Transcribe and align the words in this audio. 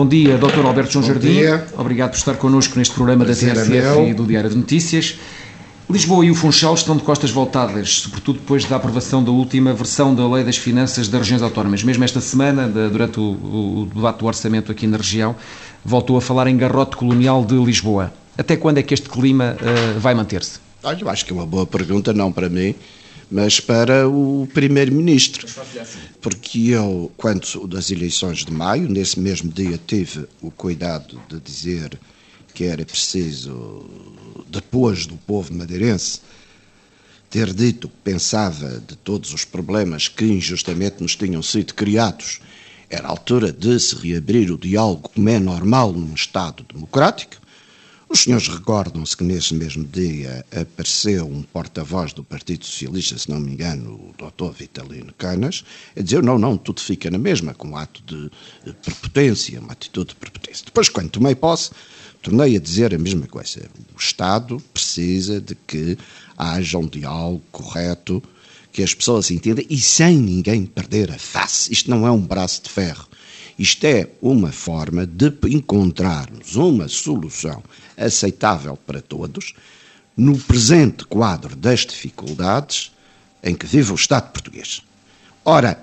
Bom 0.00 0.08
dia, 0.08 0.38
Dr. 0.38 0.64
Alberto 0.64 0.94
João 0.94 1.02
Bom 1.04 1.12
Jardim. 1.12 1.28
dia. 1.28 1.66
Obrigado 1.76 2.12
por 2.12 2.16
estar 2.16 2.34
connosco 2.36 2.78
neste 2.78 2.94
programa 2.94 3.22
Prazer 3.22 3.54
da 3.54 3.60
é 3.60 3.64
TSF 3.64 4.00
e 4.08 4.14
do 4.14 4.24
Diário 4.24 4.48
de 4.48 4.56
Notícias. 4.56 5.18
Lisboa 5.90 6.24
e 6.24 6.30
o 6.30 6.34
Funchal 6.34 6.72
estão 6.72 6.96
de 6.96 7.02
costas 7.02 7.30
voltadas, 7.30 8.00
sobretudo 8.00 8.38
depois 8.38 8.64
da 8.64 8.76
aprovação 8.76 9.22
da 9.22 9.30
última 9.30 9.74
versão 9.74 10.14
da 10.14 10.26
Lei 10.26 10.42
das 10.42 10.56
Finanças 10.56 11.06
das 11.06 11.20
Regiões 11.20 11.42
Autónomas. 11.42 11.84
Mesmo 11.84 12.02
esta 12.02 12.18
semana, 12.18 12.66
durante 12.66 13.20
o, 13.20 13.90
debate 13.94 14.20
do 14.20 14.24
orçamento 14.24 14.72
aqui 14.72 14.86
na 14.86 14.96
região, 14.96 15.36
voltou 15.84 16.16
a 16.16 16.22
falar 16.22 16.46
em 16.46 16.56
garrote 16.56 16.96
colonial 16.96 17.44
de 17.44 17.56
Lisboa. 17.56 18.10
Até 18.38 18.56
quando 18.56 18.78
é 18.78 18.82
que 18.82 18.94
este 18.94 19.06
clima 19.06 19.54
eh, 19.60 19.98
vai 19.98 20.14
manter-se? 20.14 20.60
Olha, 20.82 20.98
eu 20.98 21.10
acho 21.10 21.26
que 21.26 21.32
é 21.32 21.34
uma 21.34 21.44
boa 21.44 21.66
pergunta, 21.66 22.14
não 22.14 22.32
para 22.32 22.48
mim, 22.48 22.74
mas 23.30 23.60
para 23.60 24.08
o 24.08 24.48
Primeiro-Ministro. 24.52 25.46
Porque 26.20 26.70
eu, 26.70 27.12
quando 27.16 27.66
das 27.68 27.90
eleições 27.90 28.44
de 28.44 28.52
maio, 28.52 28.88
nesse 28.88 29.20
mesmo 29.20 29.50
dia, 29.50 29.78
tive 29.86 30.26
o 30.42 30.50
cuidado 30.50 31.20
de 31.28 31.38
dizer 31.38 31.98
que 32.52 32.64
era 32.64 32.84
preciso, 32.84 33.88
depois 34.48 35.06
do 35.06 35.16
povo 35.16 35.54
madeirense, 35.54 36.20
ter 37.30 37.54
dito 37.54 37.88
que 37.88 37.96
pensava 38.02 38.80
de 38.80 38.96
todos 38.96 39.32
os 39.32 39.44
problemas 39.44 40.08
que 40.08 40.24
injustamente 40.24 41.00
nos 41.00 41.14
tinham 41.14 41.42
sido 41.42 41.74
criados. 41.74 42.40
Era 42.88 43.06
a 43.06 43.10
altura 43.10 43.52
de 43.52 43.78
se 43.78 43.94
reabrir 43.94 44.50
o 44.50 44.58
diálogo 44.58 45.10
como 45.14 45.28
é 45.28 45.38
normal 45.38 45.92
num 45.92 46.12
Estado 46.12 46.66
democrático. 46.72 47.39
Os 48.12 48.24
senhores 48.24 48.48
recordam-se 48.48 49.16
que 49.16 49.22
nesse 49.22 49.54
mesmo 49.54 49.84
dia 49.84 50.44
apareceu 50.50 51.28
um 51.28 51.44
porta-voz 51.44 52.12
do 52.12 52.24
Partido 52.24 52.64
Socialista, 52.64 53.16
se 53.16 53.30
não 53.30 53.38
me 53.38 53.52
engano, 53.52 53.92
o 53.92 54.12
Dr. 54.18 54.50
Vitalino 54.50 55.12
Canas, 55.16 55.64
a 55.96 56.02
dizer 56.02 56.20
não, 56.20 56.36
não, 56.36 56.56
tudo 56.56 56.80
fica 56.80 57.08
na 57.08 57.18
mesma, 57.18 57.54
com 57.54 57.68
um 57.68 57.76
ato 57.76 58.02
de 58.02 58.72
prepotência, 58.82 59.60
uma 59.60 59.74
atitude 59.74 60.08
de 60.08 60.16
prepotência. 60.16 60.64
Depois, 60.66 60.88
quando 60.88 61.08
tomei 61.08 61.36
posse, 61.36 61.70
tornei 62.20 62.56
a 62.56 62.60
dizer 62.60 62.92
a 62.92 62.98
mesma 62.98 63.28
coisa. 63.28 63.70
O 63.94 64.00
Estado 64.00 64.60
precisa 64.74 65.40
de 65.40 65.54
que 65.54 65.96
haja 66.36 66.78
um 66.78 66.88
diálogo 66.88 67.44
correto, 67.52 68.20
que 68.72 68.82
as 68.82 68.92
pessoas 68.92 69.30
entendam 69.30 69.64
e 69.70 69.78
sem 69.78 70.18
ninguém 70.18 70.66
perder 70.66 71.12
a 71.12 71.18
face. 71.18 71.72
Isto 71.72 71.88
não 71.88 72.04
é 72.04 72.10
um 72.10 72.20
braço 72.20 72.64
de 72.64 72.70
ferro. 72.70 73.08
Isto 73.56 73.84
é 73.84 74.08
uma 74.22 74.50
forma 74.50 75.06
de 75.06 75.32
encontrarmos 75.44 76.56
uma 76.56 76.88
solução 76.88 77.62
aceitável 78.00 78.76
para 78.76 79.00
todos 79.00 79.54
no 80.16 80.38
presente 80.38 81.04
quadro 81.04 81.54
das 81.54 81.80
dificuldades 81.80 82.92
em 83.42 83.54
que 83.54 83.66
vive 83.66 83.92
o 83.92 83.94
Estado 83.94 84.30
português. 84.32 84.82
Ora, 85.44 85.82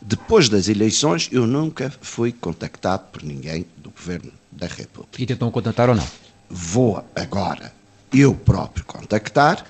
depois 0.00 0.48
das 0.48 0.68
eleições, 0.68 1.28
eu 1.32 1.46
nunca 1.46 1.92
fui 2.00 2.32
contactado 2.32 3.04
por 3.10 3.22
ninguém 3.22 3.66
do 3.76 3.90
Governo 3.90 4.32
da 4.52 4.66
República 4.66 5.20
E 5.20 5.26
tentam 5.26 5.50
contratar 5.50 5.88
ou 5.88 5.96
não? 5.96 6.06
vou 6.48 7.04
agora 7.14 7.72
eu 8.12 8.34
próprio 8.34 8.84
contactar, 8.84 9.66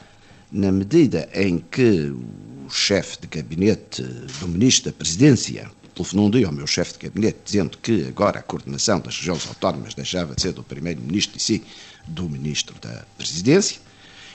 na 0.53 0.71
medida 0.71 1.29
em 1.35 1.59
que 1.59 2.11
o 2.11 2.71
chefe 2.71 3.19
de 3.21 3.27
gabinete 3.27 4.03
do 4.03 4.47
Ministro 4.47 4.91
da 4.91 4.97
Presidência 4.97 5.71
telefonou 5.97 6.27
um 6.27 6.31
dia 6.31 6.47
ao 6.47 6.53
meu 6.53 6.67
chefe 6.67 6.93
de 6.93 7.09
gabinete 7.09 7.39
dizendo 7.45 7.79
que 7.79 8.07
agora 8.07 8.39
a 8.39 8.43
coordenação 8.43 9.01
das 9.01 9.17
regiões 9.17 9.47
autónomas 9.49 9.95
deixava 9.95 10.35
de 10.35 10.43
ser 10.43 10.53
do 10.53 10.63
Primeiro-Ministro 10.63 11.39
e 11.39 11.41
sim 11.41 11.63
do 12.07 12.29
Ministro 12.29 12.77
da 12.81 13.05
Presidência. 13.17 13.81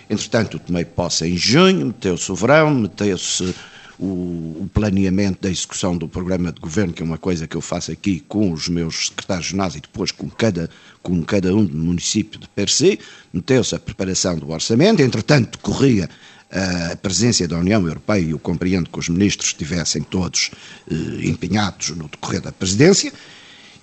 Entretanto, 0.10 0.60
tomei 0.60 0.84
posse 0.84 1.26
em 1.26 1.38
junho, 1.38 1.86
meteu-se 1.86 2.30
o 2.32 2.36
verão, 2.36 2.74
meteu-se 2.74 3.56
o, 3.98 4.68
planeamento 4.74 5.42
da 5.42 5.50
execução 5.50 5.96
do 5.96 6.08
programa 6.08 6.52
de 6.52 6.60
governo, 6.60 6.92
que 6.92 7.04
é 7.04 7.06
uma 7.06 7.20
coisa 7.20 7.46
que 7.46 7.56
eu 7.56 7.62
faço 7.62 7.92
aqui 7.92 8.20
com 8.28 8.52
os 8.52 8.68
meus 8.68 9.08
secretários 9.08 9.48
regionais 9.48 9.76
e 9.76 9.82
depois 9.82 10.12
com 10.12 10.28
cada, 10.30 10.70
com 11.04 11.22
cada 11.24 11.56
um 11.56 11.64
do 11.64 11.78
município 11.78 12.40
de 12.40 12.48
per 12.50 12.68
se, 12.68 13.00
meteu-se 13.32 13.76
a 13.76 13.80
preparação 13.80 14.38
do 14.38 14.50
orçamento, 14.50 15.02
entretanto 15.02 15.60
corria 15.60 16.10
a 16.52 16.96
presença 16.98 17.48
da 17.48 17.58
União 17.58 17.82
Europeia, 17.82 18.20
e 18.20 18.32
eu 18.32 18.40
compreendo 18.40 18.90
que 18.90 19.00
os 19.00 19.08
ministros 19.08 19.50
estivessem 19.50 20.04
todos 20.04 20.52
eh, 20.90 20.96
empenhados 21.24 21.90
no 21.90 22.10
decorrer 22.10 22.42
da 22.42 22.52
presidência, 22.52 23.14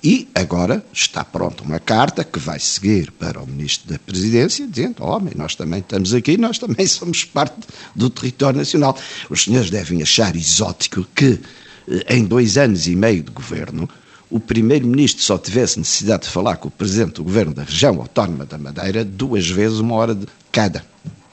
e 0.04 0.28
agora 0.32 0.84
está 0.92 1.24
pronta 1.24 1.64
uma 1.64 1.80
carta 1.80 2.22
que 2.22 2.38
vai 2.38 2.60
seguir 2.60 3.10
para 3.10 3.42
o 3.42 3.46
Ministro 3.46 3.92
da 3.92 3.98
Presidência, 3.98 4.66
dizendo: 4.66 5.02
Homem, 5.02 5.32
nós 5.34 5.56
também 5.56 5.80
estamos 5.80 6.14
aqui, 6.14 6.36
nós 6.36 6.58
também 6.58 6.86
somos 6.86 7.24
parte 7.24 7.56
do 7.96 8.08
território 8.08 8.58
nacional. 8.58 8.96
Os 9.28 9.44
senhores 9.44 9.70
devem 9.70 10.02
achar 10.02 10.36
exótico 10.36 11.04
que, 11.14 11.40
eh, 11.88 12.16
em 12.16 12.24
dois 12.24 12.56
anos 12.56 12.86
e 12.86 12.94
meio 12.94 13.22
de 13.22 13.30
governo, 13.30 13.88
o 14.30 14.38
Primeiro-Ministro 14.38 15.22
só 15.22 15.38
tivesse 15.38 15.78
necessidade 15.78 16.24
de 16.24 16.28
falar 16.28 16.56
com 16.56 16.68
o 16.68 16.70
Presidente 16.70 17.14
do 17.14 17.24
Governo 17.24 17.54
da 17.54 17.64
região 17.64 17.98
autónoma 17.98 18.44
da 18.44 18.58
Madeira 18.58 19.04
duas 19.04 19.48
vezes 19.48 19.78
uma 19.78 19.94
hora 19.94 20.14
de 20.14 20.26
cada. 20.52 20.84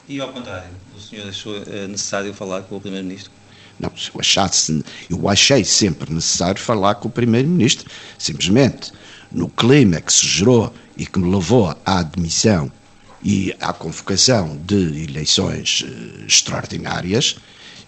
E 0.08 0.18
ao 0.18 0.32
contrário, 0.32 0.70
senhor 1.08 1.28
achou 1.28 1.56
eh, 1.56 1.86
necessário 1.86 2.32
falar 2.34 2.62
com 2.62 2.76
o 2.76 2.80
Primeiro-Ministro? 2.80 3.30
Não, 3.78 3.90
se 3.96 4.10
eu 4.14 4.20
achasse, 4.20 4.84
eu 5.10 5.28
achei 5.28 5.64
sempre 5.64 6.12
necessário 6.12 6.60
falar 6.60 6.94
com 6.96 7.08
o 7.08 7.10
Primeiro-Ministro. 7.10 7.88
Simplesmente, 8.18 8.92
no 9.30 9.48
clima 9.48 10.00
que 10.00 10.12
se 10.12 10.26
gerou 10.26 10.72
e 10.96 11.04
que 11.04 11.18
me 11.18 11.34
levou 11.34 11.68
à 11.84 11.98
admissão 11.98 12.70
e 13.22 13.54
à 13.60 13.72
convocação 13.72 14.58
de 14.64 15.04
eleições 15.04 15.84
eh, 15.86 16.24
extraordinárias, 16.26 17.36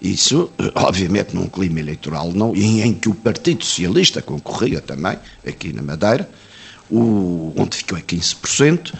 isso, 0.00 0.50
eh, 0.58 0.70
obviamente, 0.74 1.34
num 1.34 1.48
clima 1.48 1.80
eleitoral 1.80 2.32
não, 2.32 2.54
em, 2.54 2.82
em 2.82 2.94
que 2.94 3.08
o 3.08 3.14
Partido 3.14 3.64
Socialista 3.64 4.22
concorria 4.22 4.80
também, 4.80 5.18
aqui 5.46 5.72
na 5.72 5.82
Madeira, 5.82 6.28
o, 6.90 7.52
onde 7.56 7.76
ficou 7.76 7.98
a 7.98 8.00
15%, 8.00 8.92
eh, 8.94 8.98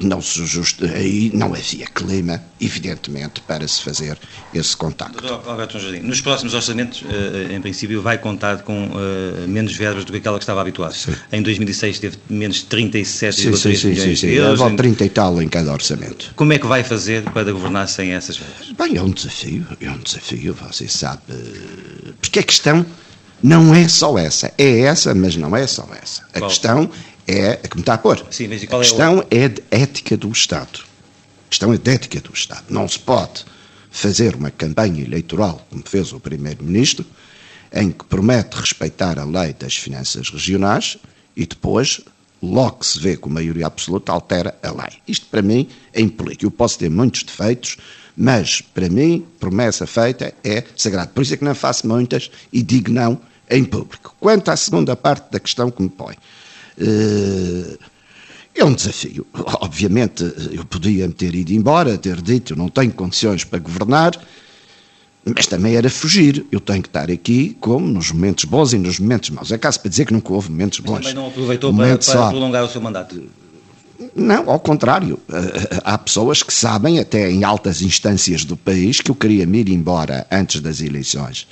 não 0.00 0.22
se 0.22 0.44
justa, 0.46 0.86
aí 0.86 1.30
não 1.34 1.52
havia 1.54 1.86
clima, 1.86 2.42
evidentemente, 2.60 3.42
para 3.42 3.66
se 3.68 3.82
fazer 3.82 4.18
esse 4.54 4.74
contacto. 4.74 5.22
Dr. 5.22 5.48
Alberto 5.48 5.78
Jardim, 5.78 6.00
nos 6.00 6.20
próximos 6.20 6.54
orçamentos, 6.54 7.04
eh, 7.08 7.54
em 7.54 7.60
princípio, 7.60 8.00
vai 8.00 8.16
contar 8.16 8.62
com 8.62 8.90
eh, 8.94 9.46
menos 9.46 9.76
verbas 9.76 10.04
do 10.04 10.12
que 10.12 10.18
aquela 10.18 10.38
que 10.38 10.44
estava 10.44 10.62
habituado. 10.62 10.94
Em 11.30 11.42
2006 11.42 11.98
teve 11.98 12.18
menos 12.28 12.64
37,3 12.64 13.32
Sim, 13.32 13.54
sim, 13.54 13.74
sim, 13.74 13.88
milhões 13.88 14.18
sim, 14.18 14.26
de 14.28 14.32
sim. 14.32 14.38
euros. 14.38 14.60
Leva 14.60 14.76
30 14.76 15.04
e 15.04 15.08
tal 15.10 15.42
em 15.42 15.48
cada 15.48 15.72
orçamento. 15.72 16.32
Como 16.34 16.52
é 16.54 16.58
que 16.58 16.66
vai 16.66 16.82
fazer 16.82 17.22
para 17.24 17.52
governar 17.52 17.86
sem 17.88 18.12
essas 18.12 18.38
verbas? 18.38 18.72
Bem, 18.78 18.96
é 18.96 19.02
um 19.02 19.10
desafio, 19.10 19.66
é 19.78 19.90
um 19.90 19.98
desafio, 19.98 20.54
você 20.54 20.88
sabe. 20.88 21.20
Porque 22.20 22.38
a 22.38 22.42
questão 22.42 22.86
não 23.42 23.74
é 23.74 23.88
só 23.88 24.16
essa. 24.16 24.52
É 24.56 24.80
essa, 24.80 25.14
mas 25.14 25.36
não 25.36 25.54
é 25.56 25.66
só 25.66 25.86
essa. 26.00 26.22
A 26.32 26.38
Qual? 26.38 26.50
questão 26.50 26.90
é 27.26 27.52
a 27.52 27.56
que 27.68 27.76
me 27.76 27.82
está 27.82 27.94
a 27.94 27.98
pôr. 27.98 28.24
Sim, 28.30 28.48
mas 28.48 28.62
e 28.62 28.66
a 28.66 28.68
qual 28.68 28.82
é 28.82 28.84
o- 28.84 28.88
questão 28.88 29.26
é 29.30 29.48
de 29.48 29.62
ética 29.70 30.16
do 30.16 30.30
Estado. 30.30 30.80
A 31.46 31.48
questão 31.48 31.72
é 31.72 31.78
de 31.78 31.90
ética 31.90 32.20
do 32.20 32.32
Estado. 32.32 32.64
Não 32.68 32.88
se 32.88 32.98
pode 32.98 33.44
fazer 33.90 34.34
uma 34.34 34.50
campanha 34.50 35.02
eleitoral, 35.02 35.66
como 35.70 35.82
fez 35.86 36.12
o 36.12 36.20
Primeiro-Ministro, 36.20 37.04
em 37.72 37.90
que 37.90 38.04
promete 38.04 38.56
respeitar 38.56 39.18
a 39.18 39.24
lei 39.24 39.52
das 39.52 39.74
finanças 39.76 40.30
regionais 40.30 40.96
e 41.36 41.46
depois, 41.46 42.00
logo 42.42 42.78
que 42.78 42.86
se 42.86 42.98
vê 43.00 43.16
com 43.16 43.28
maioria 43.30 43.66
absoluta, 43.66 44.12
altera 44.12 44.54
a 44.62 44.70
lei. 44.70 44.92
Isto, 45.06 45.26
para 45.26 45.42
mim, 45.42 45.68
é 45.92 46.00
impolítico. 46.00 46.46
Eu 46.46 46.50
posso 46.50 46.78
ter 46.78 46.90
muitos 46.90 47.22
defeitos, 47.22 47.76
mas, 48.16 48.60
para 48.60 48.88
mim, 48.88 49.24
promessa 49.40 49.86
feita 49.86 50.34
é 50.44 50.64
sagrada. 50.76 51.08
Por 51.14 51.22
isso 51.22 51.34
é 51.34 51.36
que 51.36 51.44
não 51.44 51.54
faço 51.54 51.86
muitas 51.86 52.30
e 52.52 52.62
digo 52.62 52.90
não 52.90 53.18
em 53.50 53.64
público. 53.64 54.14
Quanto 54.20 54.50
à 54.50 54.56
segunda 54.56 54.96
parte 54.96 55.30
da 55.30 55.38
questão 55.40 55.70
que 55.70 55.82
me 55.82 55.88
põe, 55.88 56.14
é 58.54 58.64
um 58.64 58.74
desafio. 58.74 59.26
Obviamente, 59.60 60.22
eu 60.52 60.64
podia 60.64 61.06
me 61.06 61.14
ter 61.14 61.34
ido 61.34 61.52
embora, 61.52 61.96
ter 61.96 62.20
dito, 62.20 62.52
eu 62.52 62.56
não 62.56 62.68
tenho 62.68 62.92
condições 62.92 63.44
para 63.44 63.58
governar, 63.58 64.12
mas 65.24 65.46
também 65.46 65.76
era 65.76 65.88
fugir. 65.88 66.44
Eu 66.50 66.60
tenho 66.60 66.82
que 66.82 66.88
estar 66.88 67.10
aqui, 67.10 67.56
como 67.60 67.86
nos 67.86 68.10
momentos 68.10 68.44
bons 68.44 68.72
e 68.72 68.78
nos 68.78 68.98
momentos 68.98 69.30
maus. 69.30 69.52
É 69.52 69.58
caso 69.58 69.80
para 69.80 69.88
dizer 69.88 70.04
que 70.04 70.12
nunca 70.12 70.32
houve 70.32 70.50
momentos 70.50 70.80
bons. 70.80 70.98
Também 70.98 71.14
não 71.14 71.28
aproveitou 71.28 71.74
para, 71.74 71.98
para 71.98 72.28
prolongar 72.28 72.64
o 72.64 72.68
seu 72.68 72.80
mandato? 72.80 73.22
Não, 74.14 74.50
ao 74.50 74.58
contrário. 74.58 75.18
Eh, 75.32 75.80
Há 75.84 75.96
pessoas 75.96 76.42
que 76.42 76.52
sabem, 76.52 76.98
até 76.98 77.30
em 77.30 77.44
altas 77.44 77.82
instâncias 77.82 78.44
do 78.44 78.56
país, 78.56 79.00
que 79.00 79.10
eu 79.10 79.14
queria 79.14 79.46
me 79.46 79.60
ir 79.60 79.68
embora 79.68 80.26
antes 80.30 80.60
das 80.60 80.80
eleições 80.80 81.46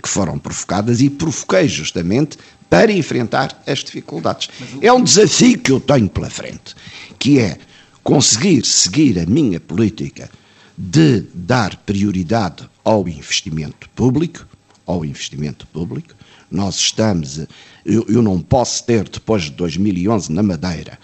que 0.00 0.08
foram 0.08 0.38
provocadas 0.38 1.00
e 1.00 1.08
provoquei 1.08 1.68
justamente 1.68 2.38
para 2.68 2.92
enfrentar 2.92 3.62
as 3.66 3.80
dificuldades. 3.80 4.48
É 4.80 4.92
um 4.92 5.02
desafio 5.02 5.58
que 5.58 5.70
eu 5.70 5.80
tenho 5.80 6.08
pela 6.08 6.30
frente, 6.30 6.74
que 7.18 7.38
é 7.38 7.58
conseguir 8.02 8.64
seguir 8.64 9.18
a 9.18 9.26
minha 9.26 9.60
política 9.60 10.30
de 10.76 11.24
dar 11.32 11.76
prioridade 11.76 12.68
ao 12.84 13.08
investimento 13.08 13.88
público, 13.90 14.46
ao 14.86 15.04
investimento 15.04 15.66
público. 15.68 16.14
Nós 16.50 16.76
estamos, 16.76 17.38
eu, 17.84 18.04
eu 18.08 18.22
não 18.22 18.40
posso 18.40 18.84
ter 18.84 19.08
depois 19.08 19.44
de 19.44 19.52
2011 19.52 20.32
na 20.32 20.42
Madeira 20.42 20.98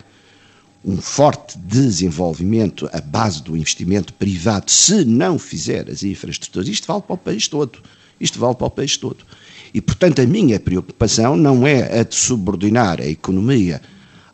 um 0.84 0.96
forte 0.96 1.58
desenvolvimento 1.58 2.88
à 2.92 3.00
base 3.00 3.42
do 3.42 3.56
investimento 3.56 4.14
privado 4.14 4.70
se 4.70 5.04
não 5.04 5.38
fizer 5.38 5.90
as 5.90 6.02
infraestruturas. 6.02 6.68
Isto 6.68 6.86
vale 6.86 7.02
para 7.02 7.14
o 7.14 7.18
país 7.18 7.48
todo. 7.48 7.82
Isto 8.20 8.38
vale 8.38 8.54
para 8.54 8.66
o 8.66 8.70
país 8.70 8.96
todo. 8.96 9.24
E, 9.72 9.80
portanto, 9.80 10.20
a 10.20 10.26
minha 10.26 10.58
preocupação 10.58 11.36
não 11.36 11.66
é 11.66 12.00
a 12.00 12.02
de 12.02 12.14
subordinar 12.14 13.00
a 13.00 13.06
economia 13.06 13.80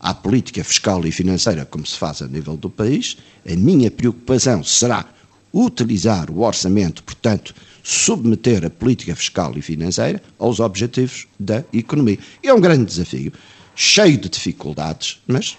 à 0.01 0.15
política 0.15 0.65
fiscal 0.65 1.05
e 1.07 1.13
financeira 1.13 1.65
como 1.65 1.87
se 1.87 1.97
faz 1.97 2.23
a 2.23 2.27
nível 2.27 2.57
do 2.57 2.71
país. 2.71 3.17
A 3.47 3.55
minha 3.55 3.91
preocupação 3.91 4.65
será 4.65 5.05
utilizar 5.53 6.31
o 6.31 6.43
orçamento, 6.43 7.03
portanto, 7.03 7.55
submeter 7.83 8.65
a 8.65 8.71
política 8.71 9.15
fiscal 9.15 9.53
e 9.57 9.63
financeira 9.63 10.23
aos 10.39 10.59
objetivos 10.59 11.27
da 11.39 11.65
economia. 11.73 12.19
E 12.43 12.49
é 12.49 12.55
um 12.55 12.61
grande 12.61 12.85
desafio, 12.85 13.33
cheio 13.75 14.19
de 14.19 14.29
dificuldades, 14.29 15.21
mas, 15.27 15.57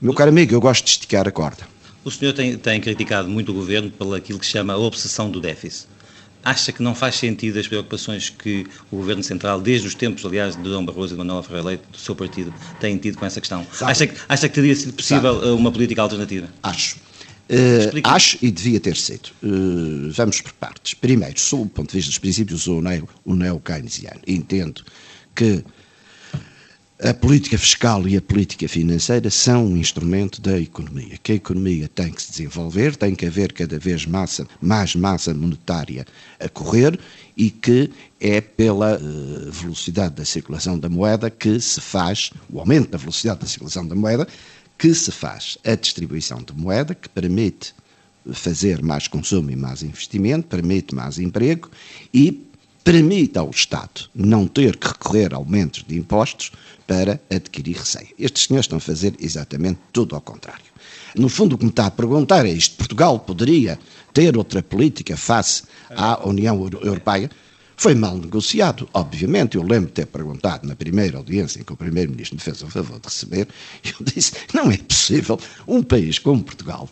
meu 0.00 0.12
caro 0.12 0.30
amigo, 0.30 0.52
eu 0.52 0.60
gosto 0.60 0.84
de 0.84 0.90
esticar 0.90 1.28
a 1.28 1.30
corda. 1.30 1.68
O 2.04 2.10
senhor 2.10 2.32
tem, 2.32 2.56
tem 2.56 2.80
criticado 2.80 3.28
muito 3.28 3.52
o 3.52 3.54
governo 3.54 3.90
pelo 3.90 4.14
aquilo 4.14 4.38
que 4.38 4.46
chama 4.46 4.72
a 4.72 4.78
obsessão 4.78 5.30
do 5.30 5.40
déficit. 5.40 5.86
Acha 6.44 6.72
que 6.72 6.82
não 6.82 6.94
faz 6.94 7.16
sentido 7.16 7.58
as 7.58 7.68
preocupações 7.68 8.30
que 8.30 8.66
o 8.90 8.96
Governo 8.96 9.22
Central, 9.22 9.60
desde 9.60 9.86
os 9.86 9.94
tempos, 9.94 10.24
aliás, 10.24 10.56
de 10.56 10.62
Dom 10.62 10.84
Barroso 10.84 11.12
e 11.12 11.16
de 11.16 11.18
Manuel 11.18 11.42
Ferreira 11.42 11.68
Leite, 11.68 11.82
do 11.92 11.98
seu 11.98 12.16
partido, 12.16 12.52
tem 12.78 12.96
tido 12.96 13.18
com 13.18 13.26
essa 13.26 13.40
questão? 13.40 13.66
Acha 13.82 14.06
que, 14.06 14.14
acha 14.28 14.48
que 14.48 14.54
teria 14.54 14.74
sido 14.74 14.92
possível 14.94 15.34
Sabe. 15.34 15.52
uma 15.52 15.70
política 15.70 16.02
alternativa? 16.02 16.48
Acho. 16.62 16.96
Uh, 17.50 18.00
acho 18.04 18.38
e 18.40 18.50
devia 18.50 18.78
ter 18.78 18.96
sido. 18.96 19.30
Uh, 19.42 20.10
vamos 20.12 20.40
por 20.40 20.52
partes. 20.52 20.94
Primeiro, 20.94 21.38
sob 21.38 21.64
o 21.64 21.66
ponto 21.66 21.90
de 21.90 21.96
vista 21.96 22.10
dos 22.10 22.18
princípios, 22.18 22.68
o 22.68 22.80
neo-keynesiano. 23.34 24.20
Entendo 24.26 24.84
que 25.34 25.64
a 27.02 27.14
política 27.14 27.56
fiscal 27.56 28.06
e 28.06 28.16
a 28.16 28.20
política 28.20 28.68
financeira 28.68 29.30
são 29.30 29.66
um 29.66 29.76
instrumento 29.76 30.40
da 30.40 30.58
economia, 30.58 31.16
que 31.22 31.32
a 31.32 31.34
economia 31.36 31.88
tem 31.88 32.12
que 32.12 32.22
se 32.22 32.30
desenvolver, 32.30 32.94
tem 32.94 33.14
que 33.14 33.24
haver 33.24 33.52
cada 33.52 33.78
vez 33.78 34.04
massa, 34.04 34.46
mais 34.60 34.94
massa 34.94 35.32
monetária 35.32 36.06
a 36.38 36.48
correr 36.48 36.98
e 37.36 37.50
que 37.50 37.90
é 38.20 38.40
pela 38.42 38.96
uh, 38.96 39.50
velocidade 39.50 40.16
da 40.16 40.24
circulação 40.26 40.78
da 40.78 40.90
moeda 40.90 41.30
que 41.30 41.58
se 41.58 41.80
faz, 41.80 42.32
o 42.50 42.60
aumento 42.60 42.90
da 42.90 42.98
velocidade 42.98 43.40
da 43.40 43.46
circulação 43.46 43.86
da 43.86 43.94
moeda, 43.94 44.28
que 44.76 44.94
se 44.94 45.10
faz 45.10 45.56
a 45.64 45.74
distribuição 45.74 46.42
de 46.42 46.52
moeda, 46.52 46.94
que 46.94 47.08
permite 47.08 47.74
fazer 48.32 48.82
mais 48.82 49.08
consumo 49.08 49.50
e 49.50 49.56
mais 49.56 49.82
investimento, 49.82 50.48
permite 50.48 50.94
mais 50.94 51.18
emprego 51.18 51.70
e 52.12 52.49
permite 52.84 53.38
ao 53.38 53.50
Estado 53.50 54.08
não 54.14 54.46
ter 54.46 54.76
que 54.76 54.88
recorrer 54.88 55.32
a 55.32 55.36
aumentos 55.36 55.84
de 55.86 55.96
impostos 55.96 56.50
para 56.86 57.20
adquirir 57.30 57.76
receita. 57.76 58.12
Estes 58.18 58.44
senhores 58.44 58.64
estão 58.64 58.78
a 58.78 58.80
fazer 58.80 59.14
exatamente 59.20 59.78
tudo 59.92 60.14
ao 60.14 60.20
contrário. 60.20 60.64
No 61.14 61.28
fundo, 61.28 61.54
o 61.54 61.58
que 61.58 61.64
me 61.64 61.70
está 61.70 61.86
a 61.86 61.90
perguntar 61.90 62.46
é 62.46 62.50
isto: 62.50 62.76
Portugal 62.76 63.18
poderia 63.18 63.78
ter 64.12 64.36
outra 64.36 64.62
política 64.62 65.16
face 65.16 65.64
à 65.90 66.26
União 66.26 66.68
Europeia? 66.82 67.30
Foi 67.76 67.94
mal 67.94 68.16
negociado, 68.16 68.88
obviamente. 68.92 69.56
Eu 69.56 69.62
lembro 69.62 69.86
de 69.86 69.94
ter 69.94 70.06
perguntado 70.06 70.66
na 70.66 70.76
primeira 70.76 71.16
audiência 71.16 71.60
em 71.60 71.64
que 71.64 71.72
o 71.72 71.76
Primeiro-Ministro 71.76 72.36
me 72.36 72.42
fez 72.42 72.62
o 72.62 72.66
favor 72.66 72.98
de 72.98 73.06
receber, 73.06 73.48
eu 73.84 74.04
disse: 74.04 74.32
não 74.52 74.70
é 74.70 74.76
possível 74.76 75.38
um 75.66 75.82
país 75.82 76.18
como 76.18 76.42
Portugal, 76.42 76.88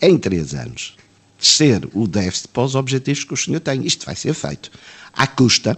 em 0.00 0.16
três 0.16 0.54
anos, 0.54 0.96
ser 1.38 1.88
o 1.92 2.06
déficit 2.06 2.48
para 2.48 2.64
os 2.64 2.74
objetivos 2.74 3.24
que 3.24 3.34
o 3.34 3.36
senhor 3.36 3.60
tem. 3.60 3.86
Isto 3.86 4.06
vai 4.06 4.14
ser 4.14 4.34
feito 4.34 4.70
à 5.18 5.26
custa 5.26 5.76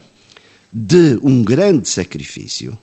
de 0.71 1.19
um 1.23 1.43
grande 1.43 1.89
sacrifício 1.89 2.79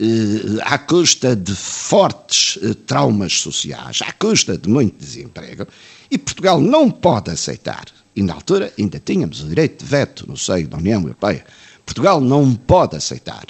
eh, 0.00 0.60
à 0.62 0.78
custa 0.78 1.36
de 1.36 1.54
fortes 1.54 2.58
eh, 2.62 2.74
traumas 2.86 3.34
sociais, 3.34 4.00
à 4.02 4.12
custa 4.12 4.56
de 4.56 4.68
muito 4.68 4.96
desemprego, 4.96 5.66
e 6.10 6.16
Portugal 6.16 6.60
não 6.60 6.90
pode 6.90 7.30
aceitar, 7.30 7.84
e 8.16 8.22
na 8.22 8.32
altura 8.32 8.72
ainda 8.78 8.98
tínhamos 8.98 9.42
o 9.42 9.48
direito 9.48 9.84
de 9.84 9.90
veto 9.90 10.26
no 10.26 10.36
seio 10.36 10.66
da 10.66 10.78
União 10.78 11.02
Europeia, 11.02 11.44
Portugal 11.84 12.20
não 12.20 12.54
pode 12.54 12.96
aceitar 12.96 13.46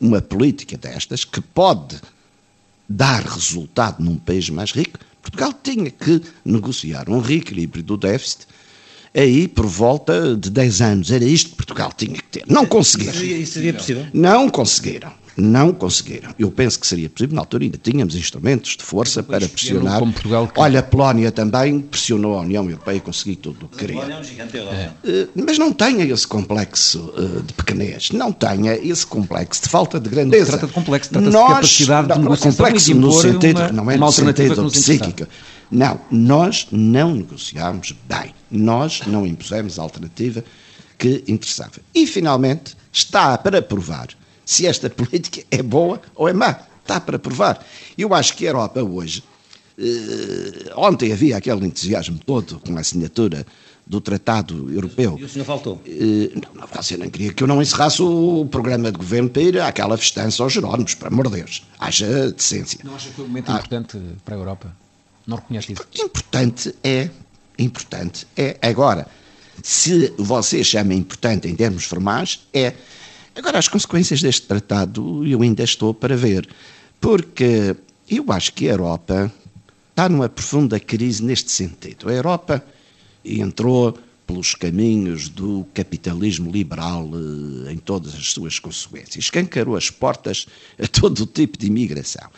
uma 0.00 0.20
política 0.20 0.76
destas 0.76 1.24
que 1.24 1.40
pode 1.40 2.00
dar 2.88 3.22
resultado 3.22 4.02
num 4.02 4.16
país 4.16 4.48
mais 4.50 4.72
rico. 4.72 4.98
Portugal 5.20 5.52
tinha 5.62 5.90
que 5.90 6.22
negociar 6.44 7.08
um 7.10 7.20
reequilíbrio 7.20 7.82
do 7.82 7.96
déficit 7.96 8.46
aí 9.14 9.48
por 9.48 9.66
volta 9.66 10.36
de 10.36 10.50
10 10.50 10.80
anos. 10.80 11.10
Era 11.10 11.24
isto 11.24 11.50
que 11.50 11.56
Portugal 11.56 11.92
tinha 11.96 12.14
que 12.14 12.24
ter. 12.24 12.44
Não 12.48 12.66
conseguiram. 12.66 13.14
Isso 13.22 13.54
seria 13.54 13.74
possível? 13.74 14.06
Não 14.12 14.48
conseguiram. 14.48 15.12
Não 15.40 15.72
conseguiram. 15.72 16.34
Eu 16.38 16.50
penso 16.50 16.78
que 16.78 16.86
seria 16.86 17.08
possível. 17.08 17.34
Na 17.34 17.42
altura 17.42 17.64
ainda 17.64 17.78
tínhamos 17.78 18.14
instrumentos 18.14 18.76
de 18.76 18.84
força 18.84 19.22
para 19.22 19.48
pressionar. 19.48 19.98
Como 19.98 20.12
Portugal 20.12 20.48
que... 20.48 20.60
Olha, 20.60 20.80
a 20.80 20.82
Polónia 20.82 21.32
também 21.32 21.80
pressionou 21.80 22.36
a 22.36 22.42
União 22.42 22.64
Europeia 22.64 22.96
e 22.96 23.00
conseguiu 23.00 23.36
tudo 23.36 23.66
o 23.66 23.68
que 23.68 23.78
queria. 23.78 24.02
É 24.02 24.18
um 24.18 24.22
gigante 24.24 24.58
é. 24.58 24.90
Mas 25.34 25.58
não 25.58 25.72
tenha 25.72 26.04
esse 26.04 26.26
complexo 26.26 27.12
eh, 27.16 27.42
de 27.42 27.52
pequenez. 27.54 28.10
Não 28.10 28.32
tenha 28.32 28.74
esse 28.74 29.06
complexo 29.06 29.62
de 29.62 29.68
falta 29.68 29.98
de 29.98 30.08
grandeza. 30.10 30.38
Não 30.38 30.44
se 30.44 30.50
trata 30.50 30.66
de 30.66 30.72
complexo, 30.72 31.10
trata-se 31.10 31.30
de 31.30 31.36
capacidade 31.36 32.08
não, 32.08 32.16
de 32.16 32.22
negociação 32.22 32.52
complexo 32.52 32.94
no 32.94 33.12
sentido, 33.12 33.60
uma, 33.60 33.72
não 33.72 33.90
é 33.90 33.96
no 33.96 34.12
sentido 34.12 34.70
psíquico. 34.70 35.26
Não, 35.70 36.00
nós 36.10 36.66
não 36.70 37.14
negociámos 37.14 37.94
bem. 38.08 38.34
Nós 38.50 39.02
não 39.06 39.26
impusemos 39.26 39.78
a 39.78 39.82
alternativa 39.82 40.44
que 40.98 41.24
interessava. 41.28 41.80
E, 41.94 42.06
finalmente, 42.06 42.76
está 42.92 43.38
para 43.38 43.62
provar 43.62 44.08
se 44.50 44.66
esta 44.66 44.90
política 44.90 45.42
é 45.48 45.62
boa 45.62 46.02
ou 46.14 46.28
é 46.28 46.32
má. 46.32 46.58
Está 46.82 47.00
para 47.00 47.18
provar. 47.20 47.64
Eu 47.96 48.12
acho 48.12 48.34
que 48.36 48.46
a 48.46 48.50
Europa 48.50 48.82
hoje. 48.82 49.22
Eh, 49.78 50.72
ontem 50.74 51.12
havia 51.12 51.36
aquele 51.36 51.64
entusiasmo 51.64 52.18
todo 52.26 52.58
com 52.58 52.76
a 52.76 52.80
assinatura 52.80 53.46
do 53.86 54.00
Tratado 54.00 54.68
Europeu. 54.72 55.16
E 55.18 55.24
o 55.24 55.28
senhor 55.28 55.44
faltou? 55.44 55.80
Eh, 55.86 56.32
não, 56.34 56.66
você 56.66 56.96
não 56.96 57.08
queria 57.08 57.32
que 57.32 57.44
eu 57.44 57.46
não 57.46 57.62
encerrasse 57.62 58.02
o 58.02 58.44
programa 58.50 58.90
de 58.90 58.98
governo 58.98 59.30
para 59.30 59.42
ir 59.42 59.60
àquela 59.60 59.96
festança 59.96 60.42
aos 60.42 60.52
Jerónimos, 60.52 60.94
para 60.94 61.08
amor 61.08 61.28
de 61.28 61.36
Deus. 61.36 61.62
Haja 61.78 62.32
decência. 62.32 62.80
Não 62.82 62.96
acha 62.96 63.08
que 63.08 63.14
foi 63.14 63.24
um 63.26 63.28
momento 63.28 63.50
ah, 63.50 63.54
importante 63.54 63.98
para 64.24 64.34
a 64.34 64.38
Europa? 64.38 64.76
Não 65.28 65.36
reconhece 65.36 65.72
isso? 65.74 65.86
Importante 65.94 66.74
é. 66.82 67.08
Importante 67.56 68.26
é. 68.36 68.56
Agora, 68.60 69.06
se 69.62 70.12
você 70.18 70.64
chama 70.64 70.92
importante 70.94 71.46
em 71.46 71.54
termos 71.54 71.84
formais, 71.84 72.40
é. 72.52 72.74
Agora, 73.34 73.58
as 73.58 73.68
consequências 73.68 74.20
deste 74.20 74.46
tratado 74.46 75.24
eu 75.26 75.42
ainda 75.42 75.62
estou 75.62 75.94
para 75.94 76.16
ver, 76.16 76.48
porque 77.00 77.76
eu 78.08 78.24
acho 78.32 78.52
que 78.52 78.68
a 78.68 78.72
Europa 78.72 79.32
está 79.90 80.08
numa 80.08 80.28
profunda 80.28 80.80
crise 80.80 81.22
neste 81.22 81.50
sentido. 81.50 82.08
A 82.08 82.12
Europa 82.12 82.64
entrou 83.24 83.96
pelos 84.26 84.54
caminhos 84.54 85.28
do 85.28 85.66
capitalismo 85.74 86.50
liberal 86.50 87.08
eh, 87.66 87.72
em 87.72 87.78
todas 87.78 88.14
as 88.14 88.28
suas 88.32 88.58
consequências, 88.58 89.24
escancarou 89.24 89.76
as 89.76 89.90
portas 89.90 90.46
a 90.80 90.86
todo 90.86 91.20
o 91.20 91.26
tipo 91.26 91.58
de 91.58 91.66
imigração 91.66 92.28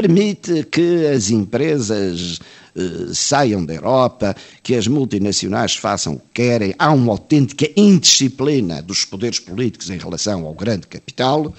permite 0.00 0.62
que 0.70 1.08
as 1.08 1.28
empresas 1.28 2.38
uh, 2.76 3.12
saiam 3.12 3.64
da 3.64 3.74
Europa, 3.74 4.36
que 4.62 4.76
as 4.76 4.86
multinacionais 4.86 5.74
façam 5.74 6.12
o 6.12 6.18
que 6.20 6.26
querem, 6.34 6.72
há 6.78 6.92
uma 6.92 7.14
autêntica 7.14 7.68
indisciplina 7.76 8.80
dos 8.80 9.04
poderes 9.04 9.40
políticos 9.40 9.90
em 9.90 9.98
relação 9.98 10.46
ao 10.46 10.54
grande 10.54 10.86
capital 10.86 11.52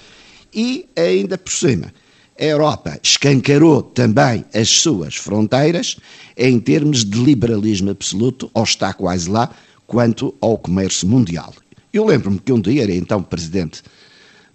e, 0.54 0.88
ainda 0.96 1.36
por 1.36 1.52
cima, 1.52 1.92
a 2.40 2.44
Europa 2.44 2.98
escancarou 3.02 3.82
também 3.82 4.42
as 4.54 4.70
suas 4.70 5.16
fronteiras 5.16 5.98
em 6.34 6.58
termos 6.58 7.04
de 7.04 7.18
liberalismo 7.22 7.90
absoluto, 7.90 8.50
ou 8.54 8.64
está 8.64 8.94
quase 8.94 9.28
lá, 9.28 9.54
quanto 9.86 10.34
ao 10.40 10.56
comércio 10.56 11.06
mundial. 11.06 11.52
Eu 11.92 12.06
lembro-me 12.06 12.38
que 12.38 12.54
um 12.54 12.60
dia 12.60 12.84
era 12.84 12.94
então 12.94 13.22
presidente 13.22 13.82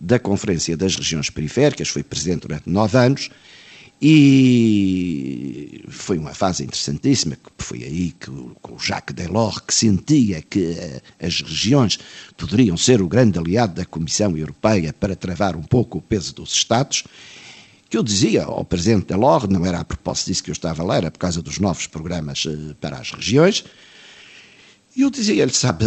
da 0.02 0.18
Conferência 0.18 0.76
das 0.76 0.96
Regiões 0.96 1.30
Periféricas, 1.30 1.90
fui 1.90 2.02
presidente 2.02 2.48
durante 2.48 2.68
nove 2.68 2.98
anos, 2.98 3.30
e 4.02 5.84
foi 5.90 6.18
uma 6.18 6.34
fase 6.34 6.64
interessantíssima, 6.64 7.36
que 7.36 7.64
foi 7.64 7.84
aí 7.84 8.12
que 8.12 8.30
o 8.30 8.78
Jacques 8.78 9.16
Delors, 9.16 9.60
que 9.60 9.74
sentia 9.74 10.42
que 10.42 10.76
eh, 10.78 11.02
as 11.20 11.42
regiões 11.42 11.98
poderiam 12.38 12.76
ser 12.76 13.02
o 13.02 13.08
grande 13.08 13.40
aliado 13.40 13.76
da 13.76 13.86
Comissão 13.86 14.38
Europeia 14.38 14.94
para 14.94 15.16
travar 15.16 15.56
um 15.56 15.64
pouco 15.64 16.00
o 16.00 16.02
peso 16.02 16.36
dos 16.36 16.52
Estados, 16.54 17.04
que 17.90 17.98
eu 17.98 18.04
dizia 18.04 18.44
ao 18.44 18.66
Presidente 18.66 19.08
Delors, 19.08 19.48
não 19.48 19.66
era 19.66 19.80
a 19.80 19.86
propósito 19.86 20.28
disso 20.28 20.44
que 20.44 20.52
eu 20.52 20.54
estava 20.54 20.84
lá, 20.84 20.98
era 20.98 21.10
por 21.10 21.20
causa 21.20 21.42
dos 21.42 21.60
novos 21.60 21.88
programas 21.88 22.46
eh, 22.46 22.76
para 22.82 22.98
as 22.98 23.12
regiões, 23.12 23.64
E 24.96 25.02
eu 25.02 25.10
dizia-lhe, 25.10 25.52
sabe, 25.52 25.86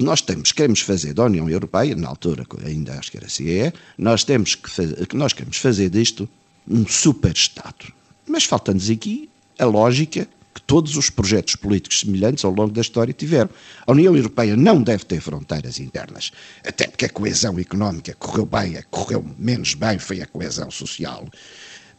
nós 0.00 0.22
temos, 0.22 0.52
queremos 0.52 0.80
fazer 0.80 1.12
da 1.12 1.24
União 1.24 1.48
Europeia, 1.50 1.94
na 1.94 2.08
altura 2.08 2.46
ainda 2.64 2.98
acho 2.98 3.10
que 3.10 3.18
era 3.18 3.28
CE, 3.28 3.72
nós 3.98 4.24
temos 4.24 4.54
que 4.54 5.16
nós 5.16 5.34
queremos 5.34 5.58
fazer 5.58 5.90
disto 5.90 6.26
um 6.70 6.86
super-Estado. 6.86 7.92
Mas 8.26 8.44
falta-nos 8.44 8.90
aqui 8.90 9.28
a 9.58 9.64
lógica 9.64 10.28
que 10.54 10.62
todos 10.62 10.96
os 10.96 11.08
projetos 11.08 11.54
políticos 11.56 12.00
semelhantes 12.00 12.44
ao 12.44 12.52
longo 12.52 12.72
da 12.72 12.80
história 12.80 13.12
tiveram. 13.12 13.48
A 13.86 13.92
União 13.92 14.14
Europeia 14.16 14.56
não 14.56 14.82
deve 14.82 15.04
ter 15.04 15.20
fronteiras 15.20 15.78
internas, 15.78 16.32
até 16.66 16.86
porque 16.86 17.04
a 17.04 17.08
coesão 17.08 17.58
económica 17.58 18.14
correu 18.18 18.44
bem, 18.44 18.76
a 18.76 18.82
correu 18.84 19.24
menos 19.38 19.74
bem 19.74 19.98
foi 19.98 20.20
a 20.20 20.26
coesão 20.26 20.70
social. 20.70 21.26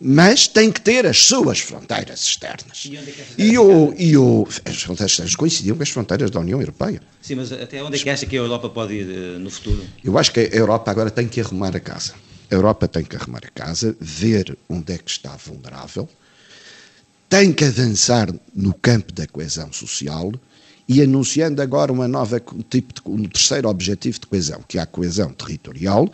Mas 0.01 0.47
tem 0.47 0.71
que 0.71 0.79
ter 0.79 1.05
as 1.05 1.19
suas 1.23 1.59
fronteiras 1.59 2.21
externas. 2.21 2.85
E, 2.85 2.97
onde 2.97 3.09
é 3.09 3.13
que 3.13 3.41
e, 3.43 3.57
o, 3.57 3.93
e 3.97 4.17
o, 4.17 4.47
as 4.63 4.81
fronteiras 4.81 5.11
externas 5.11 5.35
coincidiam 5.35 5.75
com 5.75 5.83
as 5.83 5.89
fronteiras 5.89 6.31
da 6.31 6.39
União 6.39 6.59
Europeia. 6.61 7.01
Sim, 7.21 7.35
mas 7.35 7.51
até 7.51 7.83
onde 7.83 7.97
é 7.97 8.03
que 8.03 8.09
acha 8.09 8.25
que 8.25 8.37
a 8.37 8.39
Europa 8.39 8.69
pode 8.69 8.93
ir 8.93 9.07
uh, 9.07 9.39
no 9.39 9.49
futuro? 9.49 9.83
Eu 10.01 10.17
acho 10.17 10.31
que 10.31 10.39
a 10.39 10.43
Europa 10.43 10.89
agora 10.89 11.11
tem 11.11 11.27
que 11.27 11.41
arrumar 11.41 11.75
a 11.75 11.81
casa. 11.81 12.13
A 12.51 12.55
Europa 12.55 12.87
tem 12.87 13.03
que 13.03 13.15
arrumar 13.15 13.41
a 13.45 13.49
casa, 13.49 13.95
ver 13.99 14.57
onde 14.67 14.93
é 14.93 14.97
que 14.97 15.11
está 15.11 15.35
vulnerável, 15.35 16.09
tem 17.29 17.53
que 17.53 17.65
avançar 17.65 18.33
no 18.55 18.73
campo 18.73 19.13
da 19.13 19.27
coesão 19.27 19.71
social 19.71 20.31
e 20.87 21.01
anunciando 21.03 21.61
agora 21.61 21.93
uma 21.93 22.07
nova 22.07 22.41
tipo 22.67 22.93
de, 22.93 23.01
um 23.05 23.27
terceiro 23.29 23.69
objetivo 23.69 24.19
de 24.19 24.25
coesão, 24.25 24.63
que 24.67 24.79
é 24.79 24.81
a 24.81 24.87
coesão 24.87 25.31
territorial, 25.31 26.11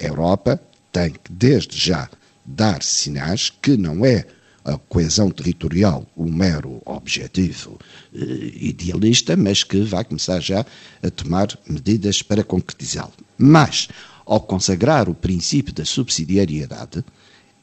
a 0.00 0.04
Europa 0.04 0.60
tem 0.90 1.10
que 1.10 1.30
desde 1.30 1.78
já 1.78 2.10
dar 2.44 2.82
sinais 2.82 3.50
que 3.50 3.76
não 3.76 4.04
é 4.04 4.26
a 4.64 4.76
coesão 4.76 5.30
territorial 5.30 6.04
um 6.16 6.30
mero 6.30 6.82
objetivo 6.84 7.78
eh, 8.12 8.18
idealista, 8.54 9.36
mas 9.36 9.62
que 9.62 9.80
vai 9.82 10.04
começar 10.04 10.40
já 10.40 10.66
a 11.02 11.10
tomar 11.10 11.56
medidas 11.68 12.20
para 12.20 12.42
concretizá-lo. 12.42 13.12
Mas, 13.38 13.88
ao 14.26 14.40
consagrar 14.40 15.08
o 15.08 15.14
princípio 15.14 15.72
da 15.72 15.84
subsidiariedade, 15.84 17.04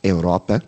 a 0.04 0.08
Europa 0.08 0.64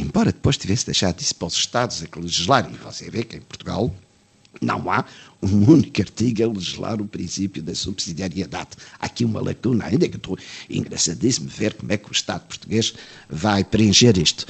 embora 0.00 0.32
depois 0.32 0.56
tivesse 0.56 0.86
deixado 0.86 1.20
isso 1.20 1.34
para 1.34 1.48
os 1.48 1.54
Estados 1.54 2.02
a 2.02 2.06
que 2.06 2.18
legislarem, 2.18 2.72
e 2.72 2.76
você 2.76 3.10
vê 3.10 3.22
que 3.22 3.36
em 3.36 3.40
Portugal 3.40 3.94
não 4.60 4.90
há 4.90 5.04
um 5.42 5.64
único 5.70 6.00
artigo 6.00 6.42
a 6.42 6.48
legislar 6.48 7.00
o 7.00 7.06
princípio 7.06 7.62
da 7.62 7.74
subsidiariedade. 7.74 8.70
Há 8.98 9.06
aqui 9.06 9.24
uma 9.24 9.40
lacuna, 9.40 9.86
ainda 9.86 10.08
que 10.08 10.16
estou 10.16 10.38
engraçadíssimo 10.68 11.48
ver 11.48 11.74
como 11.74 11.92
é 11.92 11.96
que 11.96 12.08
o 12.08 12.12
Estado 12.12 12.46
português 12.46 12.94
vai 13.28 13.62
preencher 13.62 14.16
isto. 14.18 14.46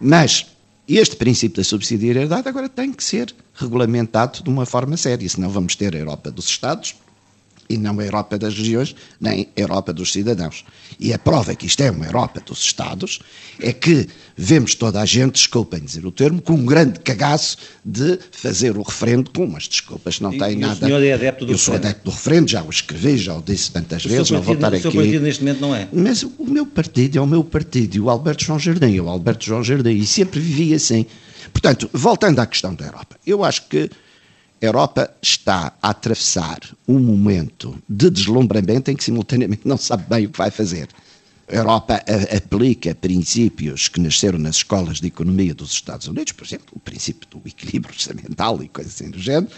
Mas 0.00 0.46
este 0.88 1.16
princípio 1.16 1.58
da 1.58 1.64
subsidiariedade 1.64 2.48
agora 2.48 2.68
tem 2.68 2.92
que 2.92 3.04
ser 3.04 3.34
regulamentado 3.54 4.42
de 4.42 4.50
uma 4.50 4.66
forma 4.66 4.96
séria, 4.96 5.28
senão 5.28 5.50
vamos 5.50 5.76
ter 5.76 5.94
a 5.94 5.98
Europa 5.98 6.30
dos 6.30 6.46
Estados, 6.46 6.96
e 7.68 7.76
não 7.76 7.98
a 7.98 8.04
Europa 8.04 8.38
das 8.38 8.54
regiões, 8.54 8.94
nem 9.20 9.48
a 9.56 9.60
Europa 9.60 9.92
dos 9.92 10.12
cidadãos. 10.12 10.64
E 10.98 11.12
a 11.12 11.18
prova 11.18 11.54
que 11.54 11.66
isto 11.66 11.82
é 11.82 11.90
uma 11.90 12.06
Europa 12.06 12.40
dos 12.44 12.60
Estados 12.60 13.20
é 13.60 13.72
que 13.72 14.06
vemos 14.36 14.74
toda 14.74 15.00
a 15.00 15.04
gente, 15.04 15.34
desculpem 15.34 15.80
dizer 15.80 16.04
o 16.06 16.12
termo, 16.12 16.40
com 16.40 16.54
um 16.54 16.64
grande 16.64 17.00
cagaço 17.00 17.56
de 17.84 18.18
fazer 18.32 18.76
o 18.76 18.82
referendo 18.82 19.30
com 19.30 19.44
umas 19.44 19.68
desculpas, 19.68 20.20
não 20.20 20.30
tem 20.30 20.56
nada. 20.56 20.74
O 20.74 20.88
senhor 20.88 21.02
é 21.02 21.12
adepto 21.12 21.46
do 21.46 21.52
Eu 21.52 21.58
sou 21.58 21.74
adepto 21.74 22.04
do 22.04 22.10
referendo, 22.10 22.50
já 22.50 22.62
o 22.62 22.70
escrevi, 22.70 23.18
já 23.18 23.34
o 23.34 23.42
disse 23.42 23.70
tantas 23.70 24.04
o 24.04 24.08
vezes, 24.08 24.30
não 24.30 24.42
vou 24.42 24.54
estar 24.54 24.68
aqui. 24.68 24.78
O 24.78 24.82
seu 24.82 24.92
partido 24.92 25.22
neste 25.22 25.42
momento 25.42 25.60
não 25.60 25.74
é. 25.74 25.88
Mas 25.92 26.22
o 26.22 26.44
meu 26.46 26.66
partido 26.66 27.18
é 27.18 27.20
o 27.20 27.26
meu 27.26 27.44
partido, 27.44 27.96
e 27.96 28.00
o 28.00 28.10
Alberto 28.10 28.44
João 28.44 28.58
Jardim 28.58 28.96
é 28.96 29.00
o 29.00 29.08
Alberto 29.08 29.44
João 29.44 29.62
Jardim, 29.62 29.90
e 29.90 30.06
sempre 30.06 30.40
vivi 30.40 30.74
assim. 30.74 31.06
Portanto, 31.52 31.88
voltando 31.92 32.40
à 32.40 32.46
questão 32.46 32.74
da 32.74 32.86
Europa, 32.86 33.16
eu 33.26 33.44
acho 33.44 33.68
que 33.68 33.90
a 34.60 34.64
Europa 34.64 35.14
está 35.20 35.76
a 35.82 35.90
atravessar 35.90 36.60
um 36.86 36.98
momento 36.98 37.76
de 37.88 38.10
deslumbramento 38.10 38.90
em 38.90 38.96
que 38.96 39.04
simultaneamente 39.04 39.66
não 39.66 39.76
sabe 39.76 40.04
bem 40.08 40.26
o 40.26 40.30
que 40.30 40.38
vai 40.38 40.50
fazer. 40.50 40.88
A 41.46 41.56
Europa 41.56 42.02
aplica 42.34 42.94
princípios 42.94 43.88
que 43.88 44.00
nasceram 44.00 44.38
nas 44.38 44.56
escolas 44.56 45.00
de 45.00 45.08
economia 45.08 45.54
dos 45.54 45.72
Estados 45.72 46.08
Unidos, 46.08 46.32
por 46.32 46.46
exemplo, 46.46 46.68
o 46.72 46.80
princípio 46.80 47.28
do 47.28 47.42
equilíbrio 47.46 47.92
orçamental 47.92 48.62
e 48.62 48.68
coisas 48.68 48.94
assim 48.94 49.10
do 49.10 49.18
género, 49.18 49.52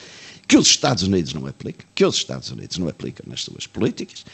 que 0.49 0.57
os 0.57 0.67
Estados 0.67 1.05
Unidos 1.05 1.33
não 1.33 1.47
aplicam, 1.47 1.87
que 1.95 2.05
os 2.05 2.17
Estados 2.17 2.51
Unidos 2.51 2.79
não 2.79 2.89
aplicam 2.89 3.25
nas 3.29 3.43
suas 3.43 3.67
políticas, 3.67 4.25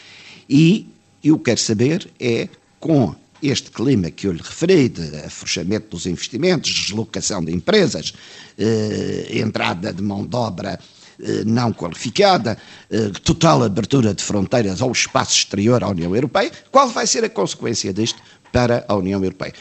e 0.49 0.87
eu 1.23 1.38
quero 1.38 1.61
saber 1.61 2.11
é 2.19 2.49
com 2.81 3.14
este 3.42 3.70
clima 3.70 4.11
que 4.11 4.26
eu 4.26 4.32
lhe 4.32 4.42
referi, 4.42 4.88
de 4.88 5.16
afrouxamento 5.16 5.88
dos 5.88 6.06
investimentos, 6.06 6.70
deslocação 6.70 7.44
de 7.44 7.52
empresas, 7.52 8.14
eh, 8.56 9.28
entrada 9.32 9.92
de 9.92 10.02
mão 10.02 10.25
de 10.25 10.37
obra 10.37 10.78
eh, 11.20 11.44
não 11.44 11.72
qualificada, 11.72 12.56
eh, 12.90 13.11
total 13.22 13.62
abertura 13.62 14.14
de 14.14 14.22
fronteiras 14.22 14.80
ao 14.80 14.92
espaço 14.92 15.37
exterior 15.38 15.82
à 15.82 15.88
União 15.88 16.14
Europeia, 16.14 16.50
qual 16.70 16.88
vai 16.88 17.06
ser 17.06 17.25
a 17.25 17.28
consequência 17.28 17.92
disto 17.92 18.20
para 18.52 18.84
a 18.88 18.94
União 18.94 19.22
Europeia? 19.22 19.52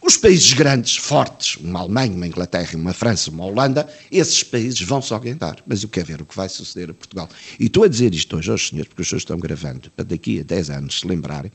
Os 0.00 0.16
países 0.16 0.52
grandes, 0.52 0.96
fortes, 0.96 1.56
uma 1.56 1.80
Alemanha, 1.80 2.12
uma 2.12 2.26
Inglaterra, 2.26 2.76
uma 2.76 2.92
França, 2.92 3.30
uma 3.30 3.44
Holanda, 3.44 3.88
esses 4.10 4.42
países 4.42 4.80
vão 4.80 5.00
se 5.00 5.14
orientar. 5.14 5.58
Mas 5.64 5.84
eu 5.84 5.88
quero 5.88 6.06
ver 6.06 6.22
o 6.22 6.26
que 6.26 6.34
vai 6.34 6.48
suceder 6.48 6.90
a 6.90 6.94
Portugal. 6.94 7.28
E 7.58 7.66
estou 7.66 7.84
a 7.84 7.88
dizer 7.88 8.12
isto 8.12 8.36
hoje 8.36 8.50
aos 8.50 8.68
senhores, 8.68 8.88
porque 8.88 9.02
os 9.02 9.08
senhores 9.08 9.22
estão 9.22 9.38
gravando, 9.38 9.92
para 9.92 10.04
daqui 10.04 10.40
a 10.40 10.42
10 10.42 10.70
anos 10.70 11.00
se 11.00 11.06
lembrarem 11.06 11.52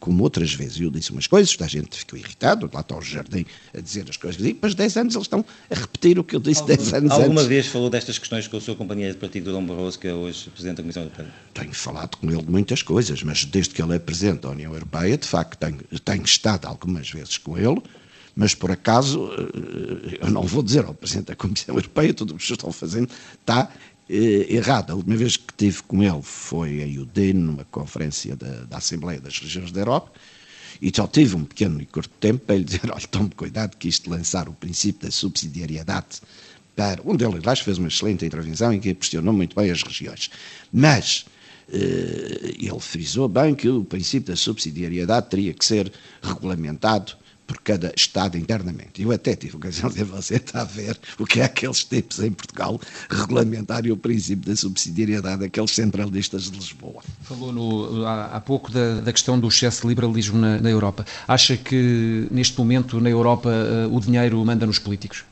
como 0.00 0.22
outras 0.22 0.52
vezes 0.54 0.80
eu 0.80 0.90
disse 0.90 1.12
umas 1.12 1.26
coisas, 1.26 1.54
a 1.60 1.66
gente 1.66 1.98
ficou 1.98 2.18
irritado, 2.18 2.68
lá 2.72 2.80
está 2.80 2.96
o 2.96 3.02
Jardim 3.02 3.44
a 3.76 3.80
dizer 3.80 4.06
as 4.08 4.16
coisas, 4.16 4.40
e 4.40 4.44
depois 4.44 4.74
10 4.74 4.96
anos 4.96 5.14
eles 5.14 5.26
estão 5.26 5.44
a 5.70 5.74
repetir 5.74 6.18
o 6.18 6.24
que 6.24 6.34
eu 6.34 6.40
disse 6.40 6.64
10 6.64 6.94
anos 6.94 7.10
Alguma 7.12 7.42
antes. 7.42 7.46
vez 7.46 7.66
falou 7.66 7.90
destas 7.90 8.18
questões 8.18 8.48
com 8.48 8.56
o 8.56 8.60
seu 8.60 8.74
companheiro 8.74 9.12
de 9.12 9.20
partido, 9.20 9.52
Dom 9.52 9.64
Barroso, 9.64 9.98
que 9.98 10.08
é 10.08 10.14
hoje 10.14 10.48
Presidente 10.50 10.78
da 10.78 10.82
Comissão 10.82 11.02
Europeia? 11.02 11.28
Tenho 11.52 11.74
falado 11.74 12.16
com 12.16 12.30
ele 12.30 12.42
de 12.42 12.50
muitas 12.50 12.82
coisas, 12.82 13.22
mas 13.22 13.44
desde 13.44 13.74
que 13.74 13.82
ele 13.82 13.94
é 13.94 13.98
Presidente 13.98 14.40
da 14.40 14.50
União 14.50 14.72
Europeia, 14.72 15.18
de 15.18 15.28
facto, 15.28 15.58
tenho, 15.58 15.78
tenho 16.02 16.24
estado 16.24 16.66
algumas 16.66 17.10
vezes 17.10 17.36
com 17.36 17.58
ele, 17.58 17.82
mas 18.34 18.54
por 18.54 18.70
acaso, 18.70 19.30
eh, 19.32 20.18
eu 20.22 20.30
não 20.30 20.42
vou 20.42 20.62
dizer 20.62 20.84
ao 20.84 20.94
Presidente 20.94 21.26
da 21.26 21.36
Comissão 21.36 21.74
Europeia, 21.74 22.14
tudo 22.14 22.34
o 22.34 22.38
que 22.38 22.52
estão 22.52 22.72
fazendo 22.72 23.10
está 23.40 23.70
eh, 24.10 24.52
errado. 24.56 24.90
A 24.90 24.94
última 24.96 25.16
vez 25.16 25.36
que 25.36 25.52
estive 25.52 25.84
com 25.84 26.02
ele 26.02 26.20
foi 26.22 26.82
em 26.82 26.98
Udine, 26.98 27.34
numa 27.34 27.64
conferência 27.66 28.34
da, 28.34 28.64
da, 28.64 28.78
Assembleia 28.78 29.20
das 29.20 29.38
Regiões 29.38 29.70
da 29.70 29.80
Europa, 29.82 30.10
e 30.82 30.90
só 30.94 31.06
tive 31.06 31.36
um 31.36 31.44
pequeno 31.44 31.80
e 31.80 31.86
curto 31.86 32.10
tempo 32.18 32.44
para 32.44 32.56
lhe 32.56 32.64
dizer: 32.64 32.90
olha, 32.90 33.06
tome 33.08 33.30
cuidado 33.30 33.76
que 33.76 33.86
isto 33.86 34.10
lançar 34.10 34.48
o 34.48 34.52
princípio 34.52 35.06
da 35.06 35.12
subsidiariedade 35.12 36.20
para. 36.74 37.00
Onde 37.04 37.24
ele, 37.24 37.36
aliás, 37.36 37.60
fez 37.60 37.78
uma 37.78 37.86
excelente 37.86 38.26
intervenção 38.26 38.72
em 38.72 38.80
que 38.80 38.92
pressionou 38.92 39.32
muito 39.32 39.54
bem 39.54 39.70
as 39.70 39.82
regiões. 39.82 40.30
Mas. 40.72 41.24
Eh, 41.72 42.56
ele 42.58 42.80
frisou 42.80 43.28
bem 43.28 43.54
que 43.54 43.68
o 43.68 43.84
princípio 43.84 44.32
da 44.32 44.36
subsidiariedade 44.36 45.30
teria 45.30 45.54
que 45.54 45.64
ser 45.64 45.92
regulamentado 46.20 47.12
por 47.50 47.58
cada 47.62 47.92
Estado 47.96 48.38
internamente. 48.38 49.02
Eu 49.02 49.10
até 49.10 49.34
tive 49.34 49.56
ocasião 49.56 49.90
de 49.90 50.04
você 50.04 50.36
estar 50.36 50.60
a 50.60 50.64
ver 50.64 50.96
o 51.18 51.26
que 51.26 51.40
é 51.40 51.44
aqueles 51.44 51.82
tipos 51.82 52.20
em 52.20 52.30
Portugal 52.30 52.80
regulamentarem 53.10 53.90
o 53.90 53.96
princípio 53.96 54.48
da 54.48 54.54
subsidiariedade, 54.54 55.44
aqueles 55.44 55.72
centralistas 55.72 56.44
de 56.44 56.56
Lisboa. 56.56 57.02
Falou 57.22 57.52
no, 57.52 58.06
há, 58.06 58.26
há, 58.26 58.40
pouco 58.40 58.70
da, 58.70 59.00
da, 59.00 59.12
questão 59.12 59.40
do 59.40 59.48
excesso 59.48 59.82
de 59.82 59.88
liberalismo 59.88 60.38
na, 60.38 60.60
na, 60.60 60.70
Europa. 60.70 61.04
Acha 61.26 61.56
que 61.56 62.28
neste 62.30 62.56
momento 62.56 63.00
na 63.00 63.10
Europa 63.10 63.50
uh, 63.50 63.96
o 63.96 64.00
dinheiro 64.00 64.44
manda 64.44 64.64
nos 64.64 64.78
políticos? 64.78 65.24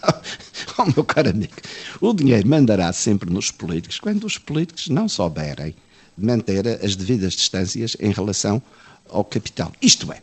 oh, 0.78 0.84
meu 0.94 1.02
caro 1.02 1.30
amigo, 1.30 1.54
o 2.00 2.14
dinheiro 2.14 2.46
mandará 2.46 2.92
sempre 2.92 3.28
nos 3.28 3.50
políticos 3.50 3.98
quando 3.98 4.22
os 4.22 4.38
políticos 4.38 4.88
não 4.88 5.08
souberem 5.08 5.74
manter 6.16 6.68
as 6.84 6.94
devidas 6.94 7.32
distâncias 7.32 7.96
em 7.98 8.12
relação 8.12 8.62
ao 9.08 9.24
capital. 9.24 9.72
Isto 9.82 10.12
é, 10.12 10.20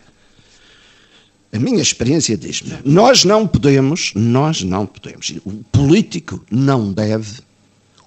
a 1.54 1.60
minha 1.60 1.82
experiência 1.82 2.38
diz-me, 2.38 2.78
nós 2.86 3.26
não 3.26 3.46
podemos, 3.46 4.14
nós 4.16 4.64
não 4.64 4.86
podemos, 4.86 5.34
o 5.46 5.52
político 5.72 6.46
não 6.50 6.94
deve 6.94 7.42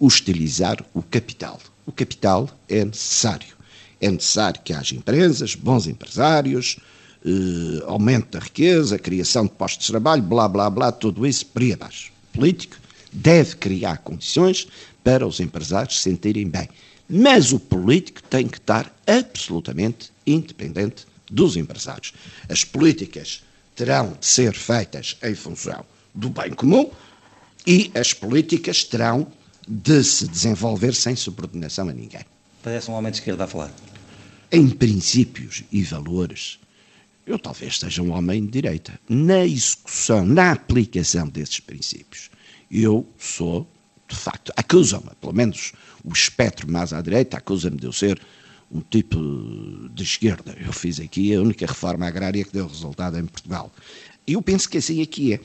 hostilizar 0.01 0.83
o 0.95 1.03
capital. 1.03 1.61
O 1.87 1.93
capital 1.93 2.49
é 2.69 2.85
necessário. 2.85 3.55
É 4.01 4.11
necessário 4.11 4.61
que 4.65 4.73
haja 4.73 4.95
empresas, 4.95 5.55
bons 5.55 5.87
empresários, 5.87 6.79
eh, 7.25 7.85
aumento 7.87 8.33
da 8.33 8.39
riqueza, 8.39 8.99
criação 8.99 9.45
de 9.45 9.53
postos 9.53 9.87
de 9.87 9.93
trabalho, 9.93 10.23
blá, 10.23 10.49
blá, 10.49 10.69
blá, 10.71 10.93
tudo 10.93 11.27
isso 11.27 11.47
por 11.47 11.63
aí 11.63 11.73
abaixo. 11.73 12.13
O 12.33 12.39
político 12.39 12.77
deve 13.13 13.57
criar 13.57 13.99
condições 13.99 14.67
para 15.03 15.27
os 15.27 15.39
empresários 15.39 15.97
se 15.97 16.03
sentirem 16.03 16.49
bem. 16.49 16.69
Mas 17.09 17.53
o 17.53 17.61
político 17.61 18.23
tem 18.23 18.49
que 18.49 18.57
estar 18.57 18.95
absolutamente 19.07 20.11
independente 20.27 21.07
dos 21.31 21.57
empresários. 21.57 22.13
As 22.49 22.65
políticas 22.65 23.43
terão 23.75 24.17
de 24.19 24.27
ser 24.27 24.55
feitas 24.55 25.17
em 25.23 25.35
função 25.35 25.85
do 26.15 26.29
bem 26.29 26.51
comum 26.53 26.91
e 27.67 27.91
as 27.95 28.13
políticas 28.13 28.85
terão 28.85 29.27
de 29.67 30.05
se 30.05 30.29
desenvolver 30.29 30.95
sem 30.95 31.17
subordinação 31.17 31.89
a 31.89 31.93
ninguém. 31.93 32.25
Parece 32.63 32.91
um 32.91 32.95
homem 32.95 33.11
de 33.11 33.19
esquerda 33.19 33.45
a 33.45 33.47
falar. 33.47 33.73
Em 34.53 34.69
princípios 34.69 35.65
e 35.73 35.83
valores, 35.83 36.59
eu 37.27 37.39
talvez 37.39 37.79
seja 37.79 38.03
um 38.03 38.13
homem 38.13 38.45
de 38.45 38.53
direita. 38.53 38.99
Na 39.09 39.45
execução, 39.45 40.25
na 40.25 40.53
aplicação 40.53 41.29
desses 41.29 41.61
princípios, 41.61 42.31
eu 42.71 43.07
sou 43.19 43.67
de 44.09 44.17
facto, 44.17 44.53
acusam-me, 44.57 45.11
pelo 45.21 45.33
menos 45.33 45.73
o 46.05 46.13
espectro 46.13 46.71
mais 46.71 46.93
à 46.93 47.01
direita, 47.01 47.39
acusa-me 47.39 47.77
de 47.77 47.87
eu 47.87 47.93
ser 47.93 48.21
um 48.71 48.81
tipo 48.81 49.19
de 49.95 50.03
esquerda. 50.03 50.57
Eu 50.65 50.73
fiz 50.73 51.01
aqui 51.01 51.35
a 51.35 51.41
única 51.41 51.67
reforma 51.67 52.07
agrária 52.07 52.45
que 52.45 52.53
deu 52.53 52.67
resultado 52.67 53.19
em 53.19 53.27
Portugal. 53.27 53.73
Eu 54.27 54.41
penso 54.41 54.69
que 54.69 54.79
assim 54.79 55.03
aqui 55.03 55.35
é 55.35 55.41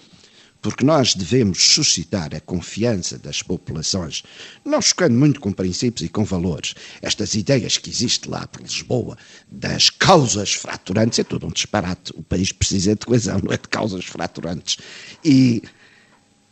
porque 0.62 0.84
nós 0.84 1.16
devemos 1.16 1.62
suscitar 1.62 2.36
a 2.36 2.42
confiança 2.42 3.18
das 3.18 3.42
populações, 3.42 4.24
não 4.66 4.82
chocando 4.82 5.16
muito 5.18 5.40
com 5.40 5.54
princípios 5.54 6.06
e 6.06 6.10
com 6.10 6.24
valores. 6.24 6.76
Estas 7.02 7.34
ideias 7.34 7.78
que 7.78 7.90
existem 7.90 8.30
lá 8.30 8.46
por 8.46 8.62
Lisboa, 8.62 9.18
das 9.50 9.90
causas 9.90 10.54
fraturantes, 10.54 11.20
é 11.20 11.24
tudo 11.24 11.48
um 11.48 11.52
disparate. 11.52 12.12
O 12.16 12.22
país 12.22 12.52
precisa 12.52 12.96
de 12.96 13.06
coesão, 13.06 13.40
não 13.42 13.54
é 13.54 13.58
de 13.58 13.70
causas 13.70 14.06
fraturantes. 14.06 14.78
E 15.24 15.64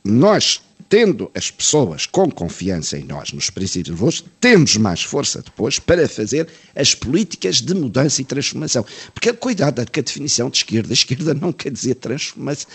nós 0.05 0.61
tendo 0.89 1.29
as 1.35 1.51
pessoas 1.51 2.05
com 2.05 2.29
confiança 2.31 2.97
em 2.97 3.03
nós, 3.03 3.31
nos 3.33 3.49
princípios 3.49 3.95
de 3.95 3.99
valores, 3.99 4.23
temos 4.39 4.77
mais 4.77 5.03
força 5.03 5.41
depois 5.41 5.79
para 5.79 6.07
fazer 6.07 6.47
as 6.75 6.95
políticas 6.95 7.61
de 7.61 7.73
mudança 7.73 8.21
e 8.21 8.25
transformação. 8.25 8.85
Porque 9.13 9.33
cuidado, 9.33 9.85
que 9.91 9.99
a 9.99 10.03
definição 10.03 10.49
de 10.49 10.57
esquerda, 10.57 10.93
esquerda 10.93 11.33
não 11.33 11.51
quer 11.51 11.71
dizer 11.71 11.95
transformação, 11.95 12.69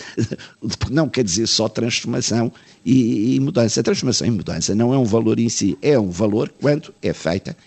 não 0.91 1.09
quer 1.09 1.23
dizer 1.23 1.47
só 1.47 1.67
transformação 1.67 2.51
e, 2.85 3.35
e 3.35 3.39
mudança. 3.39 3.79
A 3.79 3.83
transformação 3.83 4.27
e 4.27 4.31
mudança 4.31 4.75
não 4.75 4.93
é 4.93 4.97
um 4.97 5.05
valor 5.05 5.39
em 5.39 5.49
si, 5.49 5.77
é 5.81 5.97
um 5.97 6.09
valor 6.09 6.53
quando 6.61 6.93
é 7.01 7.13
feita 7.13 7.57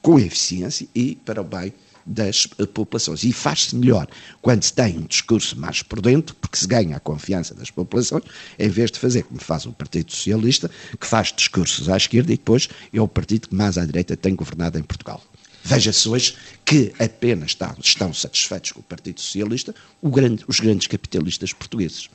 com 0.00 0.18
eficiência 0.18 0.86
e 0.94 1.14
para 1.16 1.40
o 1.40 1.44
bem 1.44 1.72
das 2.04 2.46
populações. 2.46 3.24
E 3.24 3.32
faz-se 3.32 3.74
melhor 3.76 4.06
quando 4.40 4.62
se 4.62 4.72
tem 4.72 4.98
um 4.98 5.06
discurso 5.06 5.58
mais 5.58 5.82
por 5.82 6.00
dentro, 6.00 6.34
porque 6.36 6.56
se 6.56 6.66
ganha 6.66 6.96
a 6.96 7.00
confiança 7.00 7.54
das 7.54 7.70
populações, 7.70 8.24
em 8.58 8.68
vez 8.68 8.90
de 8.90 8.98
fazer 8.98 9.22
como 9.24 9.40
faz 9.40 9.66
o 9.66 9.72
Partido 9.72 10.12
Socialista, 10.12 10.70
que 10.98 11.06
faz 11.06 11.32
discursos 11.32 11.88
à 11.88 11.96
esquerda 11.96 12.32
e 12.32 12.36
depois 12.36 12.68
é 12.92 13.00
o 13.00 13.08
partido 13.08 13.48
que 13.48 13.54
mais 13.54 13.78
à 13.78 13.84
direita 13.84 14.16
tem 14.16 14.34
governado 14.34 14.78
em 14.78 14.82
Portugal. 14.82 15.22
Veja-se 15.64 16.08
hoje 16.08 16.34
que 16.64 16.92
apenas 16.98 17.56
estão 17.82 18.12
satisfeitos 18.12 18.72
com 18.72 18.80
o 18.80 18.82
Partido 18.82 19.20
Socialista 19.20 19.74
grande, 20.02 20.44
os 20.48 20.58
grandes 20.58 20.88
capitalistas 20.88 21.52
portugueses. 21.52 22.08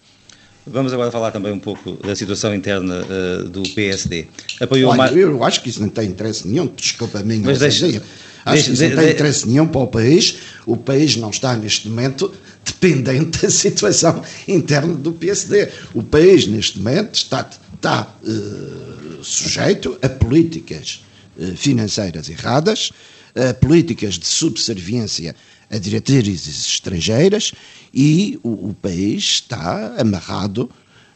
Vamos 0.69 0.91
agora 0.91 1.09
falar 1.09 1.31
também 1.31 1.53
um 1.53 1.59
pouco 1.59 1.93
da 2.05 2.13
situação 2.13 2.53
interna 2.53 3.01
uh, 3.05 3.47
do 3.47 3.63
PSD. 3.69 4.27
Apoiou 4.59 4.91
Olha, 4.91 5.13
Eu 5.13 5.43
acho 5.43 5.61
que 5.61 5.69
isso 5.69 5.79
não 5.79 5.87
tem 5.87 6.09
interesse 6.09 6.45
nenhum, 6.45 6.67
desculpa 6.67 7.19
a 7.19 7.23
minha 7.23 7.39
Mas 7.39 7.59
deixa, 7.59 8.03
Acho 8.47 8.71
que 8.71 8.89
não 8.89 8.95
tem 8.95 9.11
interesse 9.11 9.47
nenhum 9.47 9.67
para 9.67 9.81
o 9.81 9.87
país. 9.87 10.37
O 10.65 10.77
país 10.77 11.15
não 11.15 11.29
está, 11.29 11.55
neste 11.55 11.87
momento, 11.87 12.33
dependente 12.65 13.41
da 13.41 13.49
situação 13.49 14.21
interna 14.47 14.93
do 14.93 15.11
PSD. 15.11 15.69
O 15.93 16.03
país, 16.03 16.47
neste 16.47 16.79
momento, 16.79 17.15
está, 17.15 17.49
está 17.75 18.15
uh, 18.23 19.23
sujeito 19.23 19.97
a 20.01 20.09
políticas 20.09 21.03
uh, 21.37 21.55
financeiras 21.55 22.29
erradas, 22.29 22.91
a 23.35 23.53
políticas 23.53 24.15
de 24.15 24.25
subserviência 24.25 25.35
a 25.69 25.77
diretrizes 25.77 26.65
estrangeiras 26.65 27.51
e 27.93 28.39
o, 28.43 28.69
o 28.69 28.73
país 28.73 29.23
está 29.23 29.95
amarrado 29.97 30.69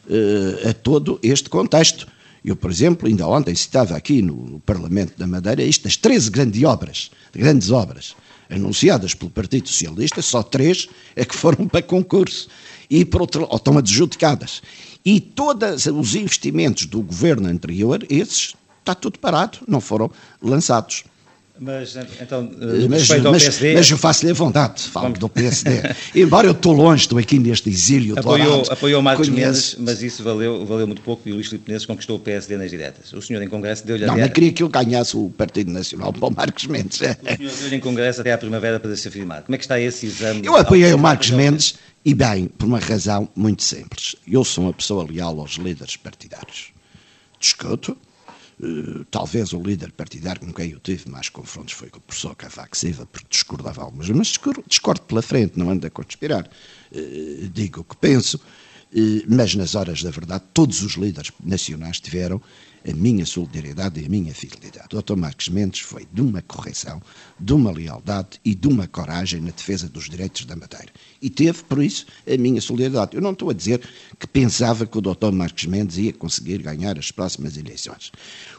uh, 0.06 0.68
a 0.68 0.72
todo 0.74 1.18
este 1.22 1.48
contexto. 1.48 2.06
Eu, 2.44 2.56
por 2.56 2.70
exemplo, 2.70 3.06
ainda 3.06 3.26
ontem 3.26 3.54
citava 3.54 3.96
aqui 3.96 4.20
no 4.20 4.60
Parlamento 4.60 5.16
da 5.16 5.26
Madeira 5.26 5.62
isto 5.62 5.84
das 5.84 5.96
13 5.96 6.30
grandes 6.30 6.62
obras, 6.64 7.10
grandes 7.32 7.70
obras 7.70 8.16
anunciadas 8.50 9.14
pelo 9.14 9.30
Partido 9.30 9.68
Socialista, 9.68 10.20
só 10.20 10.42
três 10.42 10.88
é 11.16 11.24
que 11.24 11.34
foram 11.34 11.66
para 11.66 11.82
concurso 11.82 12.48
e 12.90 13.04
por 13.04 13.22
outro, 13.22 13.46
ou 13.48 13.56
estão 13.56 13.78
adjudicadas. 13.78 14.60
E 15.04 15.20
todos 15.20 15.86
os 15.86 16.14
investimentos 16.14 16.86
do 16.86 17.00
governo 17.00 17.48
anterior, 17.48 18.04
esses, 18.10 18.54
está 18.80 18.94
tudo 18.94 19.18
parado, 19.18 19.58
não 19.66 19.80
foram 19.80 20.10
lançados. 20.40 21.04
Mas, 21.60 21.94
então, 22.20 22.50
eh, 22.60 22.88
mas, 22.88 23.06
PSD... 23.06 23.74
Mas 23.74 23.90
eu 23.90 23.98
faço-lhe 23.98 24.30
a 24.32 24.34
vontade, 24.34 24.82
falo 24.82 25.04
Vamos. 25.04 25.18
do 25.18 25.28
PSD. 25.28 25.82
Embora 26.14 26.46
eu 26.46 26.52
estou 26.52 26.72
longe, 26.72 27.02
estou 27.02 27.18
aqui 27.18 27.38
neste 27.38 27.68
exílio 27.68 28.18
apoiou, 28.18 28.64
Apoiou 28.70 29.02
Marcos 29.02 29.28
Mendes, 29.28 29.76
mas 29.78 30.02
isso 30.02 30.24
valeu, 30.24 30.64
valeu 30.64 30.86
muito 30.86 31.02
pouco 31.02 31.28
e 31.28 31.32
o 31.32 31.34
Luís 31.36 31.46
Filipe 31.46 31.68
Menezes 31.68 31.86
conquistou 31.86 32.16
o 32.16 32.20
PSD 32.20 32.56
nas 32.56 32.70
diretas. 32.70 33.12
O 33.12 33.20
senhor 33.20 33.42
em 33.42 33.48
Congresso 33.48 33.86
deu-lhe... 33.86 34.06
Não, 34.06 34.16
mas 34.16 34.32
queria 34.32 34.52
que 34.52 34.62
eu 34.62 34.68
ganhasse 34.68 35.16
o 35.16 35.30
Partido 35.30 35.70
Nacional 35.70 36.12
para 36.12 36.26
o 36.26 36.34
Marcos 36.34 36.66
Mendes. 36.66 37.00
O 37.00 37.36
senhor 37.36 37.52
deu-lhe 37.60 37.76
em 37.76 37.80
Congresso 37.80 38.22
até 38.22 38.32
à 38.32 38.38
primavera 38.38 38.80
para 38.80 38.96
se 38.96 39.06
afirmar. 39.06 39.42
Como 39.42 39.54
é 39.54 39.58
que 39.58 39.64
está 39.64 39.78
esse 39.78 40.06
exame? 40.06 40.40
Eu 40.44 40.56
apoiei 40.56 40.92
o 40.92 40.98
Marcos 40.98 41.30
Mendes 41.30 41.74
e 42.04 42.14
bem, 42.14 42.46
por 42.46 42.66
uma 42.66 42.80
razão 42.80 43.28
muito 43.36 43.62
simples. 43.62 44.16
Eu 44.26 44.42
sou 44.42 44.64
uma 44.64 44.72
pessoa 44.72 45.06
leal 45.08 45.38
aos 45.38 45.52
líderes 45.52 45.96
partidários. 45.96 46.72
Discuto, 47.38 47.96
talvez 49.10 49.52
o 49.52 49.60
líder 49.60 49.90
partidário 49.92 50.40
com 50.40 50.52
quem 50.52 50.70
eu 50.70 50.78
tive 50.78 51.10
mais 51.10 51.28
confrontos 51.28 51.74
foi 51.74 51.88
com 51.88 51.98
o 51.98 52.00
professor 52.00 52.34
Cavaco 52.36 52.76
Silva, 52.76 53.06
porque 53.06 53.26
discordava 53.28 53.82
algumas, 53.82 54.08
mas 54.10 54.28
discordo, 54.28 54.62
discordo 54.68 55.02
pela 55.02 55.20
frente, 55.20 55.58
não 55.58 55.68
ando 55.70 55.86
a 55.86 55.90
conspirar. 55.90 56.48
Uh, 56.92 57.48
digo 57.48 57.80
o 57.80 57.84
que 57.84 57.96
penso, 57.96 58.40
mas 59.28 59.54
nas 59.54 59.74
horas 59.74 60.02
da 60.02 60.10
verdade, 60.10 60.44
todos 60.52 60.82
os 60.82 60.94
líderes 60.94 61.32
nacionais 61.42 62.00
tiveram 62.00 62.40
a 62.88 62.92
minha 62.92 63.24
solidariedade 63.24 64.00
e 64.00 64.06
a 64.06 64.08
minha 64.08 64.34
fidelidade. 64.34 64.88
O 64.94 65.00
Dr. 65.00 65.16
Marcos 65.16 65.48
Mendes 65.48 65.80
foi 65.80 66.06
de 66.12 66.20
uma 66.20 66.42
correção, 66.42 67.00
de 67.38 67.52
uma 67.52 67.70
lealdade 67.70 68.40
e 68.44 68.54
de 68.54 68.68
uma 68.68 68.86
coragem 68.86 69.40
na 69.40 69.50
defesa 69.50 69.88
dos 69.88 70.08
direitos 70.08 70.44
da 70.44 70.56
Madeira. 70.56 70.88
E 71.20 71.30
teve, 71.30 71.62
por 71.62 71.82
isso, 71.82 72.06
a 72.26 72.36
minha 72.36 72.60
solidariedade. 72.60 73.14
Eu 73.14 73.22
não 73.22 73.32
estou 73.32 73.50
a 73.50 73.54
dizer 73.54 73.80
que 74.18 74.26
pensava 74.26 74.84
que 74.86 74.98
o 74.98 75.00
Dr. 75.00 75.30
Marcos 75.32 75.64
Mendes 75.66 75.96
ia 75.96 76.12
conseguir 76.12 76.58
ganhar 76.58 76.98
as 76.98 77.10
próximas 77.10 77.56
eleições. 77.56 78.10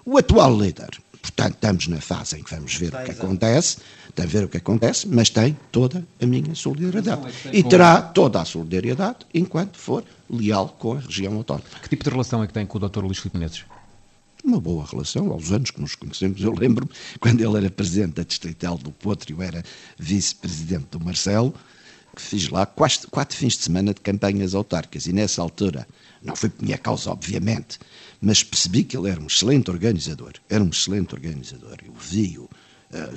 O 0.06 0.17
atual 0.17 0.58
líder, 0.58 0.89
portanto, 1.22 1.56
estamos 1.56 1.88
na 1.88 2.00
fase 2.00 2.38
em 2.38 2.43
que 2.43 2.56
vamos 2.56 2.76
ver 2.76 2.93
o 2.93 3.04
que 3.04 3.12
acontece, 3.12 3.78
tem 4.15 4.26
a 4.26 4.28
ver 4.28 4.43
o 4.43 4.47
que 4.47 4.58
acontece, 4.58 5.08
mas 5.08 5.30
tem 5.30 5.58
toda 5.71 6.06
a 6.21 6.26
minha 6.26 6.54
solidariedade. 6.54 7.34
E 7.52 7.63
terá 7.63 8.02
toda 8.02 8.41
a 8.41 8.45
solidariedade 8.45 9.19
enquanto 9.34 9.78
for 9.78 10.04
leal 10.30 10.69
com 10.78 10.93
a 10.93 10.99
região 10.99 11.36
autónoma. 11.36 11.65
Que 11.82 11.89
tipo 11.89 12.04
de 12.04 12.10
relação 12.10 12.43
é 12.43 12.47
que 12.47 12.54
tem 12.54 12.65
com 12.65 12.78
o 12.78 12.89
Dr. 12.89 12.99
Luís 12.99 13.17
Filipe 13.17 13.38
Menezes? 13.38 13.65
uma 14.43 14.60
boa 14.60 14.86
relação, 14.86 15.32
aos 15.32 15.52
anos 15.52 15.71
que 15.71 15.80
nos 15.80 15.95
conhecemos. 15.95 16.41
Eu 16.41 16.54
lembro-me, 16.54 16.91
quando 17.19 17.41
ele 17.41 17.58
era 17.58 17.69
presidente 17.71 18.15
da 18.15 18.23
Distrital 18.23 18.78
do 18.78 18.91
Potro, 18.91 19.34
eu 19.34 19.41
era 19.41 19.63
vice-presidente 19.97 20.88
do 20.91 20.99
Marcelo, 20.99 21.54
que 22.13 22.21
fiz 22.21 22.49
lá 22.49 22.65
quatro, 22.65 23.10
quatro, 23.10 23.38
fins 23.38 23.54
de 23.54 23.63
semana 23.63 23.93
de 23.93 24.02
campanhas 24.02 24.54
autárquicas. 24.54 25.08
E 25.08 25.13
nessa 25.13 25.41
altura, 25.41 25.88
não 26.21 26.36
foi 26.36 26.49
por 26.49 26.63
minha 26.63 26.78
causa, 26.78 27.10
obviamente, 27.10 27.80
mas 28.21 28.43
percebi 28.43 28.84
que 28.84 28.97
ele 28.97 29.10
era 29.10 29.19
um 29.19 29.28
excelente 29.28 29.71
organizador. 29.71 30.34
Era 30.49 30.63
um 30.63 30.69
excelente 30.69 31.15
organizador. 31.15 31.78
Eu 31.84 31.93
vi-o 31.93 32.49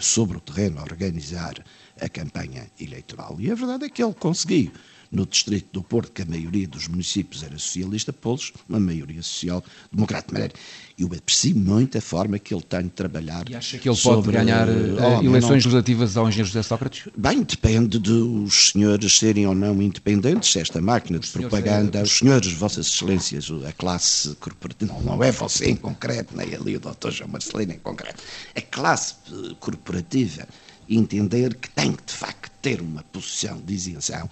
sobre 0.01 0.37
o 0.37 0.41
terreno 0.41 0.81
organizar 0.81 1.55
a 2.01 2.09
campanha 2.09 2.67
eleitoral. 2.81 3.37
E 3.41 3.51
a 3.51 3.55
verdade 3.55 3.85
é 3.85 3.89
que 3.89 4.03
ele 4.03 4.15
conseguiu 4.15 4.73
no 5.11 5.27
distrito 5.27 5.69
do 5.73 5.83
Porto, 5.83 6.13
que 6.13 6.23
a 6.23 6.27
maioria 6.27 6.67
dos 6.67 6.89
municípios 6.89 7.43
era 7.43 7.59
socialista, 7.59 8.13
pô-los 8.13 8.53
uma 8.69 8.81
maioria 8.81 9.23
social-democrata. 9.23 10.51
Eu 10.99 11.11
aprecio 11.13 11.55
muito 11.55 11.99
a 11.99 12.01
forma 12.01 12.39
que 12.39 12.55
ele 12.55 12.63
tem 12.63 12.85
de 12.85 12.91
trabalhar. 12.91 13.49
E 13.51 13.55
acha 13.55 13.79
que 13.79 13.89
ele 13.89 13.97
sobre, 13.97 14.33
pode 14.33 14.45
ganhar 14.45 14.67
oh, 14.69 15.23
eleições 15.23 15.43
não, 15.43 15.51
legislativas 15.51 16.17
ao 16.17 16.29
engenheiro 16.29 16.49
José 16.49 16.63
Sócrates? 16.63 17.09
Bem, 17.17 17.43
depende 17.43 17.99
dos 17.99 18.71
senhores 18.71 19.19
serem 19.19 19.47
ou 19.47 19.55
não 19.55 19.81
independentes, 19.83 20.57
esta 20.57 20.81
máquina 20.81 21.19
de 21.19 21.29
propaganda, 21.29 22.03
os 22.03 22.19
senhores, 22.19 22.53
vossas 22.53 22.87
excelências, 22.87 23.51
a 23.67 23.73
classe 23.73 24.35
corporativa, 24.37 24.93
não, 24.93 25.03
não 25.03 25.25
é 25.25 25.31
você 25.31 25.71
em 25.71 25.77
concreto, 25.77 26.37
nem 26.37 26.55
ali 26.55 26.77
o 26.77 26.81
doutor 26.81 27.13
João 27.13 27.31
Marcelino 27.31 27.73
em 27.73 27.79
concreto, 27.79 28.23
a 28.55 28.61
classe 28.61 29.15
corporativa 29.61 30.47
entender 30.89 31.55
que 31.55 31.69
tem 31.71 31.93
que, 31.93 32.05
de 32.05 32.13
facto, 32.13 32.51
ter 32.63 32.81
uma 32.81 33.03
posição 33.05 33.59
de 33.61 33.75
isenção, 33.75 34.29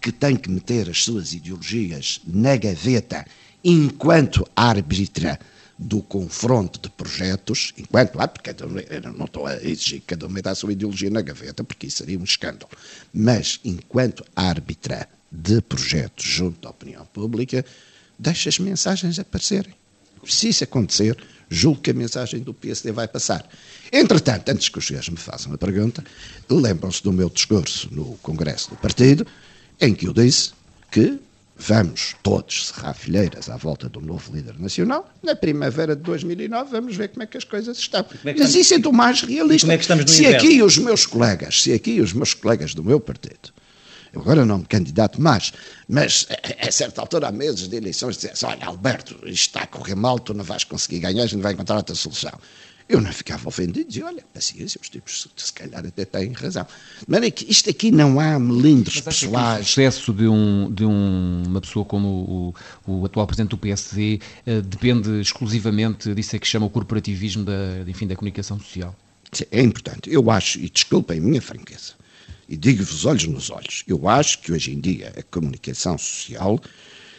que 0.00 0.12
tem 0.12 0.36
que 0.36 0.50
meter 0.50 0.90
as 0.90 1.02
suas 1.04 1.32
ideologias 1.32 2.20
na 2.26 2.56
gaveta 2.56 3.24
enquanto 3.64 4.46
árbitra 4.54 5.38
do 5.78 6.02
confronto 6.02 6.80
de 6.80 6.90
projetos, 6.90 7.72
enquanto 7.78 8.16
lá, 8.16 8.26
porque 8.26 8.50
eu 8.50 9.12
não 9.12 9.26
estou 9.26 9.46
a 9.46 9.56
exigir 9.56 10.00
que 10.00 10.06
cada 10.08 10.26
um 10.26 10.28
meta 10.28 10.50
a 10.50 10.54
sua 10.54 10.72
ideologia 10.72 11.08
na 11.08 11.22
gaveta, 11.22 11.62
porque 11.62 11.86
isso 11.86 11.98
seria 11.98 12.18
um 12.18 12.24
escândalo, 12.24 12.70
mas 13.14 13.60
enquanto 13.64 14.24
árbitra 14.34 15.08
de 15.30 15.60
projetos 15.60 16.24
junto 16.24 16.66
à 16.66 16.70
opinião 16.70 17.06
pública, 17.06 17.64
deixa 18.18 18.48
as 18.48 18.58
mensagens 18.58 19.18
aparecerem. 19.18 19.72
Se 20.26 20.48
isso 20.48 20.64
acontecer, 20.64 21.16
julgo 21.50 21.80
que 21.80 21.90
a 21.90 21.94
mensagem 21.94 22.40
do 22.40 22.52
PSD 22.52 22.92
vai 22.92 23.08
passar. 23.08 23.48
Entretanto, 23.92 24.50
antes 24.50 24.68
que 24.68 24.78
os 24.78 24.86
senhores 24.86 25.08
me 25.08 25.16
façam 25.16 25.52
a 25.52 25.58
pergunta, 25.58 26.04
lembram-se 26.50 27.02
do 27.02 27.12
meu 27.12 27.28
discurso 27.30 27.88
no 27.92 28.16
Congresso 28.22 28.70
do 28.70 28.76
Partido, 28.76 29.26
em 29.80 29.94
que 29.94 30.06
eu 30.06 30.12
disse 30.12 30.52
que 30.90 31.18
vamos 31.56 32.14
todos 32.22 32.68
cerrar 32.68 32.94
filheiras 32.94 33.48
à 33.48 33.56
volta 33.56 33.88
do 33.88 34.00
novo 34.00 34.34
líder 34.34 34.58
nacional. 34.58 35.12
Na 35.22 35.34
primavera 35.34 35.96
de 35.96 36.02
2009 36.02 36.70
vamos 36.70 36.96
ver 36.96 37.08
como 37.08 37.24
é 37.24 37.26
que 37.26 37.36
as 37.36 37.44
coisas 37.44 37.78
estão. 37.78 38.04
É 38.24 38.34
Mas 38.34 38.54
isso 38.54 38.74
é 38.74 38.78
do 38.78 38.92
mais 38.92 39.22
realista. 39.22 39.72
É 39.72 40.06
se 40.06 40.26
aqui 40.26 40.62
os 40.62 40.78
meus 40.78 41.04
colegas, 41.04 41.62
se 41.62 41.72
aqui 41.72 42.00
os 42.00 42.12
meus 42.12 42.32
colegas 42.34 42.74
do 42.74 42.84
meu 42.84 43.00
partido 43.00 43.52
agora 44.14 44.44
não 44.44 44.58
me 44.58 44.64
candidato 44.64 45.20
mais, 45.20 45.52
mas 45.88 46.26
a, 46.62 46.68
a 46.68 46.72
certa 46.72 47.00
altura, 47.00 47.28
há 47.28 47.32
meses 47.32 47.68
de 47.68 47.76
eleições, 47.76 48.16
dizia-se: 48.16 48.44
Olha, 48.44 48.66
Alberto, 48.66 49.14
isto 49.24 49.48
está 49.48 49.62
a 49.62 49.66
correr 49.66 49.94
mal, 49.94 50.18
tu 50.18 50.34
não 50.34 50.44
vais 50.44 50.64
conseguir 50.64 51.00
ganhar, 51.00 51.24
a 51.24 51.26
gente 51.26 51.42
vai 51.42 51.52
encontrar 51.52 51.76
outra 51.76 51.94
solução. 51.94 52.32
Eu 52.88 53.02
não 53.02 53.12
ficava 53.12 53.46
ofendido, 53.46 53.86
dizia, 53.86 54.06
olha, 54.06 54.24
paciência, 54.32 54.80
os 54.80 54.88
tipos 54.88 55.28
se 55.36 55.52
calhar 55.52 55.84
até 55.84 56.06
têm 56.06 56.32
razão. 56.32 56.66
Mas 57.06 57.22
é 57.22 57.30
que 57.30 57.44
isto 57.50 57.68
aqui 57.68 57.90
não 57.90 58.18
há 58.18 58.38
melindres 58.38 59.02
pessoais. 59.02 59.66
o 59.66 59.68
sucesso 59.68 60.10
de, 60.10 60.26
um, 60.26 60.72
de 60.72 60.86
um, 60.86 61.42
uma 61.46 61.60
pessoa 61.60 61.84
como 61.84 62.54
o, 62.86 62.90
o, 62.90 63.04
atual 63.04 63.26
presidente 63.26 63.50
do 63.50 63.58
PSD 63.58 64.20
uh, 64.46 64.62
depende 64.62 65.20
exclusivamente 65.20 66.14
disso 66.14 66.34
é 66.34 66.38
que 66.38 66.46
chama 66.46 66.64
o 66.64 66.70
corporativismo 66.70 67.44
da, 67.44 67.84
enfim, 67.86 68.06
da 68.06 68.16
comunicação 68.16 68.58
social? 68.58 68.96
É 69.50 69.60
importante. 69.60 70.10
Eu 70.10 70.30
acho, 70.30 70.58
e 70.58 70.70
desculpem 70.70 71.18
a 71.18 71.20
minha 71.20 71.42
franqueza, 71.42 71.92
e 72.48 72.56
digo-vos 72.56 73.04
olhos 73.04 73.26
nos 73.26 73.50
olhos, 73.50 73.84
eu 73.86 74.08
acho 74.08 74.38
que 74.38 74.52
hoje 74.52 74.72
em 74.72 74.80
dia 74.80 75.12
a 75.16 75.22
comunicação 75.22 75.98
social 75.98 76.60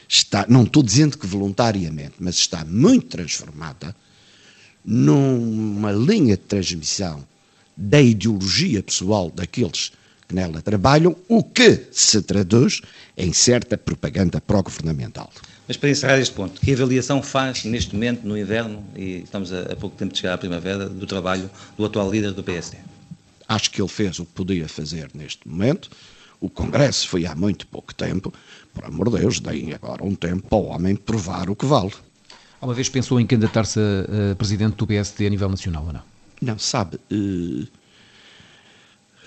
está, 0.07 0.45
não 0.49 0.63
estou 0.63 0.81
dizendo 0.81 1.17
que 1.17 1.27
voluntariamente, 1.27 2.15
mas 2.19 2.35
está 2.35 2.65
muito 2.65 3.07
transformada 3.07 3.95
numa 4.83 5.91
linha 5.91 6.35
de 6.35 6.43
transmissão 6.43 7.23
da 7.77 8.01
ideologia 8.01 8.81
pessoal 8.81 9.29
daqueles 9.29 9.91
que 10.27 10.35
nela 10.35 10.61
trabalham, 10.61 11.15
o 11.27 11.43
que 11.43 11.87
se 11.91 12.21
traduz 12.21 12.81
em 13.15 13.31
certa 13.33 13.77
propaganda 13.77 14.41
pró-governamental. 14.41 15.31
Mas 15.67 15.77
para 15.77 15.89
encerrar 15.89 16.19
este 16.19 16.33
ponto, 16.33 16.59
que 16.59 16.73
avaliação 16.73 17.21
faz 17.21 17.63
neste 17.63 17.93
momento, 17.93 18.27
no 18.27 18.37
inverno, 18.37 18.83
e 18.95 19.21
estamos 19.23 19.53
a, 19.53 19.61
a 19.61 19.75
pouco 19.75 19.95
tempo 19.95 20.13
de 20.13 20.19
chegar 20.19 20.33
à 20.33 20.37
primavera, 20.37 20.89
do 20.89 21.05
trabalho 21.05 21.49
do 21.77 21.85
atual 21.85 22.11
líder 22.11 22.31
do 22.31 22.43
PSD? 22.43 22.77
Acho 23.49 23.71
que 23.71 23.81
ele 23.81 23.89
fez 23.89 24.19
o 24.19 24.25
que 24.25 24.33
podia 24.33 24.69
fazer 24.69 25.09
neste 25.15 25.47
momento. 25.49 25.89
O 26.39 26.51
Congresso 26.51 27.09
foi 27.09 27.25
há 27.25 27.33
muito 27.33 27.65
pouco 27.65 27.93
tempo. 27.95 28.31
Por 28.75 28.85
amor 28.85 29.09
de 29.09 29.17
Deus, 29.17 29.39
deem 29.39 29.73
agora 29.73 30.05
um 30.05 30.13
tempo 30.13 30.47
para 30.47 30.57
o 30.59 30.65
homem 30.65 30.95
provar 30.95 31.49
o 31.49 31.55
que 31.55 31.65
vale. 31.65 31.91
Alguma 32.61 32.75
vez 32.75 32.89
pensou 32.89 33.19
em 33.19 33.25
candidatar-se 33.25 33.79
a, 33.79 34.33
a, 34.33 34.35
presidente 34.35 34.75
do 34.75 34.85
PSD 34.85 35.25
a 35.25 35.29
nível 35.31 35.49
nacional 35.49 35.83
ou 35.87 35.93
não? 35.93 36.01
Não, 36.39 36.59
sabe, 36.59 36.97
uh, 37.11 37.67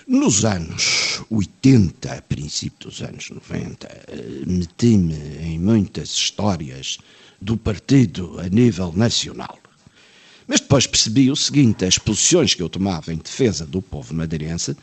nos 0.07 0.45
anos 0.45 1.21
80, 1.29 2.13
a 2.13 2.21
princípio 2.21 2.87
dos 2.87 3.01
anos 3.01 3.29
90, 3.29 3.87
uh, 3.87 3.89
eh, 4.07 4.43
meti-me 4.47 5.15
em 5.41 5.59
muitas 5.59 6.09
histórias 6.09 6.97
do 7.41 7.57
partido 7.57 8.39
a 8.39 8.47
nível 8.47 8.93
nacional. 8.93 9.59
Mas 10.53 10.59
depois 10.59 10.85
percebi 10.85 11.31
o 11.31 11.35
seguinte: 11.35 11.83
as 11.83 11.97
posições 11.97 12.53
que 12.53 12.61
eu 12.61 12.69
tomava 12.69 13.11
em 13.11 13.17
defesa 13.17 13.65
do 13.65 13.81
povo 13.81 14.13
madeirense 14.13 14.77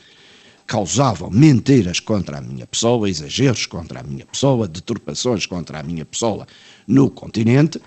causavam 0.67 1.31
mentiras 1.31 2.01
contra 2.01 2.39
a 2.39 2.41
minha 2.41 2.67
pessoa, 2.67 3.09
exageros 3.09 3.67
contra 3.67 4.01
a 4.01 4.03
minha 4.03 4.27
pessoa, 4.27 4.67
deturpações 4.67 5.47
contra 5.47 5.79
a 5.79 5.83
minha 5.85 6.05
pessoa 6.05 6.45
no 6.89 7.09
continente 7.09 7.81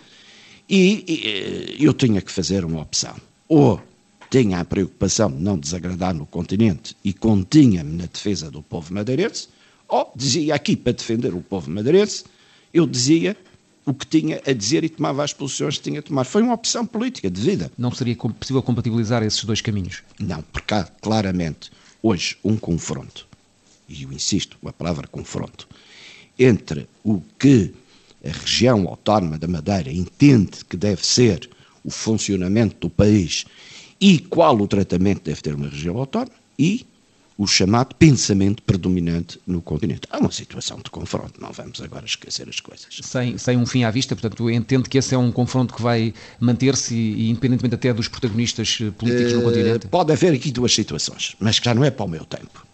e, 0.70 1.04
e 1.06 1.28
eh, 1.28 1.76
eu 1.78 1.94
tinha 1.94 2.22
que 2.22 2.32
fazer 2.32 2.64
uma 2.64 2.84
opção. 2.84 3.18
Ou 3.50 3.82
tinha 4.30 4.62
a 4.62 4.66
preocupação 4.66 5.30
de 5.30 5.44
não 5.44 5.60
desagradar 5.60 6.14
no 6.14 6.26
continente 6.26 6.96
e 7.04 7.12
continha-me 7.12 7.98
na 7.98 8.06
defesa 8.06 8.50
do 8.50 8.64
povo 8.64 8.94
madeirense, 8.94 9.50
ou 9.90 10.10
dizia 10.16 10.56
aqui 10.56 10.78
para 10.78 10.94
defender 10.94 11.34
o 11.34 11.42
povo 11.42 11.70
madeirense, 11.70 12.24
eu 12.74 12.88
dizia 12.88 13.36
o 13.86 13.94
que 13.94 14.06
tinha 14.08 14.42
a 14.46 14.54
dizer 14.54 14.84
e 14.84 14.90
tomava 14.90 15.24
as 15.24 15.34
posições 15.34 15.78
que 15.78 15.84
tinha 15.84 16.00
a 16.00 16.04
tomar. 16.04 16.24
Foi 16.24 16.42
uma 16.42 16.54
opção 16.54 16.86
política 16.86 17.30
de 17.30 17.42
vida. 17.42 17.72
Não 17.78 17.92
seria 17.92 18.16
possível 18.16 18.62
compatibilizar 18.62 19.24
esses 19.24 19.44
dois 19.44 19.62
caminhos? 19.62 20.04
Não, 20.20 20.42
porque 20.42 20.74
há 20.74 20.84
claramente 20.84 21.72
hoje 22.02 22.38
um 22.44 22.58
confronto, 22.58 23.28
e 23.88 24.04
eu 24.04 24.12
insisto, 24.12 24.58
a 24.66 24.74
palavra 24.74 25.08
confronto, 25.08 25.68
entre 26.38 26.88
o 27.04 27.22
que 27.38 27.74
a 28.24 28.30
região 28.30 28.88
autónoma 28.88 29.38
da 29.38 29.48
Madeira 29.48 29.92
entende 29.92 30.64
que 30.70 30.78
deve 30.78 31.06
ser 31.06 31.50
o 31.84 31.92
funcionamento 31.92 32.76
do 32.80 32.90
país 32.90 33.46
e 34.00 34.20
qual 34.20 34.58
o 34.60 34.68
tratamento 34.68 35.24
deve 35.24 35.42
ter 35.42 35.54
uma 35.54 35.68
região 35.68 35.98
autónoma 35.98 36.32
e 36.58 36.86
o 37.38 37.48
chamado 37.48 37.96
pensamento 37.96 38.62
predominante 38.62 39.40
no 39.46 39.62
continente. 39.62 40.02
Há 40.10 40.20
uma 40.20 40.32
situação 40.32 40.78
de 40.78 40.90
confronto, 40.90 41.42
não 41.42 41.52
vamos 41.52 41.82
agora 41.82 42.06
esquecer 42.06 42.48
as 42.48 42.60
coisas. 42.60 43.00
Sem, 43.02 43.38
sem 43.38 43.58
um 43.58 43.66
fim 43.66 43.84
à 43.84 43.92
vista, 43.92 44.16
portanto, 44.16 44.50
entendo 44.50 44.88
que 44.88 44.98
esse 44.98 45.16
é 45.16 45.18
um 45.18 45.32
confronto 45.32 45.74
que 45.74 45.82
vai 45.82 46.14
manter-se, 46.40 46.94
e, 46.94 47.30
independentemente 47.30 47.76
até 47.76 47.94
dos 47.94 48.08
protagonistas 48.08 48.78
políticos 48.98 49.34
uh, 49.34 49.36
no 49.36 49.42
eh, 49.42 49.44
continente? 49.44 49.88
Pode 49.88 50.12
haver 50.12 50.34
aqui 50.34 50.52
duas 50.52 50.74
situações, 50.74 51.36
mas 51.40 51.60
que 51.60 51.66
já 51.66 51.74
não 51.74 51.84
é 51.84 51.90
para 51.90 52.06
o 52.06 52.10
meu 52.10 52.24
tempo. 52.26 52.66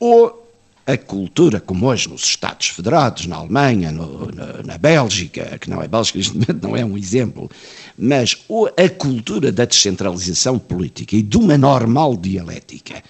Ou 0.00 0.44
a 0.86 0.98
cultura, 0.98 1.60
como 1.60 1.86
hoje 1.86 2.08
nos 2.08 2.24
Estados 2.24 2.68
Federados, 2.68 3.26
na 3.26 3.36
Alemanha, 3.36 3.90
no, 3.90 4.30
na, 4.32 4.62
na, 4.62 4.78
Bélgica, 4.78 5.56
que 5.58 5.70
não 5.70 5.80
é 5.80 5.88
Bélgica, 5.88 6.18
neste 6.18 6.34
momento 6.34 6.62
não 6.62 6.76
é 6.76 6.84
um 6.84 6.98
exemplo, 6.98 7.50
mas 7.96 8.36
a 8.76 8.88
cultura 8.90 9.50
da 9.50 9.64
descentralização 9.64 10.58
política 10.58 11.16
e 11.16 11.22
de 11.22 11.36
uma 11.38 11.56
normal 11.56 12.16
dialética 12.16 13.02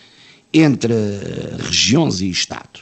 entre 0.54 0.94
regiões 1.58 2.20
e 2.20 2.30
Estado 2.30 2.80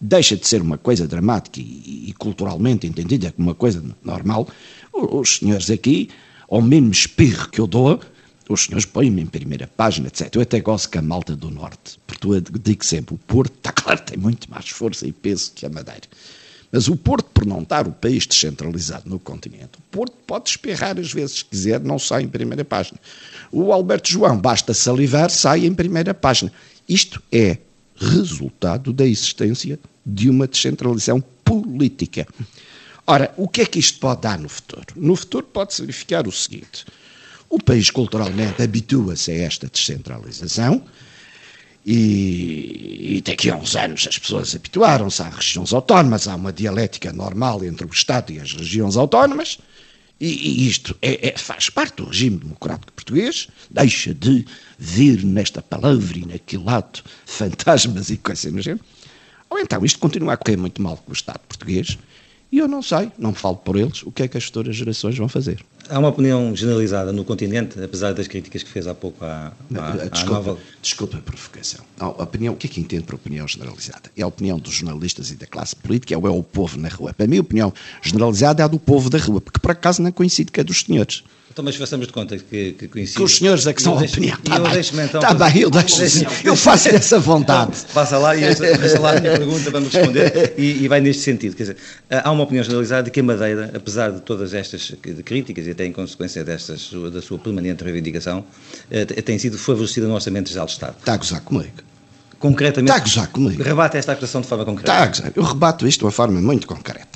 deixa 0.00 0.34
de 0.36 0.46
ser 0.46 0.62
uma 0.62 0.78
coisa 0.78 1.06
dramática 1.06 1.60
e, 1.60 2.06
e 2.08 2.14
culturalmente 2.14 2.86
entendida 2.86 3.30
como 3.32 3.48
uma 3.48 3.54
coisa 3.54 3.84
normal, 4.02 4.48
os 4.92 5.36
senhores 5.36 5.70
aqui, 5.70 6.08
ao 6.48 6.62
mesmo 6.62 6.90
espirro 6.90 7.48
que 7.50 7.60
eu 7.60 7.66
dou, 7.66 8.00
os 8.48 8.64
senhores 8.64 8.84
põem-me 8.84 9.22
em 9.22 9.26
primeira 9.26 9.68
página, 9.68 10.08
etc. 10.08 10.34
Eu 10.34 10.42
até 10.42 10.60
gosto 10.60 10.88
que 10.88 10.98
a 10.98 11.02
malta 11.02 11.36
do 11.36 11.50
Norte, 11.50 12.00
porque 12.06 12.26
eu 12.26 12.40
digo 12.40 12.84
sempre, 12.84 13.14
o 13.14 13.18
Porto, 13.18 13.54
está 13.54 13.70
claro, 13.70 14.00
tem 14.00 14.18
muito 14.18 14.50
mais 14.50 14.68
força 14.68 15.06
e 15.06 15.12
peso 15.12 15.52
que 15.54 15.66
a 15.66 15.68
Madeira. 15.68 16.08
Mas 16.72 16.88
o 16.88 16.96
Porto, 16.96 17.26
por 17.32 17.44
não 17.44 17.62
estar 17.62 17.86
o 17.86 17.92
país 17.92 18.26
descentralizado 18.26 19.08
no 19.08 19.18
continente, 19.18 19.78
o 19.78 19.82
Porto 19.90 20.16
pode 20.26 20.50
espirrar 20.50 20.98
às 20.98 21.12
vezes 21.12 21.42
que 21.42 21.50
quiser, 21.50 21.80
não 21.80 21.98
sai 21.98 22.22
em 22.22 22.28
primeira 22.28 22.64
página. 22.64 22.98
O 23.52 23.72
Alberto 23.72 24.10
João, 24.10 24.38
basta 24.38 24.72
salivar, 24.72 25.30
sai 25.30 25.66
em 25.66 25.74
primeira 25.74 26.14
página. 26.14 26.52
Isto 26.88 27.22
é 27.32 27.58
resultado 27.96 28.92
da 28.92 29.06
existência 29.06 29.78
de 30.04 30.30
uma 30.30 30.46
descentralização 30.46 31.22
política. 31.44 32.26
Ora, 33.06 33.32
o 33.36 33.48
que 33.48 33.62
é 33.62 33.66
que 33.66 33.78
isto 33.78 33.98
pode 33.98 34.22
dar 34.22 34.38
no 34.38 34.48
futuro? 34.48 34.86
No 34.96 35.16
futuro 35.16 35.46
pode 35.46 35.74
significar 35.74 36.26
o 36.26 36.32
seguinte: 36.32 36.84
o 37.48 37.60
país 37.60 37.90
culturalmente 37.90 38.62
habitua-se 38.62 39.32
a 39.32 39.34
esta 39.34 39.66
descentralização 39.66 40.84
e, 41.84 43.16
e 43.16 43.22
daqui 43.22 43.50
a 43.50 43.56
uns 43.56 43.74
anos 43.74 44.06
as 44.06 44.18
pessoas 44.18 44.54
habituaram-se 44.54 45.22
às 45.22 45.34
regiões 45.34 45.72
autónomas, 45.72 46.28
há 46.28 46.36
uma 46.36 46.52
dialética 46.52 47.12
normal 47.12 47.64
entre 47.64 47.86
o 47.86 47.90
Estado 47.90 48.32
e 48.32 48.38
as 48.38 48.52
regiões 48.52 48.96
autónomas, 48.96 49.58
e, 50.20 50.68
isto 50.68 50.94
é, 51.00 51.28
é, 51.28 51.38
faz 51.38 51.70
parte 51.70 51.96
do 51.96 52.04
regime 52.04 52.36
democrático 52.36 52.92
português, 52.92 53.48
deixa 53.70 54.12
de 54.12 54.44
vir 54.78 55.24
nesta 55.24 55.62
palavra 55.62 56.18
e 56.18 56.26
naquele 56.26 56.64
lado 56.64 57.02
fantasmas 57.24 58.10
e 58.10 58.18
coisas 58.18 58.52
do 58.52 58.60
género. 58.60 58.84
Ou 59.48 59.58
então 59.58 59.84
isto 59.84 59.98
continua 59.98 60.34
a 60.34 60.36
correr 60.36 60.58
muito 60.58 60.80
mal 60.82 60.96
com 60.98 61.10
o 61.10 61.14
Estado 61.14 61.40
português, 61.40 61.98
e 62.52 62.58
eu 62.58 62.68
não 62.68 62.82
sei, 62.82 63.12
não 63.18 63.32
falo 63.32 63.56
por 63.56 63.76
eles, 63.76 64.02
o 64.02 64.10
que 64.10 64.22
é 64.22 64.28
que 64.28 64.36
as 64.36 64.44
futuras 64.44 64.74
gerações 64.74 65.16
vão 65.16 65.28
fazer. 65.28 65.64
Há 65.88 65.98
uma 65.98 66.08
opinião 66.08 66.54
generalizada 66.54 67.12
no 67.12 67.24
continente, 67.24 67.82
apesar 67.82 68.12
das 68.14 68.28
críticas 68.28 68.62
que 68.62 68.70
fez 68.70 68.86
há 68.86 68.94
pouco 68.94 69.24
à, 69.24 69.52
à, 69.74 70.06
desculpa, 70.06 70.20
à 70.20 70.24
nova... 70.24 70.58
Desculpa 70.80 71.16
a 71.18 71.20
provocação. 71.20 71.84
A 71.98 72.08
opinião, 72.08 72.54
o 72.54 72.56
que 72.56 72.66
é 72.66 72.70
que 72.70 72.80
entende 72.80 73.02
por 73.02 73.16
opinião 73.16 73.46
generalizada? 73.48 74.10
É 74.16 74.22
a 74.22 74.26
opinião 74.26 74.58
dos 74.58 74.72
jornalistas 74.72 75.30
e 75.30 75.34
da 75.34 75.46
classe 75.46 75.74
política 75.74 76.16
ou 76.16 76.26
é 76.26 76.30
o 76.30 76.42
povo 76.42 76.78
na 76.78 76.88
rua? 76.88 77.12
Para 77.12 77.26
mim, 77.26 77.38
a 77.38 77.40
opinião 77.40 77.72
generalizada 78.02 78.62
é 78.62 78.64
a 78.64 78.68
do 78.68 78.78
povo 78.78 79.10
da 79.10 79.18
rua, 79.18 79.40
porque 79.40 79.58
por 79.58 79.72
acaso 79.72 80.00
não 80.00 80.12
coincide 80.12 80.52
com 80.52 80.60
a 80.60 80.64
dos 80.64 80.82
senhores. 80.82 81.24
Então, 81.52 81.64
mas 81.64 81.74
façamos 81.74 82.06
de 82.06 82.12
conta 82.12 82.38
que, 82.38 82.72
que 82.72 82.86
coincide. 82.86 83.16
Que 83.16 83.22
os 83.24 83.36
senhores 83.36 83.66
é 83.66 83.72
que 83.72 83.82
são 83.82 83.98
a 83.98 84.02
opinião. 84.02 84.38
Está 84.38 84.60
bem, 84.60 85.04
então, 85.04 85.20
tá 85.20 85.34
bem, 85.34 85.58
eu, 85.58 85.68
deixo, 85.70 86.00
eu 86.44 86.54
faço 86.54 86.88
essa 86.94 87.18
vontade. 87.18 87.72
Então, 87.76 87.90
passa 87.92 88.18
lá 88.18 88.36
e 88.36 88.54
deixa 88.54 89.00
lá 89.00 89.16
a 89.16 89.20
minha 89.20 89.32
pergunta, 89.32 89.68
vamos 89.70 89.92
responder. 89.92 90.54
E, 90.56 90.84
e, 90.84 90.88
vai 90.88 91.00
neste 91.00 91.22
sentido. 91.22 91.56
Quer 91.56 91.64
dizer, 91.64 91.76
há 92.08 92.30
uma 92.30 92.44
opinião 92.44 92.62
generalizada 92.62 93.02
de 93.02 93.10
que 93.10 93.18
a 93.18 93.22
Madeira, 93.22 93.72
apesar 93.74 94.12
de 94.12 94.20
todas 94.20 94.54
estas 94.54 94.92
críticas 95.24 95.66
e 95.66 95.72
até 95.72 95.84
em 95.84 95.92
consequência 95.92 96.44
destas, 96.44 96.88
da 97.12 97.20
sua 97.20 97.38
permanente 97.38 97.82
reivindicação, 97.82 98.44
eh, 98.88 99.04
tem 99.04 99.36
sido 99.36 99.58
favorecida 99.58 100.06
no 100.06 100.14
Orçamento 100.14 100.50
Geral 100.50 100.66
do 100.66 100.70
Estado. 100.70 100.94
Está 101.00 101.14
a 101.14 101.16
gozar 101.16 101.40
comigo. 101.40 101.82
Concretamente. 102.38 102.92
Está 102.92 103.02
a 103.02 103.06
gozar 103.06 103.28
comigo. 103.28 103.62
Rebate 103.62 103.96
esta 103.96 104.12
acusação 104.12 104.40
de 104.40 104.46
forma 104.46 104.64
concreta. 104.64 104.92
Está 104.92 105.02
a 105.02 105.06
gozar. 105.08 105.32
Eu 105.34 105.42
rebato 105.42 105.86
isto 105.86 105.98
de 105.98 106.04
uma 106.04 106.12
forma 106.12 106.40
muito 106.40 106.66
concreta. 106.68 107.09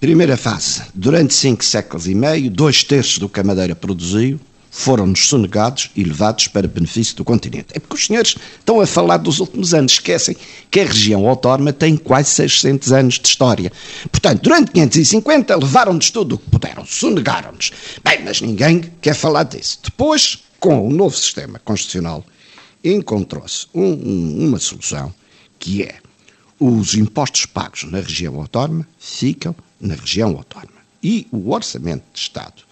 Primeira 0.00 0.36
fase. 0.36 0.82
Durante 0.94 1.34
cinco 1.34 1.64
séculos 1.64 2.06
e 2.06 2.14
meio, 2.14 2.48
dois 2.48 2.84
terços 2.84 3.18
do 3.18 3.28
que 3.28 3.40
a 3.40 3.44
Madeira 3.44 3.74
produziu 3.74 4.38
foram-nos 4.70 5.26
sonegados 5.26 5.90
e 5.96 6.04
levados 6.04 6.46
para 6.46 6.68
benefício 6.68 7.16
do 7.16 7.24
continente. 7.24 7.68
É 7.72 7.80
porque 7.80 7.96
os 7.96 8.06
senhores 8.06 8.36
estão 8.60 8.80
a 8.80 8.86
falar 8.86 9.16
dos 9.16 9.40
últimos 9.40 9.74
anos, 9.74 9.94
esquecem 9.94 10.36
que 10.70 10.78
a 10.78 10.84
região 10.84 11.26
autónoma 11.26 11.72
tem 11.72 11.96
quase 11.96 12.30
600 12.30 12.92
anos 12.92 13.18
de 13.18 13.26
história. 13.26 13.72
Portanto, 14.12 14.42
durante 14.42 14.70
550 14.70 15.56
levaram-nos 15.56 16.12
tudo 16.12 16.36
o 16.36 16.38
que 16.38 16.48
puderam, 16.48 16.84
sonegaram-nos. 16.86 17.72
Bem, 18.04 18.20
mas 18.24 18.40
ninguém 18.40 18.84
quer 19.00 19.14
falar 19.14 19.42
disso. 19.42 19.80
Depois, 19.82 20.38
com 20.60 20.86
o 20.86 20.92
novo 20.92 21.16
sistema 21.16 21.60
constitucional, 21.64 22.24
encontrou-se 22.84 23.66
um, 23.74 24.46
uma 24.46 24.60
solução 24.60 25.12
que 25.58 25.82
é 25.82 25.96
os 26.58 26.94
impostos 26.94 27.46
pagos 27.46 27.84
na 27.84 28.00
região 28.00 28.40
autónoma 28.40 28.86
ficam 28.98 29.54
na 29.80 29.94
região 29.94 30.36
autónoma. 30.36 30.78
E 31.02 31.26
o 31.30 31.50
Orçamento 31.50 32.04
de 32.12 32.18
Estado 32.18 32.62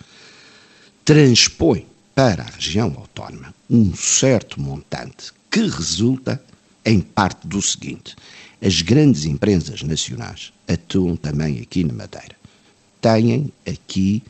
transpõe 1.04 1.86
para 2.14 2.42
a 2.42 2.50
região 2.50 2.92
autónoma 2.96 3.54
um 3.70 3.94
certo 3.94 4.60
montante 4.60 5.32
que 5.50 5.60
resulta 5.60 6.42
em 6.84 7.00
parte 7.00 7.46
do 7.46 7.62
seguinte: 7.62 8.16
as 8.60 8.82
grandes 8.82 9.24
empresas 9.24 9.82
nacionais 9.82 10.52
atuam 10.66 11.16
também 11.16 11.60
aqui 11.60 11.84
na 11.84 11.92
Madeira. 11.92 12.34
Têm 13.00 13.52
aqui 13.66 14.22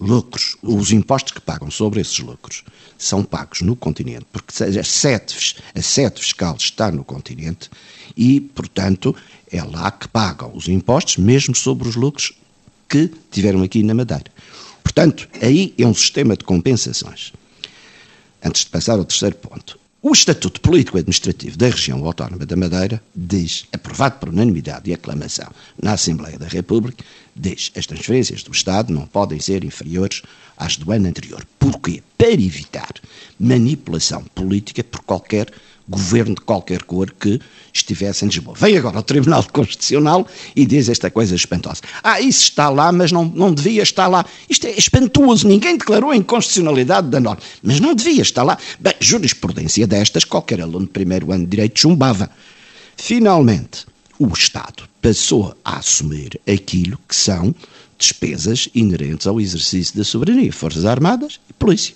lucros. 0.00 0.56
Os 0.62 0.92
impostos 0.92 1.32
que 1.32 1.40
pagam 1.40 1.70
sobre 1.70 2.00
esses 2.00 2.18
lucros 2.18 2.64
são 2.96 3.24
pagos 3.24 3.62
no 3.62 3.76
continente, 3.76 4.26
porque 4.32 4.52
a 4.62 4.84
sede, 4.84 5.56
a 5.74 5.82
sede 5.82 6.20
fiscal 6.20 6.56
está 6.56 6.90
no 6.90 7.04
continente 7.04 7.70
e, 8.16 8.40
portanto, 8.40 9.14
é 9.50 9.62
lá 9.62 9.90
que 9.90 10.08
pagam 10.08 10.52
os 10.54 10.68
impostos, 10.68 11.16
mesmo 11.16 11.54
sobre 11.54 11.88
os 11.88 11.96
lucros 11.96 12.32
que 12.88 13.10
tiveram 13.30 13.62
aqui 13.62 13.82
na 13.82 13.94
Madeira. 13.94 14.30
Portanto, 14.82 15.28
aí 15.40 15.74
é 15.78 15.86
um 15.86 15.94
sistema 15.94 16.36
de 16.36 16.44
compensações. 16.44 17.32
Antes 18.42 18.64
de 18.64 18.70
passar 18.70 18.98
ao 18.98 19.04
terceiro 19.04 19.36
ponto, 19.36 19.78
o 20.00 20.12
Estatuto 20.12 20.60
Político-Administrativo 20.60 21.56
da 21.56 21.66
Região 21.66 22.04
Autónoma 22.04 22.46
da 22.46 22.56
Madeira 22.56 23.02
diz, 23.14 23.66
aprovado 23.72 24.18
por 24.18 24.28
unanimidade 24.28 24.88
e 24.88 24.94
aclamação 24.94 25.48
na 25.80 25.92
Assembleia 25.92 26.38
da 26.38 26.46
República, 26.46 27.04
diz 27.38 27.70
as 27.76 27.86
transferências 27.86 28.42
do 28.42 28.52
Estado 28.52 28.92
não 28.92 29.06
podem 29.06 29.38
ser 29.40 29.64
inferiores 29.64 30.22
às 30.56 30.76
do 30.76 30.90
ano 30.92 31.08
anterior. 31.08 31.46
Porquê? 31.58 32.02
Para 32.16 32.32
evitar 32.32 32.94
manipulação 33.38 34.24
política 34.34 34.82
por 34.82 35.00
qualquer 35.00 35.52
governo 35.88 36.34
de 36.34 36.42
qualquer 36.42 36.82
cor 36.82 37.10
que 37.18 37.40
estivesse 37.72 38.24
em 38.24 38.28
Lisboa. 38.28 38.56
Vem 38.58 38.76
agora 38.76 38.98
o 38.98 39.02
Tribunal 39.02 39.44
Constitucional 39.50 40.26
e 40.54 40.66
diz 40.66 40.88
esta 40.88 41.10
coisa 41.10 41.34
espantosa. 41.34 41.80
Ah, 42.02 42.20
isso 42.20 42.42
está 42.42 42.68
lá, 42.68 42.92
mas 42.92 43.10
não, 43.10 43.24
não 43.24 43.52
devia 43.52 43.82
estar 43.82 44.06
lá. 44.06 44.24
Isto 44.50 44.66
é 44.66 44.72
espantoso, 44.72 45.48
ninguém 45.48 45.78
declarou 45.78 46.10
a 46.10 46.16
inconstitucionalidade 46.16 47.08
da 47.08 47.18
norma, 47.18 47.42
mas 47.62 47.80
não 47.80 47.94
devia 47.94 48.22
estar 48.22 48.42
lá. 48.42 48.58
Bem, 48.78 48.94
jurisprudência 49.00 49.86
destas, 49.86 50.24
qualquer 50.24 50.60
aluno 50.60 50.86
de 50.86 50.92
primeiro 50.92 51.32
ano 51.32 51.44
de 51.44 51.50
Direito 51.50 51.80
chumbava. 51.80 52.30
Finalmente, 52.96 53.86
o 54.18 54.26
Estado 54.32 54.84
passou 55.00 55.56
a 55.64 55.78
assumir 55.78 56.40
aquilo 56.46 56.98
que 57.08 57.14
são 57.14 57.54
despesas 57.96 58.68
inerentes 58.74 59.26
ao 59.26 59.40
exercício 59.40 59.96
da 59.96 60.04
soberania, 60.04 60.52
Forças 60.52 60.84
Armadas 60.84 61.40
e 61.48 61.52
Polícia. 61.52 61.94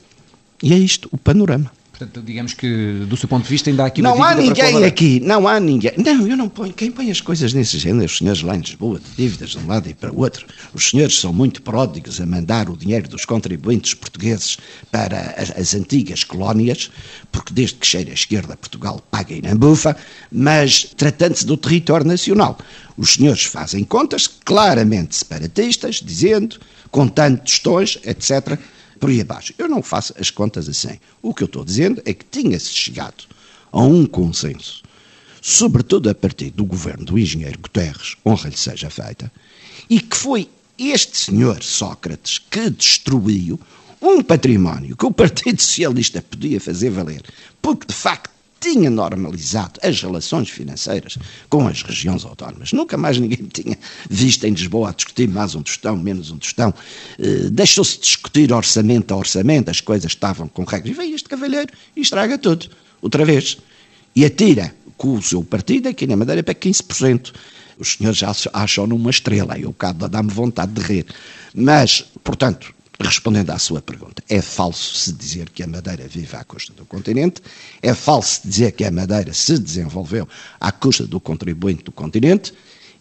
E 0.62 0.72
é 0.72 0.78
isto 0.78 1.08
o 1.12 1.18
panorama. 1.18 1.70
Portanto, 2.02 2.26
digamos 2.26 2.52
que, 2.52 3.04
do 3.06 3.16
seu 3.16 3.28
ponto 3.28 3.44
de 3.44 3.48
vista, 3.48 3.70
ainda 3.70 3.84
há 3.84 3.86
aqui 3.86 4.02
Não 4.02 4.22
há 4.24 4.34
ninguém 4.34 4.84
aqui, 4.84 5.20
não 5.20 5.46
há 5.46 5.60
ninguém. 5.60 5.92
Não, 5.96 6.26
eu 6.26 6.36
não 6.36 6.48
ponho. 6.48 6.72
Quem 6.72 6.90
põe 6.90 7.10
as 7.10 7.20
coisas 7.20 7.52
nesse 7.52 7.78
género, 7.78 8.06
os 8.06 8.18
senhores 8.18 8.42
lá 8.42 8.56
em 8.56 8.60
Lisboa, 8.60 8.98
de 8.98 9.16
dívidas 9.16 9.50
de 9.50 9.58
um 9.58 9.68
lado 9.68 9.88
e 9.88 9.94
para 9.94 10.12
o 10.12 10.18
outro. 10.18 10.46
Os 10.74 10.90
senhores 10.90 11.16
são 11.16 11.32
muito 11.32 11.62
pródigos 11.62 12.20
a 12.20 12.26
mandar 12.26 12.68
o 12.68 12.76
dinheiro 12.76 13.08
dos 13.08 13.24
contribuintes 13.24 13.94
portugueses 13.94 14.58
para 14.90 15.34
as, 15.36 15.56
as 15.56 15.74
antigas 15.74 16.24
colónias, 16.24 16.90
porque 17.30 17.52
desde 17.52 17.76
que 17.76 17.86
cheira 17.86 18.10
a 18.10 18.14
esquerda, 18.14 18.56
Portugal 18.56 19.00
paga 19.08 19.34
e 19.34 19.40
não 19.40 19.56
bufa, 19.56 19.96
mas 20.30 20.84
tratando-se 20.96 21.46
do 21.46 21.56
território 21.56 22.06
nacional. 22.06 22.58
Os 22.96 23.14
senhores 23.14 23.44
fazem 23.44 23.84
contas 23.84 24.26
claramente 24.26 25.14
separatistas, 25.14 26.00
dizendo, 26.04 26.58
contando 26.90 27.38
tostões, 27.38 27.98
etc 28.04 28.58
por 29.02 29.10
aí 29.10 29.20
abaixo. 29.20 29.52
Eu 29.58 29.68
não 29.68 29.82
faço 29.82 30.14
as 30.16 30.30
contas 30.30 30.68
assim. 30.68 30.96
O 31.20 31.34
que 31.34 31.42
eu 31.42 31.46
estou 31.46 31.64
dizendo 31.64 32.00
é 32.04 32.14
que 32.14 32.24
tinha-se 32.24 32.72
chegado 32.72 33.24
a 33.72 33.82
um 33.82 34.06
consenso, 34.06 34.80
sobretudo 35.40 36.08
a 36.08 36.14
partir 36.14 36.50
do 36.50 36.64
governo 36.64 37.04
do 37.04 37.18
engenheiro 37.18 37.58
Guterres, 37.58 38.14
honra-lhe 38.24 38.56
seja 38.56 38.88
feita, 38.88 39.32
e 39.90 40.00
que 40.00 40.16
foi 40.16 40.48
este 40.78 41.16
senhor 41.16 41.64
Sócrates 41.64 42.38
que 42.38 42.70
destruiu 42.70 43.58
um 44.00 44.22
património 44.22 44.96
que 44.96 45.06
o 45.06 45.10
Partido 45.10 45.60
Socialista 45.60 46.22
podia 46.22 46.60
fazer 46.60 46.90
valer, 46.90 47.22
porque 47.60 47.88
de 47.88 47.94
facto 47.94 48.30
tinha 48.62 48.88
normalizado 48.88 49.80
as 49.82 50.00
relações 50.00 50.48
financeiras 50.48 51.18
com 51.48 51.66
as 51.66 51.82
regiões 51.82 52.24
autónomas. 52.24 52.72
Nunca 52.72 52.96
mais 52.96 53.18
ninguém 53.18 53.44
tinha 53.52 53.76
visto 54.08 54.44
em 54.44 54.52
Lisboa 54.52 54.90
a 54.90 54.92
discutir 54.92 55.28
mais 55.28 55.56
um 55.56 55.62
tostão, 55.62 55.96
menos 55.96 56.30
um 56.30 56.38
tostão. 56.38 56.72
Uh, 57.18 57.50
Deixou-se 57.50 57.98
discutir 57.98 58.52
orçamento 58.52 59.12
a 59.12 59.16
orçamento, 59.16 59.68
as 59.70 59.80
coisas 59.80 60.12
estavam 60.12 60.46
com 60.46 60.62
regras. 60.62 60.94
E 60.94 60.94
vem 60.94 61.12
este 61.12 61.28
cavalheiro 61.28 61.72
e 61.96 62.00
estraga 62.00 62.38
tudo, 62.38 62.70
outra 63.02 63.24
vez. 63.24 63.58
E 64.14 64.24
atira 64.24 64.72
com 64.96 65.14
o 65.14 65.22
seu 65.22 65.42
partido 65.42 65.88
aqui 65.88 66.06
na 66.06 66.16
Madeira 66.16 66.42
para 66.42 66.54
15%. 66.54 67.32
Os 67.78 67.94
senhores 67.94 68.22
acham 68.52 68.86
numa 68.86 69.10
estrela, 69.10 69.58
e 69.58 69.66
o 69.66 69.72
cabo 69.72 70.08
dá-me 70.08 70.30
vontade 70.30 70.72
de 70.72 70.80
rir. 70.80 71.06
Mas, 71.52 72.04
portanto, 72.22 72.72
Respondendo 73.04 73.50
à 73.50 73.58
sua 73.58 73.82
pergunta, 73.82 74.22
é 74.28 74.40
falso 74.40 74.94
se 74.94 75.12
dizer 75.12 75.50
que 75.50 75.62
a 75.62 75.66
Madeira 75.66 76.06
vive 76.06 76.36
à 76.36 76.44
custa 76.44 76.72
do 76.72 76.84
continente, 76.84 77.42
é 77.82 77.92
falso 77.94 78.40
dizer 78.44 78.72
que 78.72 78.84
a 78.84 78.90
Madeira 78.90 79.32
se 79.32 79.58
desenvolveu 79.58 80.28
à 80.60 80.70
custa 80.70 81.06
do 81.06 81.18
contribuinte 81.18 81.82
do 81.82 81.90
continente, 81.90 82.54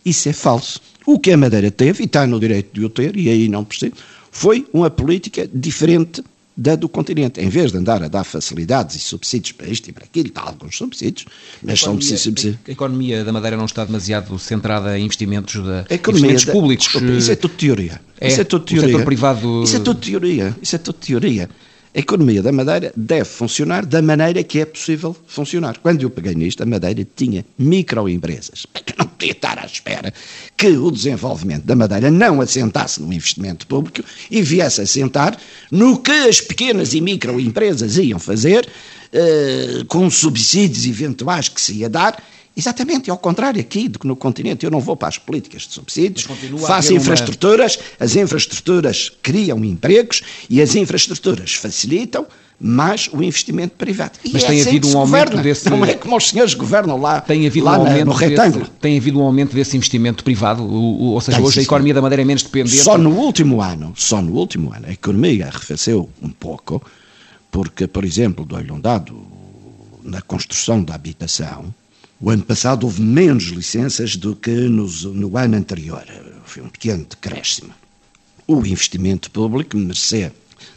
isso 0.04 0.28
é 0.28 0.34
falso. 0.34 0.82
O 1.06 1.20
que 1.20 1.32
a 1.32 1.38
Madeira 1.38 1.70
teve, 1.70 2.04
e 2.04 2.06
está 2.06 2.26
no 2.26 2.40
direito 2.40 2.74
de 2.74 2.84
o 2.84 2.90
ter, 2.90 3.16
e 3.16 3.30
aí 3.30 3.48
não 3.48 3.64
percebo, 3.64 3.96
foi 4.32 4.68
uma 4.74 4.90
política 4.90 5.48
diferente 5.54 6.24
da 6.56 6.76
do 6.76 6.90
continente. 6.90 7.40
Em 7.40 7.50
vez 7.50 7.72
de 7.72 7.78
andar 7.78 8.04
a 8.04 8.08
dar 8.08 8.24
facilidades 8.24 8.96
e 8.96 9.00
subsídios 9.00 9.54
para 9.54 9.68
isto 9.68 9.90
e 9.90 9.94
para 9.94 10.06
aquilo, 10.06 10.28
está 10.28 10.42
alguns 10.42 10.78
subsídios, 10.78 11.26
mas 11.62 11.80
são 11.80 12.00
subsídios. 12.00 12.58
A 12.68 12.72
economia 12.72 13.24
da 13.24 13.32
Madeira 13.32 13.58
não 13.58 13.66
está 13.66 13.86
demasiado 13.86 14.38
centrada 14.38 14.98
em 14.98 15.06
investimentos, 15.06 15.56
de, 15.56 15.96
investimentos 15.96 16.46
da, 16.46 16.52
públicos. 16.52 16.86
Desculpa, 16.86 17.14
isso 17.14 17.32
é 17.32 17.36
tudo 17.36 17.54
teoria. 17.56 18.02
É, 18.20 18.28
isso 18.28 18.42
é 18.42 18.44
tudo 18.44 18.66
teoria. 18.66 18.88
O 18.88 18.92
setor 18.92 19.06
privado... 19.06 19.64
Isso 19.64 19.76
é 19.76 19.80
tudo 19.80 20.00
teoria. 20.00 20.56
Isso 20.62 20.76
é 20.76 20.80
tudo 20.80 20.98
teoria. 20.98 21.50
A 21.94 22.00
economia 22.00 22.42
da 22.42 22.54
Madeira 22.54 22.94
deve 22.96 23.26
funcionar 23.26 23.86
da 23.86 24.02
maneira 24.02 24.42
que 24.44 24.60
é 24.60 24.66
possível 24.66 25.14
funcionar. 25.28 25.78
Quando 25.80 26.04
eu 26.04 26.10
peguei 26.10 26.34
nisto, 26.34 26.64
a 26.64 26.66
Madeira 26.66 27.06
tinha 27.16 27.46
microempresas. 27.58 28.66
Não 28.98 29.08
podia 29.08 29.34
estar 29.34 29.60
à 29.60 29.66
espera 29.66 30.14
que 30.56 30.68
o 30.68 30.90
desenvolvimento 30.90 31.66
da 31.66 31.76
Madeira 31.76 32.10
não 32.10 32.40
assentasse 32.40 33.02
no 33.02 33.12
investimento 33.12 33.68
público 33.68 34.04
e 34.30 34.42
viesse 34.42 34.80
a 34.80 34.84
assentar 34.86 35.38
no 35.70 36.00
que 36.00 36.12
as 36.12 36.40
pequenas 36.40 36.94
e 36.94 37.02
microempresas 37.02 37.98
iam 37.98 38.20
fazer, 38.20 38.66
uh, 38.66 39.86
com 39.86 40.10
subsídios 40.10 40.86
eventuais 40.86 41.50
que 41.50 41.60
se 41.60 41.74
ia 41.74 41.90
dar, 41.90 42.24
Exatamente, 42.56 43.10
ao 43.10 43.18
contrário 43.18 43.62
aqui 43.62 43.88
do 43.88 43.98
que 43.98 44.08
no 44.08 44.16
continente. 44.16 44.66
Eu 44.66 44.72
não 44.72 44.80
vou 44.80 44.96
para 44.96 45.08
as 45.08 45.18
políticas 45.18 45.64
de 45.64 45.74
subsídios, 45.74 46.28
faço 46.66 46.94
infraestruturas, 46.94 47.78
uma... 47.78 47.84
as 48.00 48.16
infraestruturas 48.16 49.12
criam 49.22 49.64
empregos 49.64 50.22
e 50.50 50.62
as 50.62 50.76
infraestruturas 50.76 51.54
facilitam 51.54 52.28
mais 52.60 53.10
o 53.12 53.24
investimento 53.24 53.76
privado. 53.76 54.20
E 54.24 54.32
Mas 54.32 54.44
é 54.44 54.48
tem 54.48 54.62
assim 54.62 54.70
havido 54.70 54.90
um 54.90 54.98
aumento 55.00 55.30
governa. 55.30 55.42
desse... 55.42 55.70
Não 55.70 55.84
é 55.84 55.96
como 55.96 56.16
os 56.16 56.30
senhores 56.30 56.54
governam 56.54 56.98
lá, 56.98 57.20
tem 57.20 57.48
havido 57.48 57.66
lá 57.66 57.80
um 57.80 57.88
aumento 57.88 58.06
no 58.06 58.14
retângulo. 58.14 58.66
Desse, 58.66 58.78
tem 58.80 58.98
havido 58.98 59.20
um 59.20 59.24
aumento 59.24 59.56
desse 59.56 59.76
investimento 59.76 60.24
privado? 60.24 60.64
O, 60.64 61.14
ou 61.14 61.22
seja, 61.22 61.38
tem, 61.38 61.46
hoje 61.46 61.60
a 61.62 61.64
economia 61.64 61.94
da 61.94 62.02
Madeira 62.02 62.22
é 62.22 62.26
menos 62.26 62.44
dependente? 62.44 62.78
Só 62.78 62.98
no 62.98 63.12
último 63.12 63.62
ano, 63.62 63.94
só 63.96 64.22
no 64.22 64.34
último 64.34 64.72
ano, 64.72 64.86
a 64.88 64.92
economia 64.92 65.48
arrefeceu 65.48 66.08
um 66.22 66.30
pouco, 66.30 66.84
porque, 67.50 67.88
por 67.88 68.06
exemplo, 68.06 68.46
dou-lhe 68.46 68.72
um 68.72 68.80
dado, 68.80 69.26
na 70.04 70.22
construção 70.22 70.84
da 70.84 70.94
habitação, 70.94 71.74
o 72.22 72.30
ano 72.30 72.44
passado 72.44 72.84
houve 72.84 73.02
menos 73.02 73.46
licenças 73.46 74.16
do 74.16 74.36
que 74.36 74.52
nos, 74.52 75.04
no 75.04 75.36
ano 75.36 75.58
anterior. 75.58 76.06
Foi 76.46 76.62
um 76.62 76.70
pequeno 76.70 77.04
decréscimo. 77.04 77.74
O 78.46 78.64
investimento 78.66 79.32
público, 79.32 79.76
mercê 79.76 80.32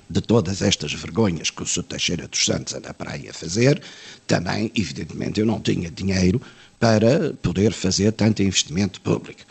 de 0.09 0.20
todas 0.20 0.62
estas 0.62 0.92
vergonhas 0.94 1.50
que 1.50 1.62
o 1.62 1.66
Sr. 1.66 1.83
Teixeira 1.83 2.28
dos 2.28 2.44
Santos 2.44 2.74
anda 2.74 2.94
para 2.94 3.12
aí 3.12 3.28
a 3.28 3.35
fazer, 3.35 3.83
também, 4.26 4.72
evidentemente, 4.74 5.40
eu 5.40 5.46
não 5.46 5.61
tinha 5.61 5.90
dinheiro 5.90 6.40
para 6.80 7.35
poder 7.42 7.72
fazer 7.72 8.12
tanto 8.12 8.42
investimento 8.42 9.00
público. 9.00 9.42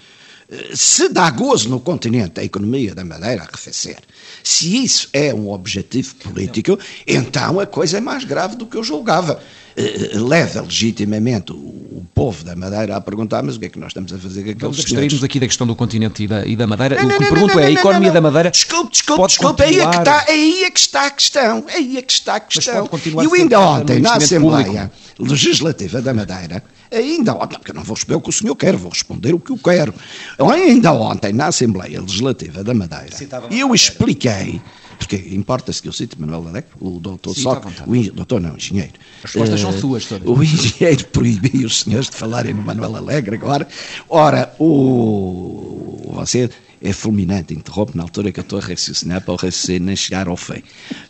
Se 0.76 1.10
dá 1.10 1.30
gozo 1.30 1.70
no 1.70 1.80
continente 1.80 2.40
a 2.40 2.44
economia 2.44 2.94
da 2.94 3.04
Madeira 3.04 3.44
arrefecer, 3.44 3.98
se 4.44 4.84
isso 4.84 5.10
é 5.14 5.34
um 5.34 5.50
objetivo 5.52 6.16
político, 6.16 6.78
então 7.08 7.60
a 7.60 7.66
coisa 7.66 7.98
é 7.98 8.02
mais 8.02 8.24
grave 8.24 8.56
do 8.56 8.66
que 8.66 8.78
eu 8.78 8.84
julgava. 8.84 9.42
Eh, 9.76 10.12
leva 10.14 10.62
legitimamente 10.62 11.52
o, 11.52 12.06
povo 12.14 12.44
da 12.44 12.56
Madeira 12.56 12.96
a 12.96 13.02
perguntar 13.02 13.42
mas 13.42 13.56
o 13.56 13.60
que 13.60 13.66
é 13.66 13.70
que 13.70 13.80
nós 13.80 13.88
estamos 13.88 14.14
a 14.14 14.20
fazer 14.20 14.44
com 14.44 14.68
aqueles 14.68 14.84
senhores? 14.84 15.24
aqui 15.24 15.40
da 15.40 15.48
questão 15.48 15.66
do 15.66 15.76
continente 15.76 16.24
e 16.24 16.28
da, 16.28 16.46
e 16.46 16.56
da 16.56 16.68
Madeira. 16.68 17.02
Não, 17.02 17.08
o 17.08 17.18
que 17.18 17.26
pergunto 17.26 17.60
é, 17.60 17.66
a 17.66 17.72
economia 17.72 18.12
da 18.12 18.22
Madeira 18.22 18.52
Desculpe, 18.52 18.92
desculpe, 18.92 19.28
desculpe, 19.28 19.64
aí 19.64 19.80
é, 19.80 19.90
que 19.90 19.98
está, 19.98 20.26
aí 20.28 20.64
é 20.64 20.72
que 20.72 20.80
está 20.80 21.06
a 21.08 21.10
questão, 21.10 21.66
aí 21.74 21.98
é 21.98 22.02
que 22.04 22.14
está 22.14 22.36
a 22.36 22.40
questão. 22.40 22.90
E 23.04 23.26
eu 23.26 23.34
ainda 23.34 23.60
ontem, 23.60 24.00
na 24.00 24.16
Assembleia 24.16 24.92
público. 25.16 25.34
Legislativa 25.34 26.02
da 26.04 26.14
Madeira, 26.14 26.64
ainda 26.92 27.34
ontem, 27.34 27.58
porque 27.58 27.72
eu 27.72 27.76
não 27.76 27.84
vou 27.84 27.96
responder 27.96 28.18
o 28.18 28.22
que 28.22 28.30
o 28.30 28.34
senhor 28.34 28.56
quer, 28.56 28.76
vou 28.76 28.92
responder 28.92 29.34
o 29.34 29.40
que 29.40 29.52
eu 29.52 29.58
quero. 29.58 29.94
Ainda 30.38 30.94
ontem, 30.94 31.34
na 31.34 31.48
Assembleia 31.48 32.00
Legislativa 32.00 32.64
da 32.64 32.76
Madeira, 32.76 33.16
eu 33.50 33.74
expliquei 33.74 34.62
Porque 35.06 35.36
importa-se 35.36 35.82
que 35.82 35.88
eu 35.88 35.94
cite 35.94 36.20
Manuel 36.20 36.48
Alegre, 36.48 36.70
o 36.80 37.00
doutor 37.00 37.36
Sim, 37.36 37.44
vontade. 37.44 37.84
o 37.86 38.14
doutor 38.14 38.40
não, 38.42 38.56
engenheiro. 38.56 38.94
As 39.24 39.32
respostas 39.34 39.60
são 39.60 39.70
Eh, 39.72 39.78
suas 39.78 40.06
todas. 40.06 40.28
O 40.28 40.42
engenheiro 40.44 41.06
proibiu 41.08 41.68
os 41.68 41.82
senhores 41.82 42.10
de 42.10 42.16
falarem 42.16 42.54
no 42.54 42.62
Manuel 42.64 42.96
Alegre 42.96 43.36
agora. 43.36 43.68
Ora, 44.10 44.54
o, 44.60 46.12
você 46.14 46.50
é 46.86 46.92
fulminante, 46.92 47.54
interrompe 47.54 47.96
na 47.96 48.04
altura 48.04 48.30
que 48.30 48.40
eu 48.40 48.44
estou 48.44 48.60
a 48.60 48.62
raciocinar 48.62 49.22
para 49.22 49.34
o 49.34 49.38
raciocínio 49.38 49.86
nem 49.86 49.96
chegar 49.96 50.28
ao 50.28 50.36
fim. 50.36 50.62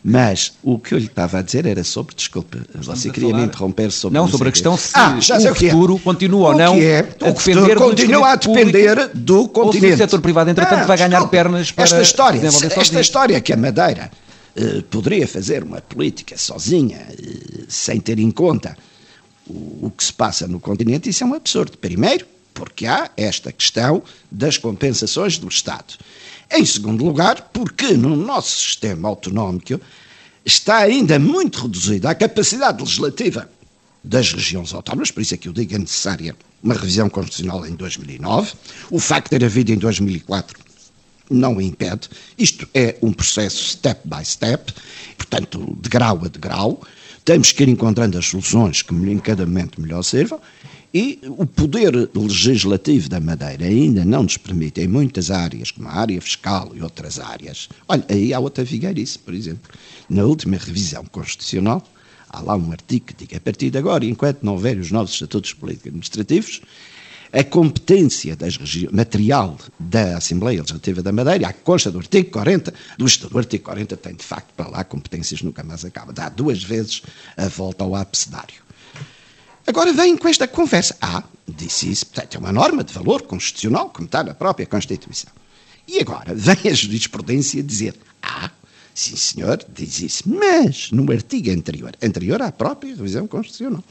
Mas 0.04 0.52
o 0.62 0.78
que 0.78 0.94
eu 0.94 0.98
lhe 0.98 1.06
estava 1.06 1.40
a 1.40 1.42
dizer 1.42 1.66
era 1.66 1.82
sobre, 1.82 2.14
desculpe, 2.14 2.58
você 2.76 3.10
queria 3.10 3.30
me 3.30 3.34
falar- 3.34 3.46
interromper 3.46 3.90
sobre 3.90 4.16
Não, 4.18 4.28
sobre 4.28 4.48
a 4.50 4.52
questão 4.52 4.76
se 4.76 4.92
ah, 4.94 5.18
já 5.18 5.36
o 5.36 5.42
o 5.42 5.48
é. 5.48 5.54
futuro 5.54 5.98
continua 5.98 6.50
ou 6.50 6.56
não 6.56 6.76
que 6.76 6.84
é? 6.84 7.00
a 7.00 7.28
O 7.28 7.32
depender 7.32 7.74
continua 7.76 8.28
a 8.30 8.36
depender 8.36 9.10
do 9.12 9.38
ou 9.38 9.42
se 9.44 9.50
o 9.50 9.52
continente. 9.52 9.96
setor 9.96 10.20
privado, 10.20 10.48
entretanto, 10.50 10.86
vai 10.86 10.96
ganhar 10.96 11.26
pernas 11.26 11.72
para 11.72 11.84
esta 11.84 12.00
história, 12.02 12.40
esta 12.46 13.00
história 13.00 13.40
que 13.40 13.52
a 13.52 13.56
Madeira 13.56 14.12
eh, 14.56 14.82
poderia 14.88 15.26
fazer 15.26 15.64
uma 15.64 15.80
política 15.80 16.38
sozinha, 16.38 16.98
eh, 17.10 17.64
sem 17.68 17.98
ter 17.98 18.20
em 18.20 18.30
conta 18.30 18.76
o, 19.44 19.86
o 19.86 19.90
que 19.90 20.04
se 20.04 20.12
passa 20.12 20.46
no 20.46 20.60
continente, 20.60 21.08
isso 21.10 21.24
é 21.24 21.26
um 21.26 21.34
absurdo. 21.34 21.76
Primeiro, 21.78 22.24
porque 22.54 22.86
há 22.86 23.10
esta 23.16 23.52
questão 23.52 24.02
das 24.30 24.56
compensações 24.56 25.36
do 25.36 25.48
Estado. 25.48 25.94
Em 26.50 26.64
segundo 26.64 27.04
lugar, 27.04 27.50
porque 27.52 27.94
no 27.94 28.14
nosso 28.16 28.56
sistema 28.56 29.08
autonómico 29.08 29.80
está 30.44 30.78
ainda 30.78 31.18
muito 31.18 31.62
reduzida 31.62 32.10
a 32.10 32.14
capacidade 32.14 32.80
legislativa 32.80 33.50
das 34.02 34.32
regiões 34.32 34.72
autónomas, 34.72 35.10
por 35.10 35.22
isso 35.22 35.34
é 35.34 35.36
que 35.36 35.48
eu 35.48 35.52
digo 35.52 35.74
é 35.74 35.78
necessária 35.78 36.36
uma 36.62 36.74
revisão 36.74 37.10
constitucional 37.10 37.66
em 37.66 37.74
2009. 37.74 38.52
O 38.90 38.98
facto 38.98 39.30
de 39.30 39.38
ter 39.38 39.44
havido 39.44 39.72
em 39.72 39.76
2004 39.76 40.58
não 41.30 41.60
impede. 41.60 42.08
Isto 42.38 42.68
é 42.74 42.96
um 43.02 43.12
processo 43.12 43.64
step 43.64 44.00
by 44.04 44.24
step, 44.24 44.72
portanto, 45.16 45.76
de 45.80 45.88
grau 45.88 46.20
a 46.24 46.28
degrau. 46.28 46.82
Temos 47.24 47.52
que 47.52 47.62
ir 47.62 47.68
encontrando 47.68 48.18
as 48.18 48.26
soluções 48.26 48.82
que 48.82 48.94
em 48.94 49.18
cada 49.18 49.46
momento 49.46 49.80
melhor 49.80 50.02
sirvam. 50.02 50.40
E 50.94 51.18
o 51.26 51.44
poder 51.44 52.08
legislativo 52.14 53.08
da 53.08 53.18
Madeira 53.18 53.64
ainda 53.64 54.04
não 54.04 54.22
nos 54.22 54.36
permite, 54.36 54.80
em 54.80 54.86
muitas 54.86 55.28
áreas, 55.28 55.72
como 55.72 55.88
a 55.88 55.92
área 55.92 56.20
fiscal 56.20 56.70
e 56.72 56.80
outras 56.80 57.18
áreas. 57.18 57.68
Olha, 57.88 58.04
aí 58.08 58.32
há 58.32 58.38
outra 58.38 58.64
figueirice, 58.64 59.18
por 59.18 59.34
exemplo. 59.34 59.72
Na 60.08 60.22
última 60.22 60.56
revisão 60.56 61.04
constitucional, 61.06 61.82
há 62.30 62.40
lá 62.40 62.54
um 62.54 62.70
artigo 62.70 63.06
que 63.06 63.26
diz 63.26 63.36
a 63.36 63.40
partir 63.40 63.70
de 63.70 63.78
agora, 63.78 64.04
enquanto 64.04 64.44
não 64.44 64.52
houver 64.52 64.78
os 64.78 64.92
novos 64.92 65.14
estatutos 65.14 65.52
políticos 65.52 65.88
administrativos, 65.88 66.60
a 67.32 67.42
competência 67.42 68.36
das 68.36 68.56
material 68.92 69.58
da 69.76 70.18
Assembleia 70.18 70.60
Legislativa 70.60 71.02
da 71.02 71.10
Madeira, 71.10 71.48
a 71.48 71.52
consta 71.52 71.90
do 71.90 71.98
artigo 71.98 72.30
40, 72.30 72.72
do 72.96 73.04
Estatuto, 73.04 73.34
o 73.34 73.38
artigo 73.38 73.64
40 73.64 73.96
tem 73.96 74.14
de 74.14 74.22
facto 74.22 74.52
para 74.56 74.68
lá 74.68 74.84
competências 74.84 75.42
nunca 75.42 75.64
mais 75.64 75.84
acaba, 75.84 76.12
dá 76.12 76.28
duas 76.28 76.62
vezes 76.62 77.02
a 77.36 77.48
volta 77.48 77.82
ao 77.82 77.96
abecedário. 77.96 78.63
Agora 79.66 79.92
vem 79.92 80.16
com 80.16 80.28
esta 80.28 80.46
conversa. 80.46 80.96
Ah, 81.00 81.22
disse 81.48 81.90
isso, 81.90 82.06
portanto 82.06 82.34
é 82.34 82.38
uma 82.38 82.52
norma 82.52 82.84
de 82.84 82.92
valor 82.92 83.22
constitucional, 83.22 83.90
como 83.90 84.06
está 84.06 84.22
na 84.22 84.34
própria 84.34 84.66
Constituição. 84.66 85.32
E 85.86 86.00
agora 86.00 86.34
vem 86.34 86.70
a 86.70 86.74
jurisprudência 86.74 87.62
dizer, 87.62 87.94
ah, 88.22 88.50
sim 88.94 89.16
senhor, 89.16 89.64
diz 89.68 90.00
isso, 90.00 90.24
mas 90.26 90.90
no 90.90 91.10
artigo 91.10 91.50
anterior, 91.50 91.94
anterior 92.02 92.40
à 92.42 92.52
própria 92.52 92.94
revisão 92.94 93.26
constitucional, 93.26 93.84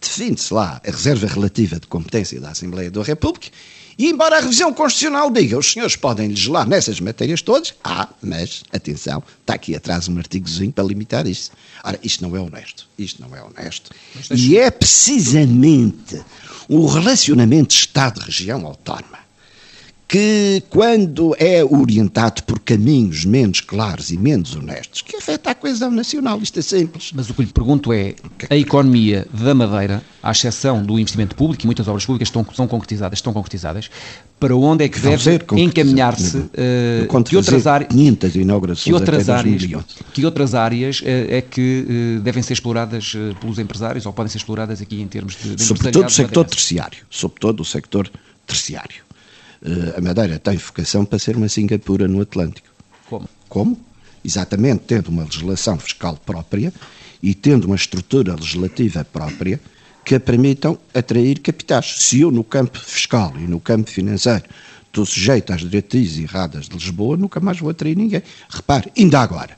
define-se 0.00 0.52
lá 0.52 0.80
a 0.86 0.90
reserva 0.90 1.26
relativa 1.26 1.80
de 1.80 1.86
competência 1.86 2.40
da 2.40 2.50
Assembleia 2.50 2.90
da 2.90 3.02
República 3.02 3.48
e, 3.98 4.08
embora 4.08 4.38
a 4.38 4.40
revisão 4.40 4.72
constitucional 4.72 5.30
diga 5.30 5.58
os 5.58 5.72
senhores 5.72 5.96
podem 5.96 6.28
legislar 6.28 6.68
nessas 6.68 7.00
matérias 7.00 7.42
todas, 7.42 7.74
ah, 7.82 8.08
mas, 8.22 8.62
atenção, 8.72 9.22
está 9.40 9.54
aqui 9.54 9.74
atrás 9.74 10.08
um 10.08 10.18
artigozinho 10.18 10.72
para 10.72 10.84
limitar 10.84 11.26
isso. 11.26 11.50
Ora, 11.82 11.98
isto 12.02 12.26
não 12.26 12.36
é 12.36 12.40
honesto. 12.40 12.88
Isto 12.98 13.22
não 13.22 13.36
é 13.36 13.42
honesto. 13.42 13.90
E 14.30 14.56
é 14.56 14.70
precisamente 14.70 16.22
o 16.68 16.86
relacionamento 16.86 17.74
Estado-região 17.74 18.66
autónoma 18.66 19.23
que, 20.06 20.62
quando 20.68 21.34
é 21.38 21.64
orientado 21.64 22.42
por 22.44 22.58
caminhos 22.60 23.24
menos 23.24 23.60
claros 23.60 24.10
e 24.10 24.16
menos 24.16 24.54
honestos, 24.54 25.02
que 25.02 25.16
afeta 25.16 25.50
a 25.50 25.54
coesão 25.54 25.90
nacional. 25.90 26.40
Isto 26.42 26.58
é 26.58 26.62
simples. 26.62 27.10
Mas 27.14 27.30
o 27.30 27.34
que 27.34 27.42
lhe 27.42 27.52
pergunto 27.52 27.92
é, 27.92 28.14
a 28.50 28.56
economia 28.56 29.26
da 29.32 29.54
Madeira, 29.54 30.02
à 30.22 30.30
exceção 30.30 30.82
do 30.82 30.98
investimento 30.98 31.34
público, 31.34 31.64
e 31.64 31.66
muitas 31.66 31.88
obras 31.88 32.04
públicas 32.04 32.28
estão, 32.28 32.46
são 32.54 32.68
concretizadas, 32.68 33.18
estão 33.18 33.32
concretizadas, 33.32 33.90
para 34.38 34.54
onde 34.54 34.84
é 34.84 34.88
que 34.88 34.98
Vão 34.98 35.10
deve 35.10 35.40
encaminhar-se 35.56 36.50
conto 37.08 37.30
que 37.30 37.36
outras 37.36 37.66
áreas... 37.66 37.90
500 37.90 38.36
inaugurações 38.36 38.84
Que 38.84 38.92
outras, 38.92 39.28
áreas, 39.28 39.60
2011. 39.60 39.86
que 40.12 40.26
outras 40.26 40.54
áreas 40.54 41.02
eh, 41.04 41.38
é 41.38 41.40
que 41.40 41.86
eh, 41.88 42.20
devem 42.20 42.42
ser 42.42 42.52
exploradas 42.52 43.14
eh, 43.16 43.34
pelos 43.40 43.58
empresários 43.58 44.04
ou 44.04 44.12
podem 44.12 44.30
ser 44.30 44.38
exploradas 44.38 44.82
aqui 44.82 45.00
em 45.00 45.08
termos 45.08 45.36
de, 45.36 45.54
de 45.54 45.62
Sobretudo 45.62 46.06
o 46.06 46.10
sector 46.10 46.44
terciário. 46.44 46.98
Sobretudo 47.08 47.60
o 47.60 47.64
sector 47.64 48.10
terciário. 48.46 49.02
Eh, 49.64 49.94
a 49.96 50.00
Madeira 50.00 50.38
tem 50.38 50.56
vocação 50.56 51.04
para 51.04 51.18
ser 51.18 51.36
uma 51.36 51.48
Singapura 51.48 52.06
no 52.06 52.20
Atlântico. 52.20 52.68
Como? 53.08 53.28
Como? 53.48 53.80
Exatamente, 54.22 54.84
tendo 54.86 55.08
uma 55.08 55.24
legislação 55.24 55.78
fiscal 55.78 56.16
própria 56.24 56.72
e 57.22 57.34
tendo 57.34 57.64
uma 57.64 57.76
estrutura 57.76 58.34
legislativa 58.34 59.04
própria 59.04 59.58
que 60.04 60.14
a 60.14 60.20
permitam 60.20 60.78
atrair 60.92 61.40
capitais. 61.40 61.96
Se 61.98 62.20
eu, 62.20 62.30
no 62.30 62.44
campo 62.44 62.78
fiscal 62.78 63.32
e 63.38 63.46
no 63.46 63.58
campo 63.58 63.90
financeiro, 63.90 64.44
estou 64.86 65.06
sujeito 65.06 65.52
às 65.52 65.62
diretrizes 65.62 66.18
erradas 66.18 66.68
de 66.68 66.76
Lisboa, 66.76 67.16
nunca 67.16 67.40
mais 67.40 67.58
vou 67.58 67.70
atrair 67.70 67.96
ninguém. 67.96 68.22
Repare, 68.50 68.92
ainda 68.96 69.20
agora, 69.20 69.56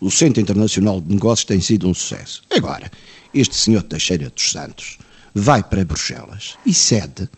o 0.00 0.10
Centro 0.10 0.40
Internacional 0.40 1.00
de 1.00 1.14
Negócios 1.14 1.44
tem 1.44 1.60
sido 1.60 1.86
um 1.86 1.94
sucesso. 1.94 2.42
Agora, 2.50 2.90
este 3.32 3.54
senhor 3.54 3.82
Teixeira 3.82 4.30
dos 4.30 4.50
Santos 4.50 4.98
vai 5.34 5.62
para 5.62 5.84
Bruxelas 5.84 6.56
e 6.64 6.72
cede 6.72 7.28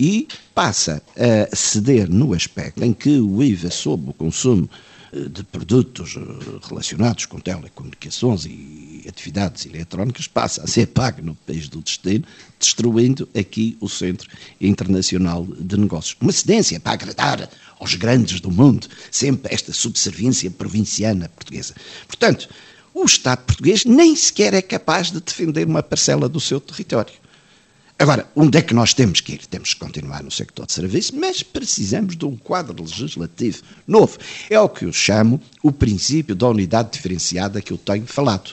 e 0.00 0.26
passa 0.54 1.02
a 1.14 1.54
ceder 1.54 2.08
no 2.08 2.32
aspecto 2.32 2.82
em 2.82 2.90
que 2.90 3.20
o 3.20 3.42
IVA 3.42 3.70
sobre 3.70 4.08
o 4.08 4.14
consumo 4.14 4.68
eh, 5.12 5.28
de 5.28 5.44
produtos 5.44 6.16
eh, 6.16 6.20
relacionados 6.66 7.26
com 7.26 7.38
telecomunicações 7.38 8.46
e 8.46 9.04
atividades 9.06 9.66
eletrónicas 9.66 10.26
passa 10.26 10.62
a 10.62 10.66
ser 10.66 10.86
pago 10.86 11.20
no 11.20 11.34
país 11.34 11.68
do 11.68 11.82
destino, 11.82 12.24
destruindo 12.58 13.28
aqui 13.38 13.76
o 13.78 13.90
Centro 13.90 14.26
Internacional 14.58 15.46
de 15.46 15.76
Negócios. 15.76 16.16
Uma 16.18 16.32
cedência 16.32 16.80
para 16.80 16.92
agradar 16.92 17.50
aos 17.78 17.94
grandes 17.94 18.40
do 18.40 18.50
mundo, 18.50 18.88
sempre 19.10 19.52
esta 19.52 19.70
subserviência 19.70 20.50
provinciana 20.50 21.28
portuguesa. 21.28 21.74
Portanto, 22.06 22.48
o 22.94 23.04
Estado 23.04 23.44
português 23.44 23.84
nem 23.84 24.16
sequer 24.16 24.54
é 24.54 24.62
capaz 24.62 25.10
de 25.10 25.20
defender 25.20 25.66
uma 25.66 25.82
parcela 25.82 26.26
do 26.26 26.40
seu 26.40 26.58
território. 26.58 27.12
Agora, 28.00 28.26
onde 28.34 28.56
é 28.56 28.62
que 28.62 28.72
nós 28.72 28.94
temos 28.94 29.20
que 29.20 29.34
ir? 29.34 29.44
Temos 29.44 29.74
que 29.74 29.80
continuar 29.80 30.22
no 30.22 30.30
sector 30.30 30.64
de 30.64 30.72
serviço, 30.72 31.14
mas 31.16 31.42
precisamos 31.42 32.16
de 32.16 32.24
um 32.24 32.34
quadro 32.34 32.82
legislativo 32.82 33.62
novo. 33.86 34.16
É 34.48 34.58
o 34.58 34.70
que 34.70 34.86
eu 34.86 34.92
chamo 34.92 35.38
o 35.62 35.70
princípio 35.70 36.34
da 36.34 36.48
unidade 36.48 36.92
diferenciada 36.92 37.60
que 37.60 37.74
eu 37.74 37.76
tenho 37.76 38.06
falado. 38.06 38.52